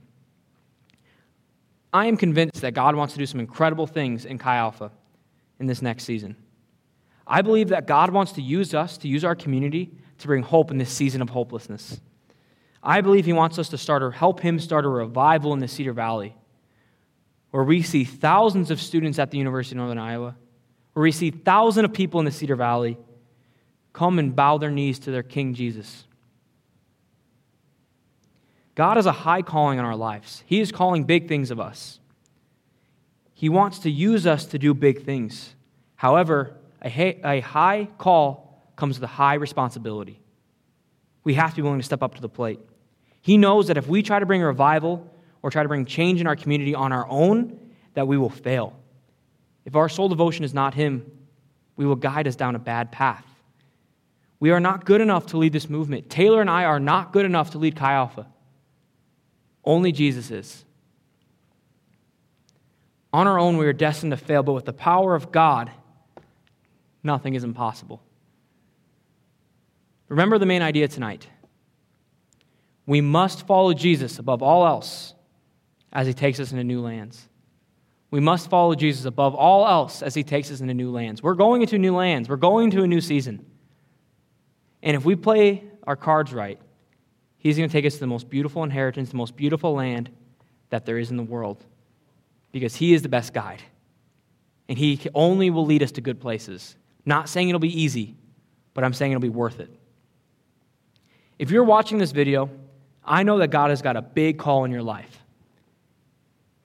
I 1.93 2.07
am 2.07 2.17
convinced 2.17 2.59
that 2.61 2.73
God 2.73 2.95
wants 2.95 3.13
to 3.13 3.17
do 3.17 3.25
some 3.25 3.39
incredible 3.39 3.87
things 3.87 4.25
in 4.25 4.39
Chi 4.39 4.57
Alpha 4.57 4.91
in 5.57 5.65
this 5.65 5.81
next 5.81 6.03
season. 6.03 6.35
I 7.25 7.41
believe 7.41 7.69
that 7.69 7.87
God 7.87 8.09
wants 8.09 8.33
to 8.33 8.41
use 8.41 8.73
us, 8.73 8.97
to 8.97 9.07
use 9.07 9.23
our 9.23 9.35
community, 9.35 9.91
to 10.17 10.27
bring 10.27 10.43
hope 10.43 10.69
in 10.69 10.77
this 10.77 10.91
season 10.91 11.21
of 11.21 11.29
hopelessness. 11.29 12.01
I 12.83 12.99
believe 12.99 13.25
He 13.25 13.31
wants 13.31 13.57
us 13.57 13.69
to 13.69 13.77
start 13.77 14.03
or 14.03 14.11
help 14.11 14.41
Him 14.41 14.59
start 14.59 14.83
a 14.83 14.89
revival 14.89 15.53
in 15.53 15.59
the 15.59 15.67
Cedar 15.69 15.93
Valley, 15.93 16.35
where 17.51 17.63
we 17.63 17.81
see 17.81 18.03
thousands 18.03 18.69
of 18.69 18.81
students 18.81 19.17
at 19.17 19.31
the 19.31 19.37
University 19.37 19.75
of 19.75 19.77
Northern 19.77 19.97
Iowa, 19.97 20.35
where 20.97 21.03
we 21.03 21.11
see 21.11 21.29
thousands 21.29 21.85
of 21.85 21.93
people 21.93 22.19
in 22.19 22.25
the 22.25 22.31
Cedar 22.31 22.55
Valley 22.55 22.97
come 23.93 24.17
and 24.17 24.35
bow 24.35 24.57
their 24.57 24.71
knees 24.71 24.97
to 24.97 25.11
their 25.11 25.21
King 25.21 25.53
Jesus. 25.53 26.05
God 28.73 28.97
has 28.97 29.05
a 29.05 29.11
high 29.11 29.43
calling 29.43 29.77
on 29.77 29.85
our 29.85 29.95
lives. 29.95 30.41
He 30.47 30.59
is 30.59 30.71
calling 30.71 31.03
big 31.03 31.27
things 31.27 31.51
of 31.51 31.59
us. 31.59 31.99
He 33.35 33.47
wants 33.47 33.77
to 33.79 33.91
use 33.91 34.25
us 34.25 34.47
to 34.47 34.57
do 34.57 34.73
big 34.73 35.03
things. 35.03 35.53
However, 35.97 36.55
a 36.81 37.41
high 37.41 37.89
call 37.99 38.71
comes 38.75 38.99
with 38.99 39.03
a 39.03 39.13
high 39.13 39.35
responsibility. 39.35 40.19
We 41.23 41.35
have 41.35 41.51
to 41.51 41.57
be 41.57 41.61
willing 41.61 41.77
to 41.77 41.85
step 41.85 42.01
up 42.01 42.15
to 42.15 42.21
the 42.21 42.27
plate. 42.27 42.59
He 43.21 43.37
knows 43.37 43.67
that 43.67 43.77
if 43.77 43.85
we 43.85 44.01
try 44.01 44.17
to 44.17 44.25
bring 44.25 44.41
revival 44.41 45.07
or 45.43 45.51
try 45.51 45.61
to 45.61 45.69
bring 45.69 45.85
change 45.85 46.21
in 46.21 46.25
our 46.25 46.35
community 46.35 46.73
on 46.73 46.91
our 46.91 47.05
own, 47.07 47.59
that 47.93 48.07
we 48.07 48.17
will 48.17 48.31
fail. 48.31 48.73
If 49.67 49.75
our 49.75 49.89
sole 49.89 50.07
devotion 50.07 50.45
is 50.45 50.53
not 50.53 50.73
Him, 50.73 51.11
we 51.75 51.85
will 51.85 51.97
guide 51.97 52.25
us 52.25 52.37
down 52.37 52.55
a 52.55 52.59
bad 52.59 52.89
path. 52.89 53.25
We 54.39 54.51
are 54.51 54.61
not 54.61 54.85
good 54.85 55.01
enough 55.01 55.27
to 55.27 55.37
lead 55.37 55.51
this 55.51 55.69
movement. 55.69 56.09
Taylor 56.09 56.39
and 56.39 56.49
I 56.49 56.63
are 56.63 56.79
not 56.79 57.11
good 57.11 57.25
enough 57.25 57.51
to 57.51 57.57
lead 57.57 57.75
Chi 57.75 57.91
Alpha. 57.91 58.27
Only 59.65 59.91
Jesus 59.91 60.31
is. 60.31 60.63
On 63.11 63.27
our 63.27 63.37
own, 63.37 63.57
we 63.57 63.67
are 63.67 63.73
destined 63.73 64.11
to 64.11 64.17
fail, 64.17 64.41
but 64.41 64.53
with 64.53 64.63
the 64.63 64.73
power 64.73 65.15
of 65.15 65.33
God, 65.33 65.69
nothing 67.03 67.33
is 67.33 67.43
impossible. 67.43 68.01
Remember 70.07 70.37
the 70.37 70.45
main 70.45 70.61
idea 70.61 70.87
tonight. 70.87 71.27
We 72.85 73.01
must 73.01 73.45
follow 73.45 73.73
Jesus 73.73 74.17
above 74.17 74.41
all 74.41 74.65
else 74.65 75.13
as 75.91 76.07
he 76.07 76.13
takes 76.13 76.39
us 76.39 76.53
into 76.53 76.63
new 76.63 76.79
lands. 76.79 77.27
We 78.09 78.19
must 78.19 78.49
follow 78.49 78.73
Jesus 78.73 79.05
above 79.05 79.35
all 79.35 79.67
else 79.67 80.01
as 80.01 80.13
he 80.13 80.23
takes 80.23 80.49
us 80.51 80.61
into 80.61 80.73
new 80.73 80.91
lands. 80.91 81.21
We're 81.21 81.33
going 81.33 81.61
into 81.61 81.77
new 81.77 81.95
lands, 81.95 82.29
we're 82.29 82.37
going 82.37 82.71
to 82.71 82.83
a 82.83 82.87
new 82.87 83.01
season. 83.01 83.45
And 84.81 84.95
if 84.95 85.03
we 85.03 85.15
play 85.15 85.63
our 85.83 85.95
cards 85.95 86.31
right, 86.31 86.59
he's 87.37 87.57
going 87.57 87.67
to 87.67 87.73
take 87.73 87.85
us 87.85 87.95
to 87.95 87.99
the 87.99 88.07
most 88.07 88.29
beautiful 88.29 88.63
inheritance, 88.63 89.09
the 89.09 89.17
most 89.17 89.35
beautiful 89.35 89.73
land 89.73 90.09
that 90.69 90.85
there 90.85 90.97
is 90.97 91.11
in 91.11 91.17
the 91.17 91.23
world, 91.23 91.65
because 92.51 92.75
he 92.75 92.93
is 92.93 93.01
the 93.01 93.09
best 93.09 93.33
guide. 93.33 93.61
And 94.69 94.77
he 94.77 94.99
only 95.15 95.49
will 95.49 95.65
lead 95.65 95.81
us 95.81 95.91
to 95.93 96.01
good 96.01 96.19
places. 96.19 96.75
Not 97.05 97.29
saying 97.29 97.49
it'll 97.49 97.59
be 97.59 97.81
easy, 97.81 98.15
but 98.73 98.83
I'm 98.83 98.93
saying 98.93 99.11
it'll 99.11 99.21
be 99.21 99.29
worth 99.29 99.59
it. 99.59 99.73
If 101.39 101.51
you're 101.51 101.63
watching 101.63 101.97
this 101.97 102.11
video, 102.11 102.49
I 103.03 103.23
know 103.23 103.37
that 103.39 103.49
God 103.49 103.69
has 103.69 103.81
got 103.81 103.95
a 103.95 104.01
big 104.01 104.37
call 104.37 104.65
in 104.65 104.71
your 104.71 104.83
life. 104.83 105.23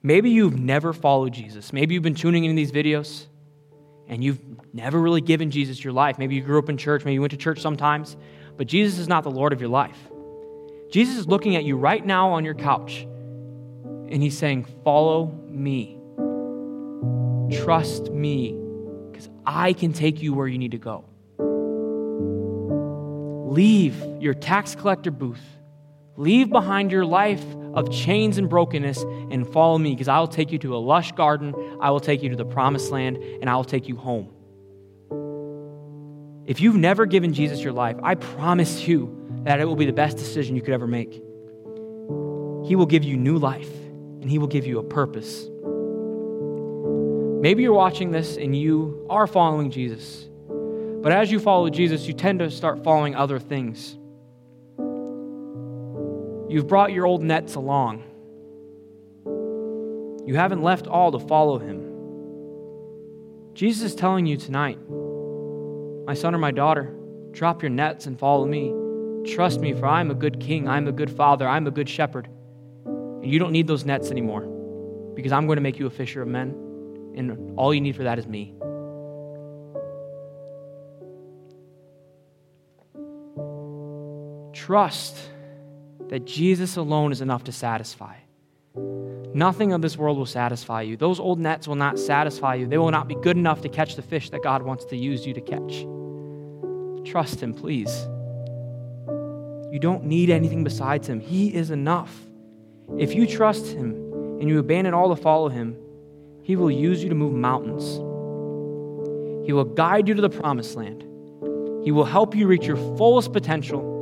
Maybe 0.03 0.29
you've 0.29 0.59
never 0.59 0.91
followed 0.91 1.33
Jesus. 1.33 1.71
Maybe 1.71 1.93
you've 1.93 2.03
been 2.03 2.13
tuning 2.13 2.43
into 2.43 2.55
these 2.55 2.73
videos 2.73 3.25
and 4.07 4.21
you've 4.21 4.39
never 4.73 4.99
really 4.99 5.21
given 5.21 5.49
Jesus 5.49 5.81
your 5.81 5.93
life. 5.93 6.19
Maybe 6.19 6.35
you 6.35 6.41
grew 6.41 6.59
up 6.59 6.69
in 6.69 6.77
church, 6.77 7.05
maybe 7.05 7.15
you 7.15 7.21
went 7.21 7.31
to 7.31 7.37
church 7.37 7.61
sometimes, 7.61 8.17
but 8.57 8.67
Jesus 8.67 8.99
is 8.99 9.07
not 9.07 9.23
the 9.23 9.31
Lord 9.31 9.53
of 9.53 9.61
your 9.61 9.69
life. 9.69 9.97
Jesus 10.91 11.15
is 11.17 11.27
looking 11.27 11.55
at 11.55 11.63
you 11.63 11.77
right 11.77 12.05
now 12.05 12.31
on 12.31 12.43
your 12.43 12.53
couch 12.53 13.01
and 13.01 14.21
he's 14.21 14.37
saying, 14.37 14.65
Follow 14.83 15.27
me. 15.49 15.97
Trust 17.63 18.11
me 18.11 18.59
because 19.09 19.29
I 19.45 19.73
can 19.73 19.93
take 19.93 20.21
you 20.21 20.33
where 20.33 20.47
you 20.47 20.57
need 20.57 20.71
to 20.71 20.77
go. 20.77 21.05
Leave 23.49 23.95
your 24.19 24.33
tax 24.33 24.75
collector 24.75 25.11
booth 25.11 25.41
Leave 26.15 26.49
behind 26.49 26.91
your 26.91 27.05
life 27.05 27.43
of 27.73 27.91
chains 27.91 28.37
and 28.37 28.49
brokenness 28.49 29.01
and 29.01 29.47
follow 29.51 29.77
me 29.77 29.91
because 29.91 30.07
I 30.07 30.19
will 30.19 30.27
take 30.27 30.51
you 30.51 30.59
to 30.59 30.75
a 30.75 30.77
lush 30.77 31.11
garden, 31.13 31.53
I 31.81 31.91
will 31.91 31.99
take 31.99 32.21
you 32.21 32.29
to 32.29 32.35
the 32.35 32.45
promised 32.45 32.91
land, 32.91 33.17
and 33.17 33.49
I 33.49 33.55
will 33.55 33.63
take 33.63 33.87
you 33.87 33.95
home. 33.95 34.29
If 36.45 36.59
you've 36.59 36.75
never 36.75 37.05
given 37.05 37.33
Jesus 37.33 37.61
your 37.61 37.71
life, 37.73 37.95
I 38.03 38.15
promise 38.15 38.87
you 38.87 39.41
that 39.43 39.59
it 39.59 39.65
will 39.65 39.75
be 39.75 39.85
the 39.85 39.93
best 39.93 40.17
decision 40.17 40.55
you 40.55 40.61
could 40.61 40.73
ever 40.73 40.87
make. 40.87 41.13
He 42.65 42.75
will 42.75 42.85
give 42.85 43.03
you 43.03 43.17
new 43.17 43.37
life 43.37 43.69
and 44.21 44.29
He 44.29 44.37
will 44.37 44.47
give 44.47 44.65
you 44.65 44.79
a 44.79 44.83
purpose. 44.83 45.47
Maybe 47.41 47.63
you're 47.63 47.73
watching 47.73 48.11
this 48.11 48.37
and 48.37 48.55
you 48.55 49.05
are 49.09 49.27
following 49.27 49.69
Jesus, 49.71 50.27
but 51.01 51.11
as 51.11 51.31
you 51.31 51.39
follow 51.39 51.69
Jesus, 51.69 52.07
you 52.07 52.13
tend 52.13 52.39
to 52.39 52.49
start 52.49 52.83
following 52.83 53.15
other 53.15 53.39
things. 53.39 53.97
You've 56.49 56.67
brought 56.67 56.91
your 56.91 57.05
old 57.05 57.23
nets 57.23 57.55
along. 57.55 58.03
You 60.25 60.35
haven't 60.35 60.61
left 60.61 60.87
all 60.87 61.11
to 61.11 61.19
follow 61.19 61.57
him. 61.59 61.89
Jesus 63.53 63.91
is 63.91 63.95
telling 63.95 64.25
you 64.25 64.37
tonight, 64.37 64.77
my 66.05 66.13
son 66.13 66.33
or 66.33 66.37
my 66.37 66.51
daughter, 66.51 66.93
drop 67.31 67.61
your 67.61 67.69
nets 67.69 68.05
and 68.07 68.17
follow 68.17 68.45
me. 68.45 68.73
Trust 69.33 69.59
me, 69.59 69.73
for 69.73 69.85
I'm 69.85 70.11
a 70.11 70.15
good 70.15 70.39
king. 70.39 70.67
I'm 70.67 70.87
a 70.87 70.91
good 70.91 71.11
father. 71.11 71.47
I'm 71.47 71.67
a 71.67 71.71
good 71.71 71.87
shepherd. 71.89 72.27
And 72.85 73.25
you 73.25 73.39
don't 73.39 73.51
need 73.51 73.67
those 73.67 73.85
nets 73.85 74.11
anymore 74.11 74.41
because 75.15 75.31
I'm 75.31 75.45
going 75.45 75.57
to 75.57 75.61
make 75.61 75.79
you 75.79 75.87
a 75.87 75.89
fisher 75.89 76.21
of 76.21 76.27
men. 76.27 76.49
And 77.15 77.57
all 77.57 77.73
you 77.73 77.81
need 77.81 77.95
for 77.95 78.03
that 78.03 78.19
is 78.19 78.27
me. 78.27 78.53
Trust 84.53 85.17
that 86.13 86.25
Jesus 86.25 86.75
alone 86.75 87.11
is 87.11 87.21
enough 87.21 87.43
to 87.45 87.51
satisfy. 87.51 88.15
Nothing 89.33 89.73
of 89.73 89.81
this 89.81 89.97
world 89.97 90.15
will 90.15 90.27
satisfy 90.27 90.83
you. 90.83 90.95
Those 90.95 91.19
old 91.19 91.39
nets 91.39 91.67
will 91.67 91.73
not 91.73 91.97
satisfy 91.97 92.53
you. 92.53 92.67
They 92.67 92.77
will 92.77 92.91
not 92.91 93.07
be 93.07 93.15
good 93.15 93.35
enough 93.35 93.61
to 93.61 93.69
catch 93.69 93.95
the 93.95 94.03
fish 94.03 94.29
that 94.29 94.43
God 94.43 94.61
wants 94.61 94.85
to 94.85 94.95
use 94.95 95.25
you 95.25 95.33
to 95.33 95.41
catch. 95.41 95.87
Trust 97.11 97.41
Him, 97.41 97.51
please. 97.51 98.05
You 99.71 99.79
don't 99.81 100.03
need 100.03 100.29
anything 100.29 100.63
besides 100.63 101.09
Him. 101.09 101.19
He 101.19 101.51
is 101.51 101.71
enough. 101.71 102.15
If 102.99 103.15
you 103.15 103.25
trust 103.25 103.65
Him 103.73 103.95
and 104.39 104.47
you 104.47 104.59
abandon 104.59 104.93
all 104.93 105.15
to 105.15 105.19
follow 105.19 105.49
Him, 105.49 105.75
He 106.43 106.55
will 106.55 106.69
use 106.69 107.01
you 107.01 107.09
to 107.09 107.15
move 107.15 107.33
mountains. 107.33 107.95
He 109.47 109.51
will 109.51 109.65
guide 109.65 110.07
you 110.07 110.13
to 110.13 110.21
the 110.21 110.29
promised 110.29 110.75
land. 110.75 111.01
He 111.83 111.91
will 111.91 112.05
help 112.05 112.35
you 112.35 112.45
reach 112.45 112.67
your 112.67 112.77
fullest 112.97 113.33
potential 113.33 113.92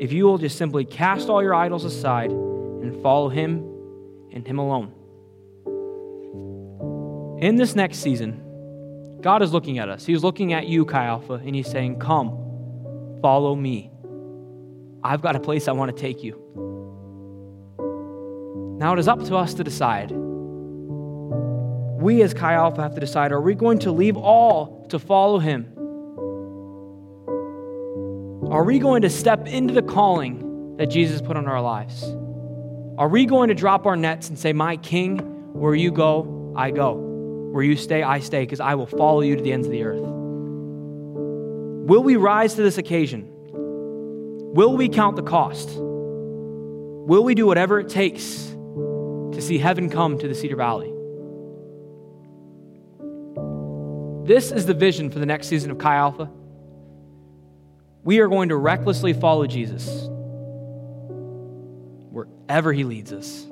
if 0.00 0.12
you 0.12 0.24
will 0.24 0.38
just 0.38 0.56
simply 0.56 0.86
cast 0.86 1.28
all 1.28 1.42
your 1.42 1.54
idols 1.54 1.84
aside 1.84 2.30
and 2.30 3.02
follow 3.02 3.28
Him 3.28 3.58
and 4.32 4.46
Him 4.46 4.58
alone. 4.58 4.94
In 7.42 7.56
this 7.56 7.74
next 7.76 7.98
season, 7.98 9.18
God 9.20 9.42
is 9.42 9.52
looking 9.52 9.78
at 9.78 9.90
us. 9.90 10.06
He's 10.06 10.24
looking 10.24 10.54
at 10.54 10.66
you, 10.66 10.86
Chi 10.86 11.04
Alpha, 11.04 11.34
and 11.34 11.54
He's 11.54 11.70
saying, 11.70 11.98
Come, 11.98 12.30
follow 13.20 13.54
me. 13.54 13.90
I've 15.04 15.20
got 15.20 15.36
a 15.36 15.40
place 15.40 15.68
I 15.68 15.72
want 15.72 15.94
to 15.94 16.00
take 16.00 16.24
you. 16.24 16.32
Now 18.78 18.94
it 18.94 18.98
is 18.98 19.06
up 19.06 19.22
to 19.24 19.36
us 19.36 19.52
to 19.54 19.62
decide. 19.62 20.12
We 22.00 22.22
as 22.22 22.32
Chi 22.32 22.54
Alpha 22.54 22.80
have 22.80 22.94
to 22.94 23.00
decide 23.00 23.32
are 23.32 23.40
we 23.42 23.54
going 23.54 23.78
to 23.80 23.92
leave 23.92 24.16
all 24.16 24.86
to 24.88 24.98
follow 24.98 25.38
Him? 25.38 25.69
Are 28.50 28.64
we 28.64 28.80
going 28.80 29.02
to 29.02 29.10
step 29.10 29.46
into 29.46 29.72
the 29.72 29.82
calling 29.82 30.76
that 30.76 30.86
Jesus 30.86 31.22
put 31.22 31.36
on 31.36 31.46
our 31.46 31.62
lives? 31.62 32.02
Are 32.98 33.08
we 33.08 33.24
going 33.24 33.46
to 33.46 33.54
drop 33.54 33.86
our 33.86 33.94
nets 33.94 34.28
and 34.28 34.36
say, 34.36 34.52
My 34.52 34.76
King, 34.76 35.18
where 35.52 35.72
you 35.72 35.92
go, 35.92 36.52
I 36.56 36.72
go. 36.72 36.94
Where 36.94 37.62
you 37.62 37.76
stay, 37.76 38.02
I 38.02 38.18
stay, 38.18 38.42
because 38.42 38.58
I 38.58 38.74
will 38.74 38.88
follow 38.88 39.20
you 39.20 39.36
to 39.36 39.42
the 39.42 39.52
ends 39.52 39.68
of 39.68 39.72
the 39.72 39.84
earth? 39.84 40.00
Will 40.00 42.02
we 42.02 42.16
rise 42.16 42.54
to 42.54 42.62
this 42.62 42.76
occasion? 42.76 43.28
Will 43.52 44.76
we 44.76 44.88
count 44.88 45.14
the 45.14 45.22
cost? 45.22 45.68
Will 45.76 47.22
we 47.22 47.36
do 47.36 47.46
whatever 47.46 47.78
it 47.78 47.88
takes 47.88 48.46
to 48.46 49.40
see 49.40 49.58
heaven 49.58 49.88
come 49.88 50.18
to 50.18 50.26
the 50.26 50.34
Cedar 50.34 50.56
Valley? 50.56 50.92
This 54.26 54.50
is 54.50 54.66
the 54.66 54.74
vision 54.74 55.08
for 55.08 55.20
the 55.20 55.26
next 55.26 55.46
season 55.46 55.70
of 55.70 55.78
Chi 55.78 55.94
Alpha 55.94 56.28
we 58.02 58.20
are 58.20 58.28
going 58.28 58.48
to 58.48 58.56
recklessly 58.56 59.12
follow 59.12 59.46
Jesus 59.46 60.08
wherever 62.10 62.72
he 62.72 62.84
leads 62.84 63.12
us. 63.12 63.46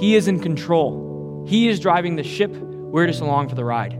He 0.00 0.14
is 0.14 0.28
in 0.28 0.40
control, 0.40 1.44
he 1.48 1.68
is 1.68 1.80
driving 1.80 2.16
the 2.16 2.22
ship. 2.22 2.50
We're 2.52 3.06
just 3.06 3.20
along 3.22 3.48
for 3.48 3.54
the 3.54 3.64
ride. 3.64 3.98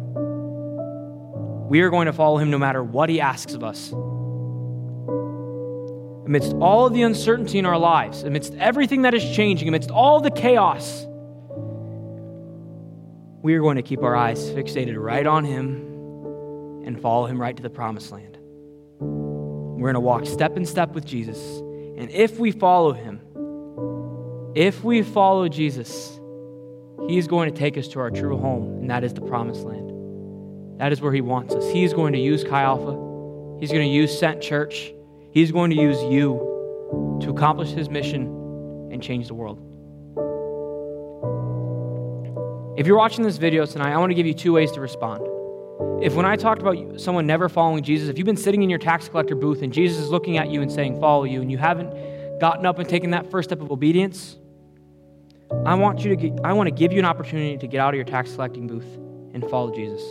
We 1.68 1.80
are 1.80 1.88
going 1.88 2.06
to 2.06 2.12
follow 2.12 2.36
him 2.36 2.50
no 2.50 2.58
matter 2.58 2.84
what 2.84 3.08
he 3.08 3.20
asks 3.20 3.54
of 3.54 3.64
us. 3.64 3.90
Amidst 6.26 6.52
all 6.54 6.86
of 6.86 6.92
the 6.92 7.02
uncertainty 7.02 7.58
in 7.58 7.64
our 7.64 7.78
lives, 7.78 8.22
amidst 8.22 8.54
everything 8.54 9.02
that 9.02 9.14
is 9.14 9.24
changing, 9.34 9.68
amidst 9.68 9.90
all 9.90 10.20
the 10.20 10.30
chaos, 10.30 11.06
we 13.42 13.54
are 13.54 13.60
going 13.60 13.76
to 13.76 13.82
keep 13.82 14.02
our 14.02 14.14
eyes 14.14 14.50
fixated 14.50 15.02
right 15.02 15.26
on 15.26 15.44
him 15.44 16.84
and 16.86 17.00
follow 17.00 17.26
him 17.26 17.40
right 17.40 17.56
to 17.56 17.62
the 17.62 17.70
promised 17.70 18.12
land. 18.12 18.38
We're 19.82 19.92
going 19.92 19.94
to 19.94 20.06
walk 20.06 20.26
step 20.26 20.56
in 20.56 20.64
step 20.64 20.92
with 20.92 21.04
Jesus. 21.04 21.40
And 21.58 22.08
if 22.10 22.38
we 22.38 22.52
follow 22.52 22.92
him, 22.92 23.20
if 24.54 24.84
we 24.84 25.02
follow 25.02 25.48
Jesus, 25.48 26.20
he's 27.08 27.26
going 27.26 27.52
to 27.52 27.58
take 27.58 27.76
us 27.76 27.88
to 27.88 27.98
our 27.98 28.08
true 28.08 28.38
home, 28.38 28.78
and 28.78 28.90
that 28.90 29.02
is 29.02 29.12
the 29.12 29.22
promised 29.22 29.64
land. 29.64 30.78
That 30.78 30.92
is 30.92 31.00
where 31.00 31.12
he 31.12 31.20
wants 31.20 31.56
us. 31.56 31.68
He's 31.72 31.92
going 31.92 32.12
to 32.12 32.20
use 32.20 32.44
Chi 32.44 32.62
Alpha, 32.62 32.92
he's 33.58 33.72
going 33.72 33.82
to 33.82 33.92
use 33.92 34.16
Sent 34.16 34.40
Church, 34.40 34.92
he's 35.32 35.50
going 35.50 35.70
to 35.70 35.76
use 35.76 36.00
you 36.04 37.18
to 37.20 37.30
accomplish 37.30 37.70
his 37.70 37.90
mission 37.90 38.26
and 38.92 39.02
change 39.02 39.26
the 39.26 39.34
world. 39.34 39.58
If 42.78 42.86
you're 42.86 42.98
watching 42.98 43.24
this 43.24 43.36
video 43.36 43.66
tonight, 43.66 43.92
I 43.92 43.98
want 43.98 44.10
to 44.10 44.14
give 44.14 44.26
you 44.26 44.34
two 44.34 44.52
ways 44.52 44.70
to 44.72 44.80
respond. 44.80 45.26
If 46.02 46.14
when 46.14 46.26
I 46.26 46.34
talked 46.36 46.60
about 46.60 47.00
someone 47.00 47.26
never 47.26 47.48
following 47.48 47.84
Jesus, 47.84 48.08
if 48.08 48.18
you've 48.18 48.26
been 48.26 48.36
sitting 48.36 48.62
in 48.62 48.70
your 48.70 48.80
tax 48.80 49.08
collector 49.08 49.36
booth 49.36 49.62
and 49.62 49.72
Jesus 49.72 49.98
is 49.98 50.10
looking 50.10 50.36
at 50.36 50.48
you 50.48 50.60
and 50.60 50.70
saying, 50.70 50.98
follow 50.98 51.24
you, 51.24 51.40
and 51.40 51.50
you 51.50 51.58
haven't 51.58 52.40
gotten 52.40 52.66
up 52.66 52.80
and 52.80 52.88
taken 52.88 53.10
that 53.10 53.30
first 53.30 53.48
step 53.48 53.60
of 53.60 53.70
obedience, 53.70 54.36
I 55.64 55.74
want 55.74 56.00
you 56.00 56.10
to 56.10 56.16
get, 56.16 56.40
I 56.42 56.54
want 56.54 56.66
to 56.66 56.74
give 56.74 56.92
you 56.92 56.98
an 56.98 57.04
opportunity 57.04 57.56
to 57.56 57.66
get 57.68 57.78
out 57.78 57.90
of 57.90 57.96
your 57.96 58.04
tax 58.04 58.34
collecting 58.34 58.66
booth 58.66 58.98
and 59.32 59.48
follow 59.48 59.72
Jesus. 59.72 60.02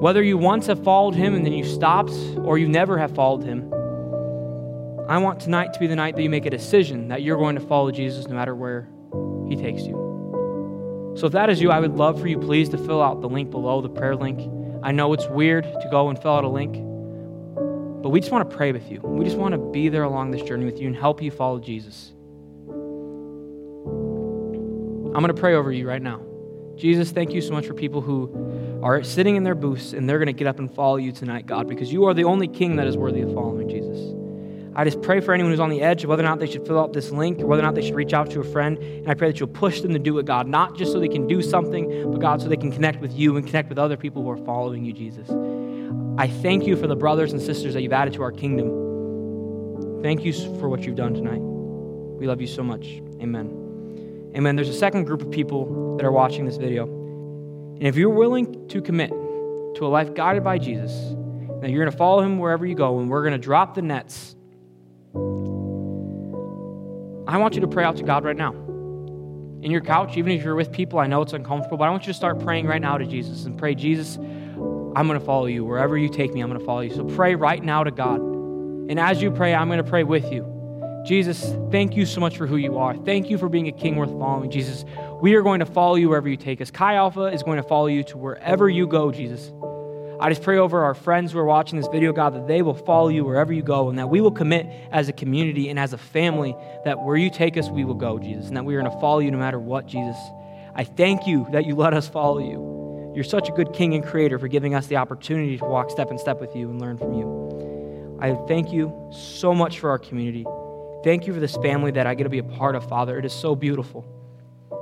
Whether 0.00 0.22
you 0.22 0.38
once 0.38 0.66
have 0.66 0.84
followed 0.84 1.14
him 1.14 1.34
and 1.34 1.44
then 1.44 1.52
you 1.52 1.64
stopped, 1.64 2.12
or 2.38 2.58
you 2.58 2.68
never 2.68 2.96
have 2.96 3.14
followed 3.14 3.42
him, 3.42 3.72
I 5.08 5.18
want 5.18 5.40
tonight 5.40 5.72
to 5.72 5.80
be 5.80 5.88
the 5.88 5.96
night 5.96 6.14
that 6.14 6.22
you 6.22 6.30
make 6.30 6.46
a 6.46 6.50
decision 6.50 7.08
that 7.08 7.22
you're 7.22 7.38
going 7.38 7.56
to 7.56 7.60
follow 7.60 7.90
Jesus 7.90 8.28
no 8.28 8.36
matter 8.36 8.54
where 8.54 8.88
he 9.48 9.56
takes 9.56 9.82
you. 9.82 10.09
So 11.16 11.26
if 11.26 11.32
that 11.32 11.50
is 11.50 11.60
you, 11.60 11.70
I 11.70 11.80
would 11.80 11.96
love 11.96 12.20
for 12.20 12.28
you 12.28 12.38
please 12.38 12.68
to 12.70 12.78
fill 12.78 13.02
out 13.02 13.20
the 13.20 13.28
link 13.28 13.50
below, 13.50 13.80
the 13.80 13.88
prayer 13.88 14.16
link. 14.16 14.40
I 14.82 14.92
know 14.92 15.12
it's 15.12 15.26
weird 15.28 15.64
to 15.64 15.88
go 15.90 16.08
and 16.08 16.20
fill 16.20 16.32
out 16.32 16.44
a 16.44 16.48
link, 16.48 16.74
but 18.02 18.10
we 18.10 18.20
just 18.20 18.32
want 18.32 18.48
to 18.48 18.56
pray 18.56 18.72
with 18.72 18.90
you. 18.90 19.00
We 19.02 19.24
just 19.24 19.36
want 19.36 19.52
to 19.52 19.58
be 19.58 19.88
there 19.88 20.04
along 20.04 20.30
this 20.30 20.42
journey 20.42 20.64
with 20.64 20.80
you 20.80 20.86
and 20.86 20.96
help 20.96 21.20
you 21.20 21.30
follow 21.30 21.58
Jesus. 21.58 22.12
I'm 25.08 25.20
going 25.20 25.34
to 25.34 25.40
pray 25.40 25.54
over 25.54 25.72
you 25.72 25.88
right 25.88 26.00
now. 26.00 26.22
Jesus, 26.76 27.10
thank 27.10 27.32
you 27.32 27.42
so 27.42 27.52
much 27.52 27.66
for 27.66 27.74
people 27.74 28.00
who 28.00 28.80
are 28.82 29.02
sitting 29.02 29.36
in 29.36 29.42
their 29.42 29.54
booths 29.54 29.92
and 29.92 30.08
they're 30.08 30.18
going 30.18 30.26
to 30.26 30.32
get 30.32 30.46
up 30.46 30.58
and 30.58 30.72
follow 30.72 30.96
you 30.96 31.12
tonight, 31.12 31.46
God, 31.46 31.68
because 31.68 31.92
you 31.92 32.06
are 32.06 32.14
the 32.14 32.24
only 32.24 32.48
king 32.48 32.76
that 32.76 32.86
is 32.86 32.96
worthy 32.96 33.20
of 33.20 33.34
following 33.34 33.68
Jesus. 33.68 34.19
I 34.74 34.84
just 34.84 35.02
pray 35.02 35.20
for 35.20 35.34
anyone 35.34 35.50
who's 35.50 35.60
on 35.60 35.70
the 35.70 35.82
edge, 35.82 36.04
of 36.04 36.10
whether 36.10 36.22
or 36.22 36.26
not 36.26 36.38
they 36.38 36.46
should 36.46 36.66
fill 36.66 36.78
out 36.78 36.92
this 36.92 37.10
link, 37.10 37.40
or 37.40 37.46
whether 37.46 37.62
or 37.62 37.66
not 37.66 37.74
they 37.74 37.82
should 37.82 37.96
reach 37.96 38.12
out 38.12 38.30
to 38.30 38.40
a 38.40 38.44
friend. 38.44 38.78
And 38.78 39.10
I 39.10 39.14
pray 39.14 39.28
that 39.28 39.40
you'll 39.40 39.48
push 39.48 39.80
them 39.80 39.92
to 39.92 39.98
do 39.98 40.18
it, 40.18 40.26
God, 40.26 40.46
not 40.46 40.76
just 40.76 40.92
so 40.92 41.00
they 41.00 41.08
can 41.08 41.26
do 41.26 41.42
something, 41.42 42.10
but 42.10 42.20
God, 42.20 42.40
so 42.40 42.48
they 42.48 42.56
can 42.56 42.70
connect 42.70 43.00
with 43.00 43.12
you 43.12 43.36
and 43.36 43.44
connect 43.44 43.68
with 43.68 43.78
other 43.78 43.96
people 43.96 44.22
who 44.22 44.30
are 44.30 44.36
following 44.36 44.84
you, 44.84 44.92
Jesus. 44.92 45.28
I 46.18 46.28
thank 46.28 46.66
you 46.66 46.76
for 46.76 46.86
the 46.86 46.96
brothers 46.96 47.32
and 47.32 47.42
sisters 47.42 47.74
that 47.74 47.82
you've 47.82 47.92
added 47.92 48.14
to 48.14 48.22
our 48.22 48.30
kingdom. 48.30 50.02
Thank 50.02 50.24
you 50.24 50.32
for 50.60 50.68
what 50.68 50.82
you've 50.82 50.96
done 50.96 51.14
tonight. 51.14 51.40
We 51.40 52.26
love 52.26 52.40
you 52.40 52.46
so 52.46 52.62
much. 52.62 52.86
Amen. 53.20 54.30
Amen. 54.36 54.54
There's 54.54 54.68
a 54.68 54.74
second 54.74 55.04
group 55.04 55.22
of 55.22 55.30
people 55.30 55.96
that 55.96 56.04
are 56.06 56.12
watching 56.12 56.44
this 56.46 56.56
video. 56.56 56.84
And 56.84 57.86
if 57.86 57.96
you're 57.96 58.10
willing 58.10 58.68
to 58.68 58.80
commit 58.80 59.10
to 59.10 59.80
a 59.86 59.88
life 59.88 60.14
guided 60.14 60.44
by 60.44 60.58
Jesus, 60.58 60.92
now 60.92 61.68
you're 61.68 61.82
going 61.82 61.90
to 61.90 61.96
follow 61.96 62.22
him 62.22 62.38
wherever 62.38 62.64
you 62.64 62.74
go, 62.74 63.00
and 63.00 63.10
we're 63.10 63.22
going 63.22 63.32
to 63.32 63.38
drop 63.38 63.74
the 63.74 63.82
nets 63.82 64.36
I 67.28 67.36
want 67.38 67.54
you 67.54 67.60
to 67.60 67.68
pray 67.68 67.84
out 67.84 67.96
to 67.98 68.02
God 68.02 68.24
right 68.24 68.36
now. 68.36 68.52
In 69.62 69.70
your 69.70 69.82
couch, 69.82 70.16
even 70.16 70.32
if 70.32 70.42
you're 70.42 70.54
with 70.54 70.72
people, 70.72 70.98
I 70.98 71.06
know 71.06 71.22
it's 71.22 71.32
uncomfortable, 71.32 71.76
but 71.76 71.84
I 71.84 71.90
want 71.90 72.06
you 72.06 72.12
to 72.12 72.16
start 72.16 72.40
praying 72.40 72.66
right 72.66 72.80
now 72.80 72.98
to 72.98 73.04
Jesus 73.04 73.44
and 73.44 73.58
pray, 73.58 73.74
Jesus, 73.74 74.16
I'm 74.16 75.06
going 75.06 75.18
to 75.18 75.24
follow 75.24 75.46
you. 75.46 75.64
Wherever 75.64 75.96
you 75.98 76.08
take 76.08 76.32
me, 76.34 76.40
I'm 76.40 76.48
going 76.48 76.58
to 76.58 76.66
follow 76.66 76.80
you. 76.80 76.94
So 76.94 77.04
pray 77.04 77.34
right 77.34 77.62
now 77.62 77.84
to 77.84 77.90
God. 77.90 78.20
And 78.20 78.98
as 78.98 79.22
you 79.22 79.30
pray, 79.30 79.54
I'm 79.54 79.68
going 79.68 79.82
to 79.82 79.88
pray 79.88 80.02
with 80.02 80.32
you. 80.32 80.46
Jesus, 81.06 81.54
thank 81.70 81.96
you 81.96 82.04
so 82.04 82.20
much 82.20 82.36
for 82.36 82.46
who 82.46 82.56
you 82.56 82.78
are. 82.78 82.96
Thank 82.96 83.30
you 83.30 83.38
for 83.38 83.48
being 83.48 83.68
a 83.68 83.72
king 83.72 83.96
worth 83.96 84.10
following. 84.10 84.50
Jesus, 84.50 84.84
we 85.20 85.34
are 85.34 85.42
going 85.42 85.60
to 85.60 85.66
follow 85.66 85.94
you 85.94 86.08
wherever 86.08 86.28
you 86.28 86.36
take 86.36 86.60
us. 86.60 86.70
Chi 86.70 86.94
Alpha 86.94 87.26
is 87.26 87.42
going 87.42 87.56
to 87.56 87.62
follow 87.62 87.86
you 87.86 88.02
to 88.04 88.18
wherever 88.18 88.68
you 88.68 88.86
go, 88.86 89.12
Jesus. 89.12 89.52
I 90.20 90.28
just 90.28 90.42
pray 90.42 90.58
over 90.58 90.84
our 90.84 90.94
friends 90.94 91.32
who 91.32 91.38
are 91.38 91.46
watching 91.46 91.78
this 91.78 91.88
video, 91.88 92.12
God, 92.12 92.34
that 92.34 92.46
they 92.46 92.60
will 92.60 92.74
follow 92.74 93.08
you 93.08 93.24
wherever 93.24 93.54
you 93.54 93.62
go 93.62 93.88
and 93.88 93.98
that 93.98 94.10
we 94.10 94.20
will 94.20 94.30
commit 94.30 94.66
as 94.92 95.08
a 95.08 95.14
community 95.14 95.70
and 95.70 95.78
as 95.78 95.94
a 95.94 95.98
family 95.98 96.54
that 96.84 97.00
where 97.00 97.16
you 97.16 97.30
take 97.30 97.56
us, 97.56 97.70
we 97.70 97.84
will 97.84 97.94
go, 97.94 98.18
Jesus, 98.18 98.48
and 98.48 98.56
that 98.56 98.64
we 98.66 98.76
are 98.76 98.82
going 98.82 98.92
to 98.92 99.00
follow 99.00 99.20
you 99.20 99.30
no 99.30 99.38
matter 99.38 99.58
what, 99.58 99.86
Jesus. 99.86 100.16
I 100.74 100.84
thank 100.84 101.26
you 101.26 101.46
that 101.52 101.64
you 101.64 101.74
let 101.74 101.94
us 101.94 102.06
follow 102.06 102.38
you. 102.38 103.12
You're 103.14 103.24
such 103.24 103.48
a 103.48 103.52
good 103.52 103.72
king 103.72 103.94
and 103.94 104.04
creator 104.04 104.38
for 104.38 104.46
giving 104.46 104.74
us 104.74 104.88
the 104.88 104.96
opportunity 104.96 105.56
to 105.56 105.64
walk 105.64 105.90
step 105.90 106.10
in 106.10 106.18
step 106.18 106.38
with 106.38 106.54
you 106.54 106.68
and 106.68 106.78
learn 106.78 106.98
from 106.98 107.14
you. 107.14 108.18
I 108.20 108.34
thank 108.46 108.70
you 108.70 109.10
so 109.10 109.54
much 109.54 109.78
for 109.80 109.88
our 109.88 109.98
community. 109.98 110.44
Thank 111.02 111.26
you 111.26 111.32
for 111.32 111.40
this 111.40 111.56
family 111.56 111.92
that 111.92 112.06
I 112.06 112.14
get 112.14 112.24
to 112.24 112.30
be 112.30 112.38
a 112.38 112.44
part 112.44 112.76
of, 112.76 112.86
Father. 112.86 113.18
It 113.18 113.24
is 113.24 113.32
so 113.32 113.56
beautiful. 113.56 114.04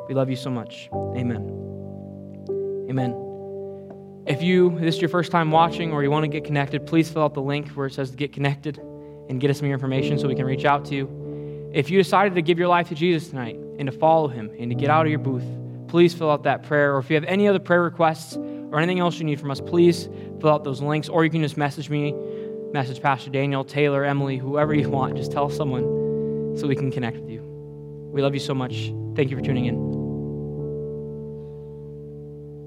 We 0.08 0.14
love 0.14 0.28
you 0.28 0.36
so 0.36 0.50
much. 0.50 0.88
Amen. 0.92 1.54
Amen. 2.90 3.27
If 4.28 4.42
you 4.42 4.78
this 4.78 4.96
is 4.96 5.00
your 5.00 5.08
first 5.08 5.32
time 5.32 5.50
watching 5.50 5.90
or 5.90 6.02
you 6.02 6.10
want 6.10 6.24
to 6.24 6.28
get 6.28 6.44
connected, 6.44 6.86
please 6.86 7.08
fill 7.08 7.22
out 7.22 7.32
the 7.32 7.40
link 7.40 7.68
where 7.70 7.86
it 7.86 7.94
says 7.94 8.10
get 8.10 8.30
connected 8.30 8.76
and 8.76 9.40
get 9.40 9.48
us 9.50 9.58
some 9.58 9.70
information 9.70 10.18
so 10.18 10.28
we 10.28 10.34
can 10.34 10.44
reach 10.44 10.66
out 10.66 10.84
to 10.86 10.94
you. 10.94 11.70
If 11.72 11.88
you 11.88 11.96
decided 11.96 12.34
to 12.34 12.42
give 12.42 12.58
your 12.58 12.68
life 12.68 12.88
to 12.88 12.94
Jesus 12.94 13.30
tonight 13.30 13.56
and 13.78 13.90
to 13.90 13.92
follow 13.92 14.28
him 14.28 14.50
and 14.58 14.70
to 14.70 14.74
get 14.74 14.90
out 14.90 15.06
of 15.06 15.10
your 15.10 15.18
booth, 15.18 15.44
please 15.88 16.12
fill 16.12 16.30
out 16.30 16.42
that 16.42 16.62
prayer. 16.62 16.94
Or 16.94 16.98
if 16.98 17.08
you 17.08 17.14
have 17.14 17.24
any 17.24 17.48
other 17.48 17.58
prayer 17.58 17.82
requests 17.82 18.36
or 18.36 18.78
anything 18.78 18.98
else 18.98 19.18
you 19.18 19.24
need 19.24 19.40
from 19.40 19.50
us, 19.50 19.62
please 19.62 20.10
fill 20.40 20.50
out 20.50 20.62
those 20.62 20.82
links. 20.82 21.08
Or 21.08 21.24
you 21.24 21.30
can 21.30 21.42
just 21.42 21.56
message 21.56 21.88
me, 21.88 22.12
message 22.70 23.00
Pastor 23.00 23.30
Daniel, 23.30 23.64
Taylor, 23.64 24.04
Emily, 24.04 24.36
whoever 24.36 24.74
you 24.74 24.90
want. 24.90 25.16
Just 25.16 25.32
tell 25.32 25.48
someone 25.48 26.54
so 26.58 26.66
we 26.66 26.76
can 26.76 26.90
connect 26.90 27.16
with 27.16 27.30
you. 27.30 27.40
We 28.12 28.20
love 28.20 28.34
you 28.34 28.40
so 28.40 28.52
much. 28.52 28.92
Thank 29.14 29.30
you 29.30 29.38
for 29.38 29.42
tuning 29.42 29.64
in. 29.64 29.97